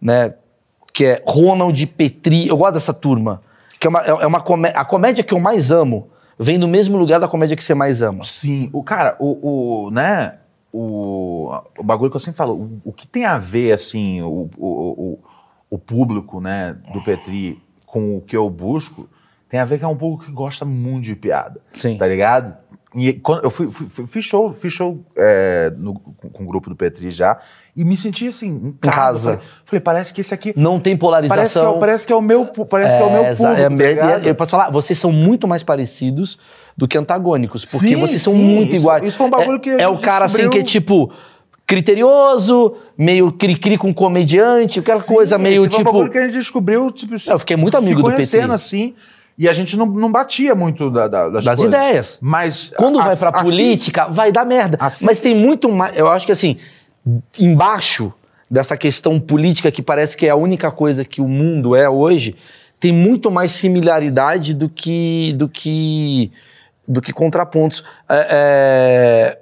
[0.00, 0.34] né,
[0.92, 3.42] que é Ronald Petri, eu gosto dessa turma,
[3.80, 6.96] que é uma, é uma comé a comédia que eu mais amo vem do mesmo
[6.96, 8.22] lugar da comédia que você mais ama.
[8.24, 10.38] Sim, o cara, o, o né,
[10.72, 14.50] o, o bagulho que eu sempre falo, o, o que tem a ver, assim, o,
[14.56, 15.18] o, o,
[15.74, 19.08] o público, né, do Petri com o que eu busco,
[19.48, 21.60] tem a ver que é um público que gosta muito de piada.
[21.72, 21.96] Sim.
[21.96, 22.56] Tá ligado?
[22.96, 26.76] E quando eu fui, fui, fiz show, fiz show é, no- com, o grupo do
[26.76, 27.38] Petri já,
[27.74, 29.32] e me senti assim, em casa.
[29.36, 29.40] casa.
[29.64, 30.54] Falei, parece que esse aqui.
[30.56, 31.76] Não tem Parece que, é, polarização.
[31.76, 34.34] o- parece que é o meu, parece que é o meu público, é tá eu
[34.36, 36.38] posso falar, vocês são muito mais parecidos
[36.76, 39.02] do que antagônicos, porque Sim, vocês são sim, muito isso- iguais.
[39.04, 41.10] isso foi um bagulho é, que é o cara assim que é tipo
[41.66, 46.22] criterioso, meio cri-cri com comediante, aquela Sim, coisa meio esse foi um tipo que a
[46.26, 48.40] gente descobriu, tipo, Eu fiquei muito amigo do Petri.
[48.42, 48.94] assim,
[49.38, 51.64] e a gente não, não batia muito da- da- das, das coisas.
[51.66, 52.18] ideias.
[52.20, 54.76] Mas Quando vai ass- pra assim- política, vai dar merda.
[54.80, 55.96] assim- Mas tem muito mais.
[55.96, 56.56] Eu acho que assim,
[57.38, 58.12] embaixo
[58.50, 62.36] dessa questão política, que parece que é a única coisa que o mundo é hoje,
[62.78, 65.32] tem muito mais similaridade do que.
[65.36, 66.30] do que.
[66.86, 67.82] do que contrapontos.
[68.08, 69.38] É, é,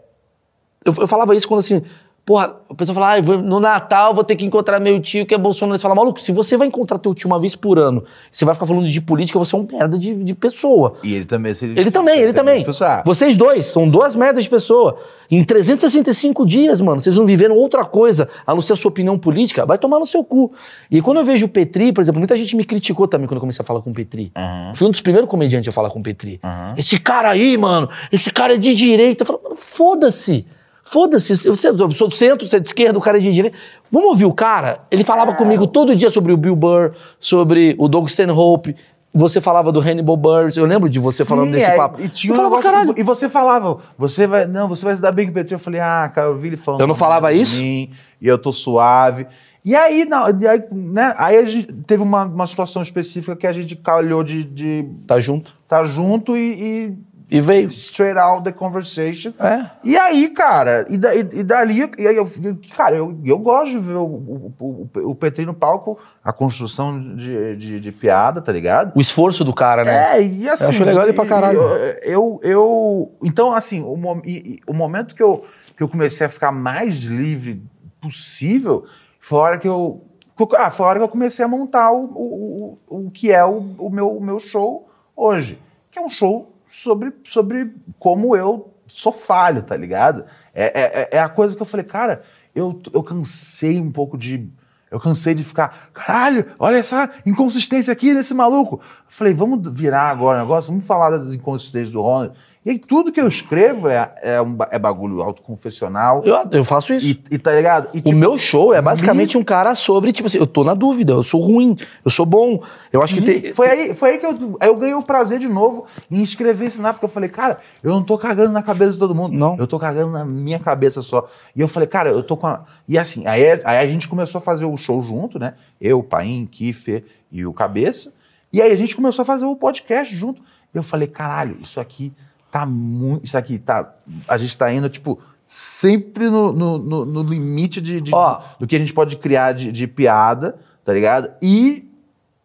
[0.84, 1.82] eu, eu falava isso quando assim.
[2.24, 5.34] Porra, a pessoa fala, ah, vou- no Natal vou ter que encontrar meu tio que
[5.34, 5.76] é Bolsonaro.
[5.76, 8.54] Você fala, maluco, se você vai encontrar teu tio uma vez por ano, você vai
[8.54, 10.94] ficar falando de política, você é um merda de, de pessoa.
[11.02, 11.52] E ele também...
[11.52, 12.64] se- Ele também, ele também.
[13.04, 14.96] Vocês dois são duas merdas de pessoa.
[15.28, 19.18] Em 365 dias, mano, vocês não viveram outra coisa a não ser a sua opinião
[19.18, 20.52] política, vai tomar no seu cu.
[20.88, 23.40] E quando eu vejo o Petri, por exemplo, muita gente me criticou também quando eu
[23.40, 24.30] comecei a falar com o Petri.
[24.76, 26.38] Fui um dos primeiros comediantes a falar com o Petri.
[26.76, 29.22] Esse cara aí, mano, esse cara é de direita.
[29.22, 30.46] Eu falo, mano, foda-se.
[30.92, 31.56] Foda-se, eu
[31.92, 33.56] sou do centro, você é de esquerda, o cara é de direita.
[33.90, 34.80] Vamos ouvir o cara?
[34.90, 38.76] Ele falava comigo todo dia sobre o Bill Burr, sobre o Doug Stanhope.
[39.14, 40.58] Você falava do Hannibal Buress.
[40.58, 42.00] Eu lembro de você falando Sim, desse é, papo.
[42.00, 45.00] E, tinha eu um falava, negócio- e você falava, você vai, não, você vai se
[45.00, 45.54] dar bem com o Petri.
[45.54, 46.80] Eu falei, ah, cara, eu vi ele falando.
[46.82, 47.58] Eu não falava isso?
[47.60, 47.90] Mim,
[48.20, 49.26] e eu tô suave.
[49.64, 53.46] E aí, não, e aí, né, aí a gente teve uma, uma situação específica que
[53.46, 55.54] a gente calhou de de Tá junto.
[55.68, 56.94] tá junto e, E
[57.40, 57.64] veio.
[57.68, 59.32] e straight out the conversation.
[59.38, 59.70] É.
[59.82, 62.28] E aí, cara, e, da, e, e dali, e aí eu,
[62.76, 67.14] cara, eu, eu gosto de ver o, o, o, o Petri no palco, a construção
[67.16, 68.92] de, de, de piada, tá ligado?
[68.94, 70.18] O esforço do cara, né?
[70.18, 70.64] É, e assim.
[70.64, 71.58] Eu acho legal ele pra caralho.
[71.58, 75.42] Eu, eu, eu- então, assim, o, e- o momento que eu,
[75.76, 77.62] que eu comecei a ficar mais livre
[78.00, 78.84] possível
[79.18, 80.00] foi a hora que eu.
[80.36, 83.10] que eu- Ah, foi a hora que eu comecei a montar o, o, o, o
[83.10, 85.58] que é o, o, meu, o meu show hoje.
[85.90, 90.24] Que é um show sobre, sobre como eu sou falho, tá ligado?
[90.54, 92.22] É, é, é- é a coisa que eu falei, cara,
[92.54, 94.48] eu, eu cansei um pouco de.
[94.90, 98.76] Eu cansei de ficar, caralho, olha essa inconsistência aqui nesse maluco.
[98.76, 102.34] Eu falei, vamos virar agora o negócio, vamos falar das inconsistências do Ronald.
[102.64, 106.22] E aí tudo que eu escrevo é, é, um, é bagulho autoconfessional.
[106.24, 107.06] Eu, eu faço isso.
[107.06, 107.88] E, e tá ligado?
[107.92, 110.72] E, o tipo, meu show é basicamente um cara sobre, tipo assim, eu tô na
[110.72, 112.62] dúvida, eu sou ruim, eu sou bom.
[112.92, 113.52] Eu acho que Sim, tem.
[113.52, 116.66] Foi aí, foi aí que eu, aí eu ganhei o prazer de novo em escrever
[116.66, 119.36] esse porque eu falei, cara, eu não tô cagando na cabeça de todo mundo.
[119.36, 119.56] Não.
[119.58, 121.28] Eu tô cagando na minha cabeça só.
[121.56, 122.64] E eu falei, cara, eu tô com a.
[122.86, 125.54] E assim, aí, aí a gente começou a fazer o show junto, né?
[125.80, 128.12] Eu, o Paim, Kiffer e o Cabeça.
[128.52, 130.42] E aí a gente começou a fazer o podcast junto.
[130.72, 132.12] E eu falei, caralho, isso aqui
[132.52, 133.24] tá muito.
[133.24, 133.92] Isso aqui tá.
[134.28, 138.40] A gente tá indo, tipo, sempre no, no, no- no limite de, de- Ó.
[138.60, 141.30] do que a gente pode criar de, de piada, tá ligado?
[141.42, 141.88] E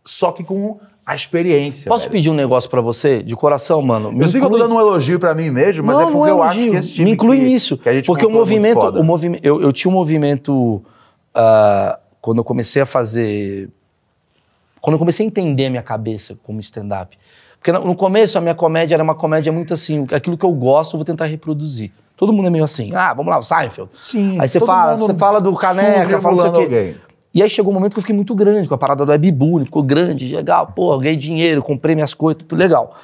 [0.05, 1.89] só que com a experiência.
[1.89, 2.11] Posso velho.
[2.13, 4.11] pedir um negócio pra você, de coração, mano?
[4.11, 6.01] Me Eu sei que eu tô inclui- dando um elogio pra mim mesmo, mas não,
[6.07, 6.61] é porque é eu elogio.
[6.63, 7.77] acho que esse time Me inclui que, nisso.
[7.77, 8.79] que porque o é movimento.
[8.79, 10.81] O movimento eu, eu tinha um movimento.
[11.35, 13.69] ah, quando eu comecei a fazer.
[14.81, 17.17] Quando eu comecei a entender a minha cabeça como stand-up.
[17.59, 20.93] Porque no começo a minha comédia era uma comédia muito assim, aquilo que eu gosto
[20.93, 21.91] eu vou tentar reproduzir.
[22.15, 23.91] Todo mundo é meio assim, ah, vamos lá, o Seinfeld.
[23.97, 26.63] Sim, Aí você fala, você fala do caneca, fala não sei o emulando quê.
[26.63, 26.95] alguém.
[27.33, 29.65] E aí chegou um momento que eu fiquei muito grande, com a parada do webbullying,
[29.65, 32.95] ficou grande, legal, pô, ganhei dinheiro, comprei minhas coisas, tudo legal.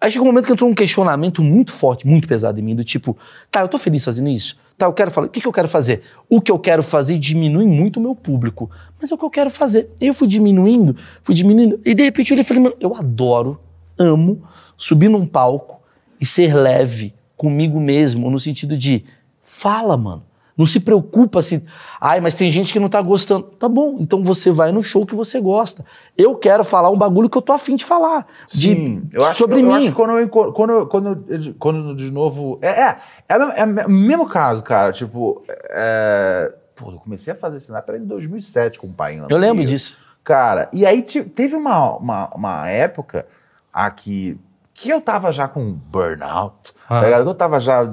[0.00, 2.84] Aí chegou um momento que entrou um questionamento muito forte, muito pesado em mim, do
[2.84, 3.16] tipo,
[3.50, 4.56] tá, eu tô feliz fazendo isso?
[4.78, 6.02] Tá, eu quero falar, o que, que eu quero fazer?
[6.28, 9.30] O que eu quero fazer diminui muito o meu público, mas é o que eu
[9.30, 9.90] quero fazer.
[10.00, 13.58] Eu fui diminuindo, fui diminuindo, e de repente eu olhei e falei, mano, eu adoro,
[14.04, 14.42] amo
[14.76, 15.80] subir num palco
[16.20, 19.04] e ser leve comigo mesmo, no sentido de,
[19.44, 20.24] fala, mano.
[20.58, 21.64] Não se preocupa se.
[21.98, 23.44] Ai, mas tem gente que não tá gostando.
[23.58, 25.86] Tá bom, então você vai no show que você gosta.
[26.18, 28.26] Eu quero falar um bagulho que eu tô afim de falar.
[28.46, 29.68] Sim, de, eu acho, sobre eu, mim.
[29.70, 32.58] eu acho que quando eu, quando, eu- quando, eu- quando de novo.
[32.60, 32.96] É, é,
[33.26, 34.92] é, o mesmo- é o mesmo caso, cara.
[34.92, 39.18] Tipo, é, pô, eu comecei a fazer stand-up em 2007 com o pai.
[39.30, 39.68] Eu lembro Rio.
[39.68, 39.96] disso.
[40.22, 43.24] Cara, e aí te- teve uma, uma, uma época
[43.72, 44.38] aqui
[44.74, 47.00] que eu tava já com burnout, Ah.
[47.00, 47.28] tá ligado?
[47.28, 47.86] eu tava já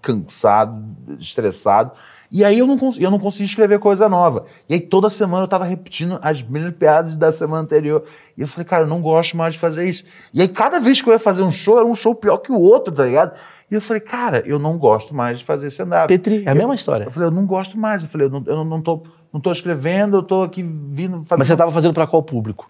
[0.00, 0.82] cansado,
[1.18, 1.92] estressado.
[2.30, 4.44] E aí eu não, eu não conseguia escrever coisa nova.
[4.66, 8.02] E aí toda semana eu tava repetindo as mesmas piadas da semana anterior.
[8.36, 10.04] E eu falei, cara, eu não gosto mais de fazer isso.
[10.32, 12.50] E aí cada vez que eu ia fazer um show, era um show pior que
[12.50, 13.36] o outro, tá ligado?
[13.70, 16.08] E eu falei, cara, eu não gosto mais de fazer stand-up.
[16.08, 17.04] Petri, é a mesma história.
[17.04, 18.02] Eu falei, eu não gosto mais.
[18.02, 21.38] Eu falei, eu não, eu não, tô, não tô escrevendo, eu tô aqui vindo fazer.
[21.38, 22.66] Mas você tava fazendo pra qual público?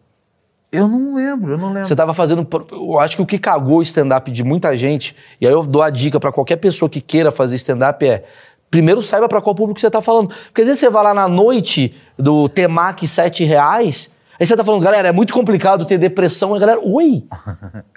[0.73, 1.87] Eu não lembro, eu não lembro.
[1.87, 2.47] Você tava fazendo.
[2.73, 5.83] Eu acho que o que cagou o stand-up de muita gente, e aí eu dou
[5.83, 8.25] a dica pra qualquer pessoa que queira fazer stand-up é.
[8.71, 10.29] Primeiro saiba pra qual público você tá falando.
[10.47, 14.11] Porque às vezes você vai lá na noite do Temac 7 reais,
[14.41, 16.55] aí você tá falando, galera, é muito complicado ter depressão.
[16.55, 17.23] E a galera, oi!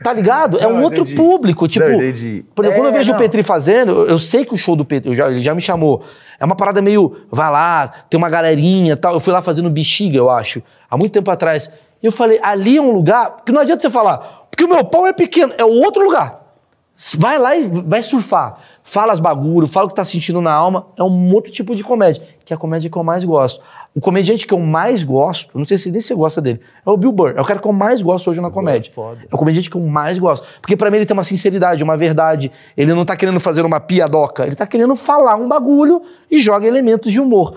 [0.03, 0.59] Tá ligado?
[0.59, 1.15] É Não, um outro entendi.
[1.15, 1.65] público.
[1.69, 2.43] Tipo, Não, entendi.
[2.53, 3.17] por exemplo, quando eu É, vejo não.
[3.17, 5.61] o Petri fazendo, eu, eu sei que o show do Petri, já- ele já me
[5.61, 6.03] chamou.
[6.37, 9.13] É uma parada meio, vai lá, tem uma galerinha e tal.
[9.13, 10.61] Eu fui lá fazendo bexiga, eu acho,
[10.91, 11.71] há muito tempo atrás.
[12.05, 14.85] E eu falei, ali é um lugar, porque não adianta você falar, porque o meu
[14.85, 16.39] pau é pequeno, é outro lugar.
[17.15, 18.59] Vai lá e vai surfar.
[18.83, 20.85] Fala as bagulho, fala o que tá sentindo na alma.
[20.95, 23.59] É um outro tipo de comédia, que é a comédia que eu mais gosto.
[23.95, 26.95] O comediante que eu mais gosto, não sei se nem você gosta dele, é o
[26.95, 27.33] Bill Burr.
[27.37, 28.91] É o cara que eu mais gosto hoje na comédia.
[29.31, 30.45] É o comediante que eu mais gosto.
[30.61, 32.51] Porque pra mim ele tem uma sinceridade, uma verdade.
[32.77, 36.67] Ele não tá querendo fazer uma piadoca, ele tá querendo falar um bagulho e joga
[36.67, 37.55] elementos de humor.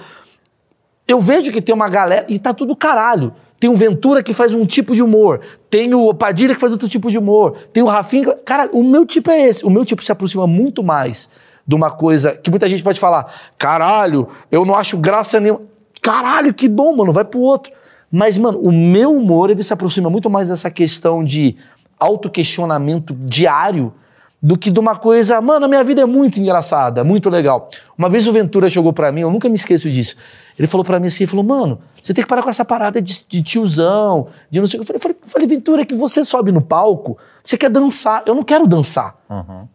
[1.06, 2.24] Eu vejo que tem uma galera.
[2.30, 3.34] E tá tudo caralho.
[3.60, 5.40] Tem o Ventura que faz um tipo de humor.
[5.68, 7.56] Tem o Padilha que faz outro tipo de humor.
[7.72, 8.34] Tem o Rafinha.
[8.44, 9.64] Cara, o meu tipo é esse.
[9.64, 11.28] O meu tipo se aproxima muito mais
[11.66, 15.62] de uma coisa que muita gente pode falar: caralho, eu não acho graça nenhuma.
[16.00, 17.72] Caralho, que bom, mano, vai pro outro.
[18.10, 21.56] Mas, mano, o meu humor ele se aproxima muito mais dessa questão de
[21.98, 23.92] autoquestionamento diário
[24.40, 27.68] do que de uma coisa, mano, a minha vida é muito engraçada, muito legal.
[27.96, 30.14] Uma vez o Ventura chegou pra mim, eu nunca me esqueço disso.
[30.56, 33.02] Ele falou pra mim assim, ele falou, mano, você tem que parar com essa parada
[33.02, 34.94] de, de tiozão, de não sei o que.
[34.94, 38.22] Eu falei, eu falei, Ventura, é que você sobe no palco, você quer dançar.
[38.26, 39.16] Eu não quero dançar.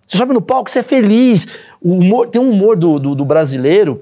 [0.08, 1.46] Você sobe no palco, você é feliz.
[1.82, 4.02] O humor, tem um humor do, do, do brasileiro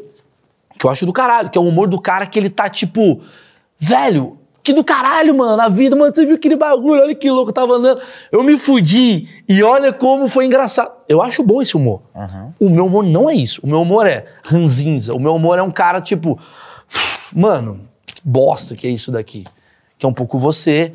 [0.77, 3.21] que eu acho do caralho, que é o humor do cara que ele tá tipo,
[3.77, 7.51] velho, que do caralho, mano, a vida, mano, você viu aquele bagulho, olha que louco,
[7.51, 8.01] tava andando,
[8.31, 10.91] eu me fudi, e olha como foi engraçado.
[11.09, 12.01] Eu acho bom esse humor.
[12.59, 15.63] O meu humor não é isso, o meu humor é ranzinza, o meu humor é
[15.63, 16.39] um cara tipo,
[17.33, 19.45] mano, que bosta que é isso daqui,
[19.97, 20.93] que é um pouco você.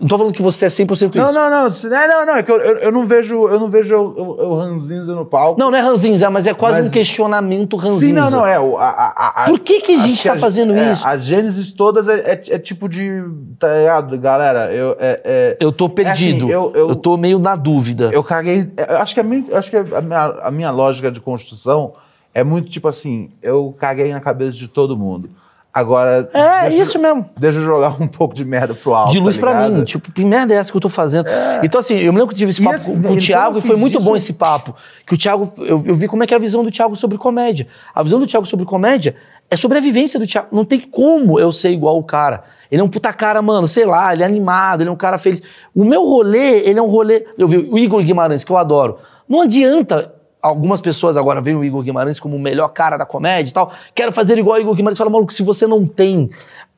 [0.00, 1.18] Não tô falando que você é 100% isso.
[1.18, 3.68] Não, não, não, não, não, não, é que eu, eu, eu não vejo, eu não
[3.68, 5.60] vejo o, Ranzinza no palco.
[5.60, 8.06] Não, não é ranzinza, mas é quase Mas- um questionamento ranzinza.
[8.06, 8.58] Sim, não, não, é.
[8.58, 11.06] o- A, a, a, Por que que a gente tá fazendo é, isso?
[11.06, 13.22] As gênesis todas é, é- é tipo de.
[13.58, 14.72] Tá ligado, galera?
[14.72, 16.44] Eu, é, é- Eu tô é perdido.
[16.44, 18.08] assim, eu, eu, eu tô meio na dúvida.
[18.10, 18.72] eu caguei.
[19.00, 21.92] Acho que, a minha, acho que a, minha, a minha lógica de construção
[22.32, 25.28] é muito tipo assim: eu caguei na cabeça de todo mundo.
[25.72, 26.28] Agora.
[26.34, 27.30] É, deixa- isso mesmo.
[27.38, 29.12] Deixa eu jogar um pouco de merda pro alto.
[29.12, 29.84] de luz tá pra mim.
[29.84, 31.26] Tipo, que merda é essa que eu tô fazendo?
[31.62, 33.58] Então, assim, eu me lembro que tive esse papo assim, com, com o então Thiago
[33.58, 34.74] e foi muito isso- bom esse papo.
[35.06, 37.16] Que o Thiago, eu, eu vi como é que é a visão do Thiago sobre
[37.18, 37.68] comédia.
[37.94, 39.14] A visão do Thiago sobre comédia
[39.48, 40.48] é sobre a vivência do Thiago.
[40.50, 42.42] Não tem como eu ser igual o cara.
[42.70, 45.18] Ele é um puta cara, mano, sei lá, ele é animado, ele é um cara
[45.18, 45.40] feliz.
[45.74, 47.26] O meu rolê, ele é um rolê.
[47.38, 48.98] Eu vi o Igor Guimarães, que eu adoro.
[49.28, 50.14] Não adianta.
[50.42, 53.72] Algumas pessoas agora veem o Igor Guimarães como o melhor cara da comédia e tal.
[53.94, 54.98] Quero fazer igual o Igor Guimarães.
[54.98, 56.30] Fala, maluco, se você não tem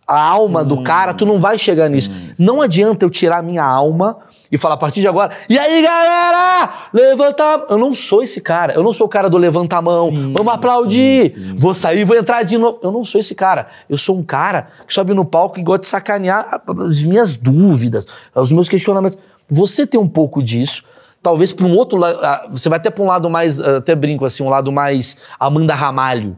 [0.06, 2.10] a alma do cara, tu não vai chegar nisso.
[2.38, 4.18] Não adianta eu tirar a minha alma
[4.50, 7.42] e falar a partir de agora, e aí galera, levanta.
[7.42, 8.74] a-" Eu não sou esse cara.
[8.74, 12.42] Eu não sou o cara do levanta a mão, vamos aplaudir, vou sair, vou entrar
[12.42, 12.78] de novo.
[12.82, 13.68] Eu não sou esse cara.
[13.88, 18.06] Eu sou um cara que sobe no palco e gosta de sacanear as minhas dúvidas,
[18.34, 19.18] os meus questionamentos.
[19.48, 20.82] Você tem um pouco disso.
[21.22, 24.24] Talvez para um outro lado, você vai até para um lado mais, ah, até brinco
[24.24, 26.36] assim, um lado mais Amanda Ramalho,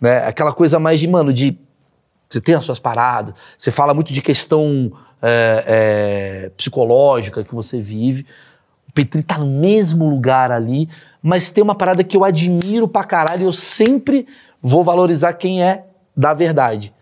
[0.00, 0.26] né?
[0.26, 1.58] Aquela coisa mais de, mano, de
[2.28, 4.90] você tem as suas paradas, você fala muito de questão
[5.20, 5.64] é,
[6.46, 8.26] é, psicológica que você vive.
[8.88, 10.88] O Petri tá no mesmo lugar ali,
[11.22, 14.26] mas tem uma parada que eu admiro pra caralho e eu sempre
[14.62, 15.84] vou valorizar quem é
[16.16, 16.92] da verdade.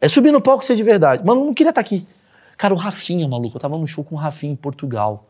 [0.00, 1.24] É subir no palco e ser de verdade.
[1.24, 2.06] Mano, eu não queria estar aqui.
[2.56, 5.24] Cara, o Rafinha, maluco, eu tava no show com o Rafinha em Portugal.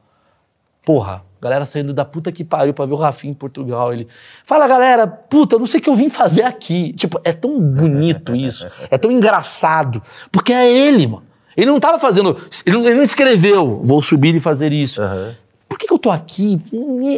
[0.85, 3.93] Porra, galera saindo da puta que pariu pra ver o Rafinha em Portugal.
[3.93, 4.09] Ele
[4.44, 6.93] fala, galera, puta, não sei o que eu vim fazer aqui.
[6.94, 10.02] Tipo, é tão bonito isso, é tão engraçado,
[10.32, 11.24] porque é ele, mano.
[11.56, 12.36] Ele não tava fazendo,
[12.66, 15.01] ele não, ele não escreveu, vou subir e fazer isso.
[15.01, 15.36] Aham.
[15.69, 16.61] Por que, que eu tô aqui?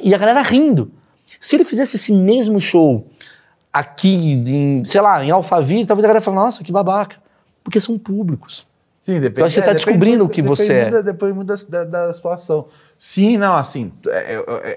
[0.02, 0.90] E a galera rindo.
[1.40, 3.06] Se ele fizesse esse mesmo show
[3.72, 7.16] aqui, em, sei lá, em Alphaville, talvez a galera fale, nossa, que babaca.
[7.62, 8.66] Porque são públicos.
[9.06, 9.38] Sim, depende.
[9.38, 11.00] Então você está é, descobrindo o que você é.
[11.00, 12.66] Depende muito da, da, situação.
[12.98, 14.34] Sim, não, assim, é,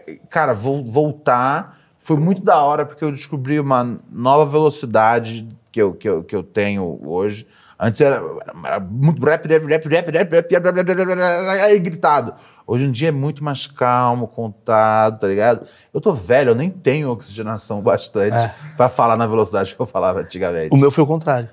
[0.08, 1.80] é, cara, vou voltar.
[1.98, 6.36] Foi muito da hora porque eu descobri uma nova velocidade que eu, que eu, que
[6.36, 7.48] eu tenho hoje.
[7.80, 8.22] Antes era,
[8.66, 12.36] era muito rap, rap, rap, rap, rap, rap, rap, rap, rap, gritado.
[12.68, 15.66] Hoje em dia é muito mais calmo, contado, tá ligado?
[15.92, 18.54] Eu tô velho, eu nem tenho oxigenação bastante é.
[18.78, 20.70] para falar na velocidade que eu falava antigamente.
[20.72, 21.50] O meu foi o contrário.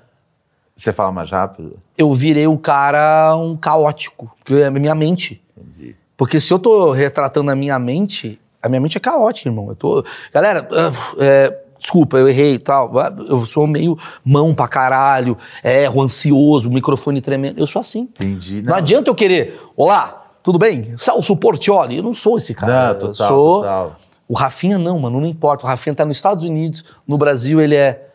[0.77, 1.79] Você fala mais rápido?
[1.97, 5.41] Eu virei um cara um caótico, porque é a minha mente.
[5.57, 5.95] Entendi.
[6.15, 9.69] Porque se eu tô retratando a minha mente, a minha mente é caótica, irmão.
[9.69, 10.05] Eu tô.
[10.31, 12.91] Galera, ah, é, desculpa, eu errei e tal.
[13.27, 17.59] Eu sou meio mão pra caralho, erro, ansioso, microfone tremendo.
[17.59, 18.01] Eu sou assim.
[18.01, 18.61] Entendi.
[18.61, 19.59] Não, adianta eu querer.
[19.75, 20.93] Olá, tudo bem?
[20.95, 21.97] Celso Portioli.
[21.97, 22.71] Eu não sou esse cara.
[22.71, 23.61] Não, eu total, sou.
[23.61, 23.95] total.
[24.27, 25.65] O Rafinha não, mano, não importa.
[25.65, 28.09] O Rafinha tá nos Estados Unidos, no Brasil ele é.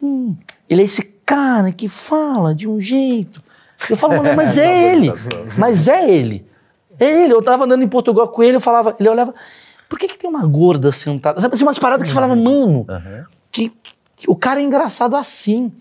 [0.00, 0.36] Hum,
[0.68, 3.42] ele é esse cara que fala de um jeito.
[3.88, 5.10] Eu falo, mas é ele.
[5.56, 6.46] Mas é ele.
[7.00, 7.32] É ele.
[7.32, 9.34] Eu tava andando em Portugal com ele, eu falava, ele olhava,
[9.88, 11.40] por que, que tem uma gorda sentada?
[11.40, 12.86] Sabe assim, umas paradas que você falava, mano,
[13.50, 13.72] que,
[14.14, 15.72] que o cara é engraçado assim.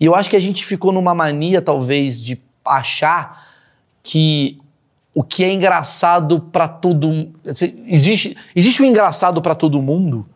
[0.00, 3.46] E eu acho que a gente ficou numa mania, talvez, de achar
[4.02, 4.58] que
[5.14, 7.34] o que é engraçado pra todo mundo.
[7.86, 10.26] Existe, existe o engraçado pra todo mundo?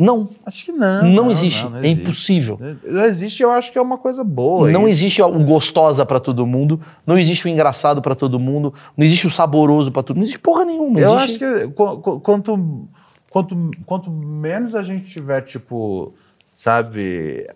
[0.00, 0.28] Não.
[0.46, 1.02] Acho que não.
[1.04, 1.64] Não, existe.
[1.68, 2.02] não é existe.
[2.02, 2.60] impossível.
[2.84, 4.70] Não existe, eu acho que é uma coisa boa.
[4.70, 4.88] Não isso.
[4.88, 9.26] existe o gostosa pra todo mundo, não existe o engraçado pra todo mundo, não existe
[9.26, 10.98] o saboroso pra todo mundo, não existe porra nenhuma.
[10.98, 11.44] Eu existe...
[11.44, 12.88] acho que qu- qu- quanto,
[13.30, 16.14] quanto, quanto menos a gente tiver, tipo,
[16.54, 17.46] sabe,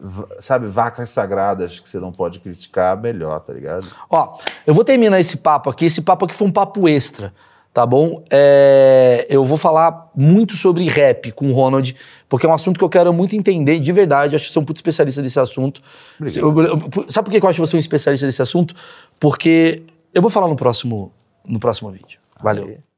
[0.00, 3.86] v- sabe, vacas sagradas que você não pode criticar, melhor, tá ligado?
[4.10, 4.36] Ó,
[4.66, 5.86] eu vou terminar esse papo aqui.
[5.86, 7.32] Esse papo aqui foi um papo extra,
[7.72, 8.22] tá bom?
[8.30, 11.94] É, eu vou falar muito sobre rap com o Ronald,
[12.28, 14.34] porque é um assunto que eu quero muito entender, de verdade.
[14.34, 15.80] Eu acho que você é um puto especialista desse assunto.
[16.20, 18.74] Eu- eu- sabe por que eu acho que você é um especialista desse assunto?
[19.18, 19.82] Porque
[20.14, 21.12] eu vou falar no próximo,
[21.46, 22.18] no próximo vídeo.
[22.42, 22.64] Valeu.
[22.66, 22.91] Aí.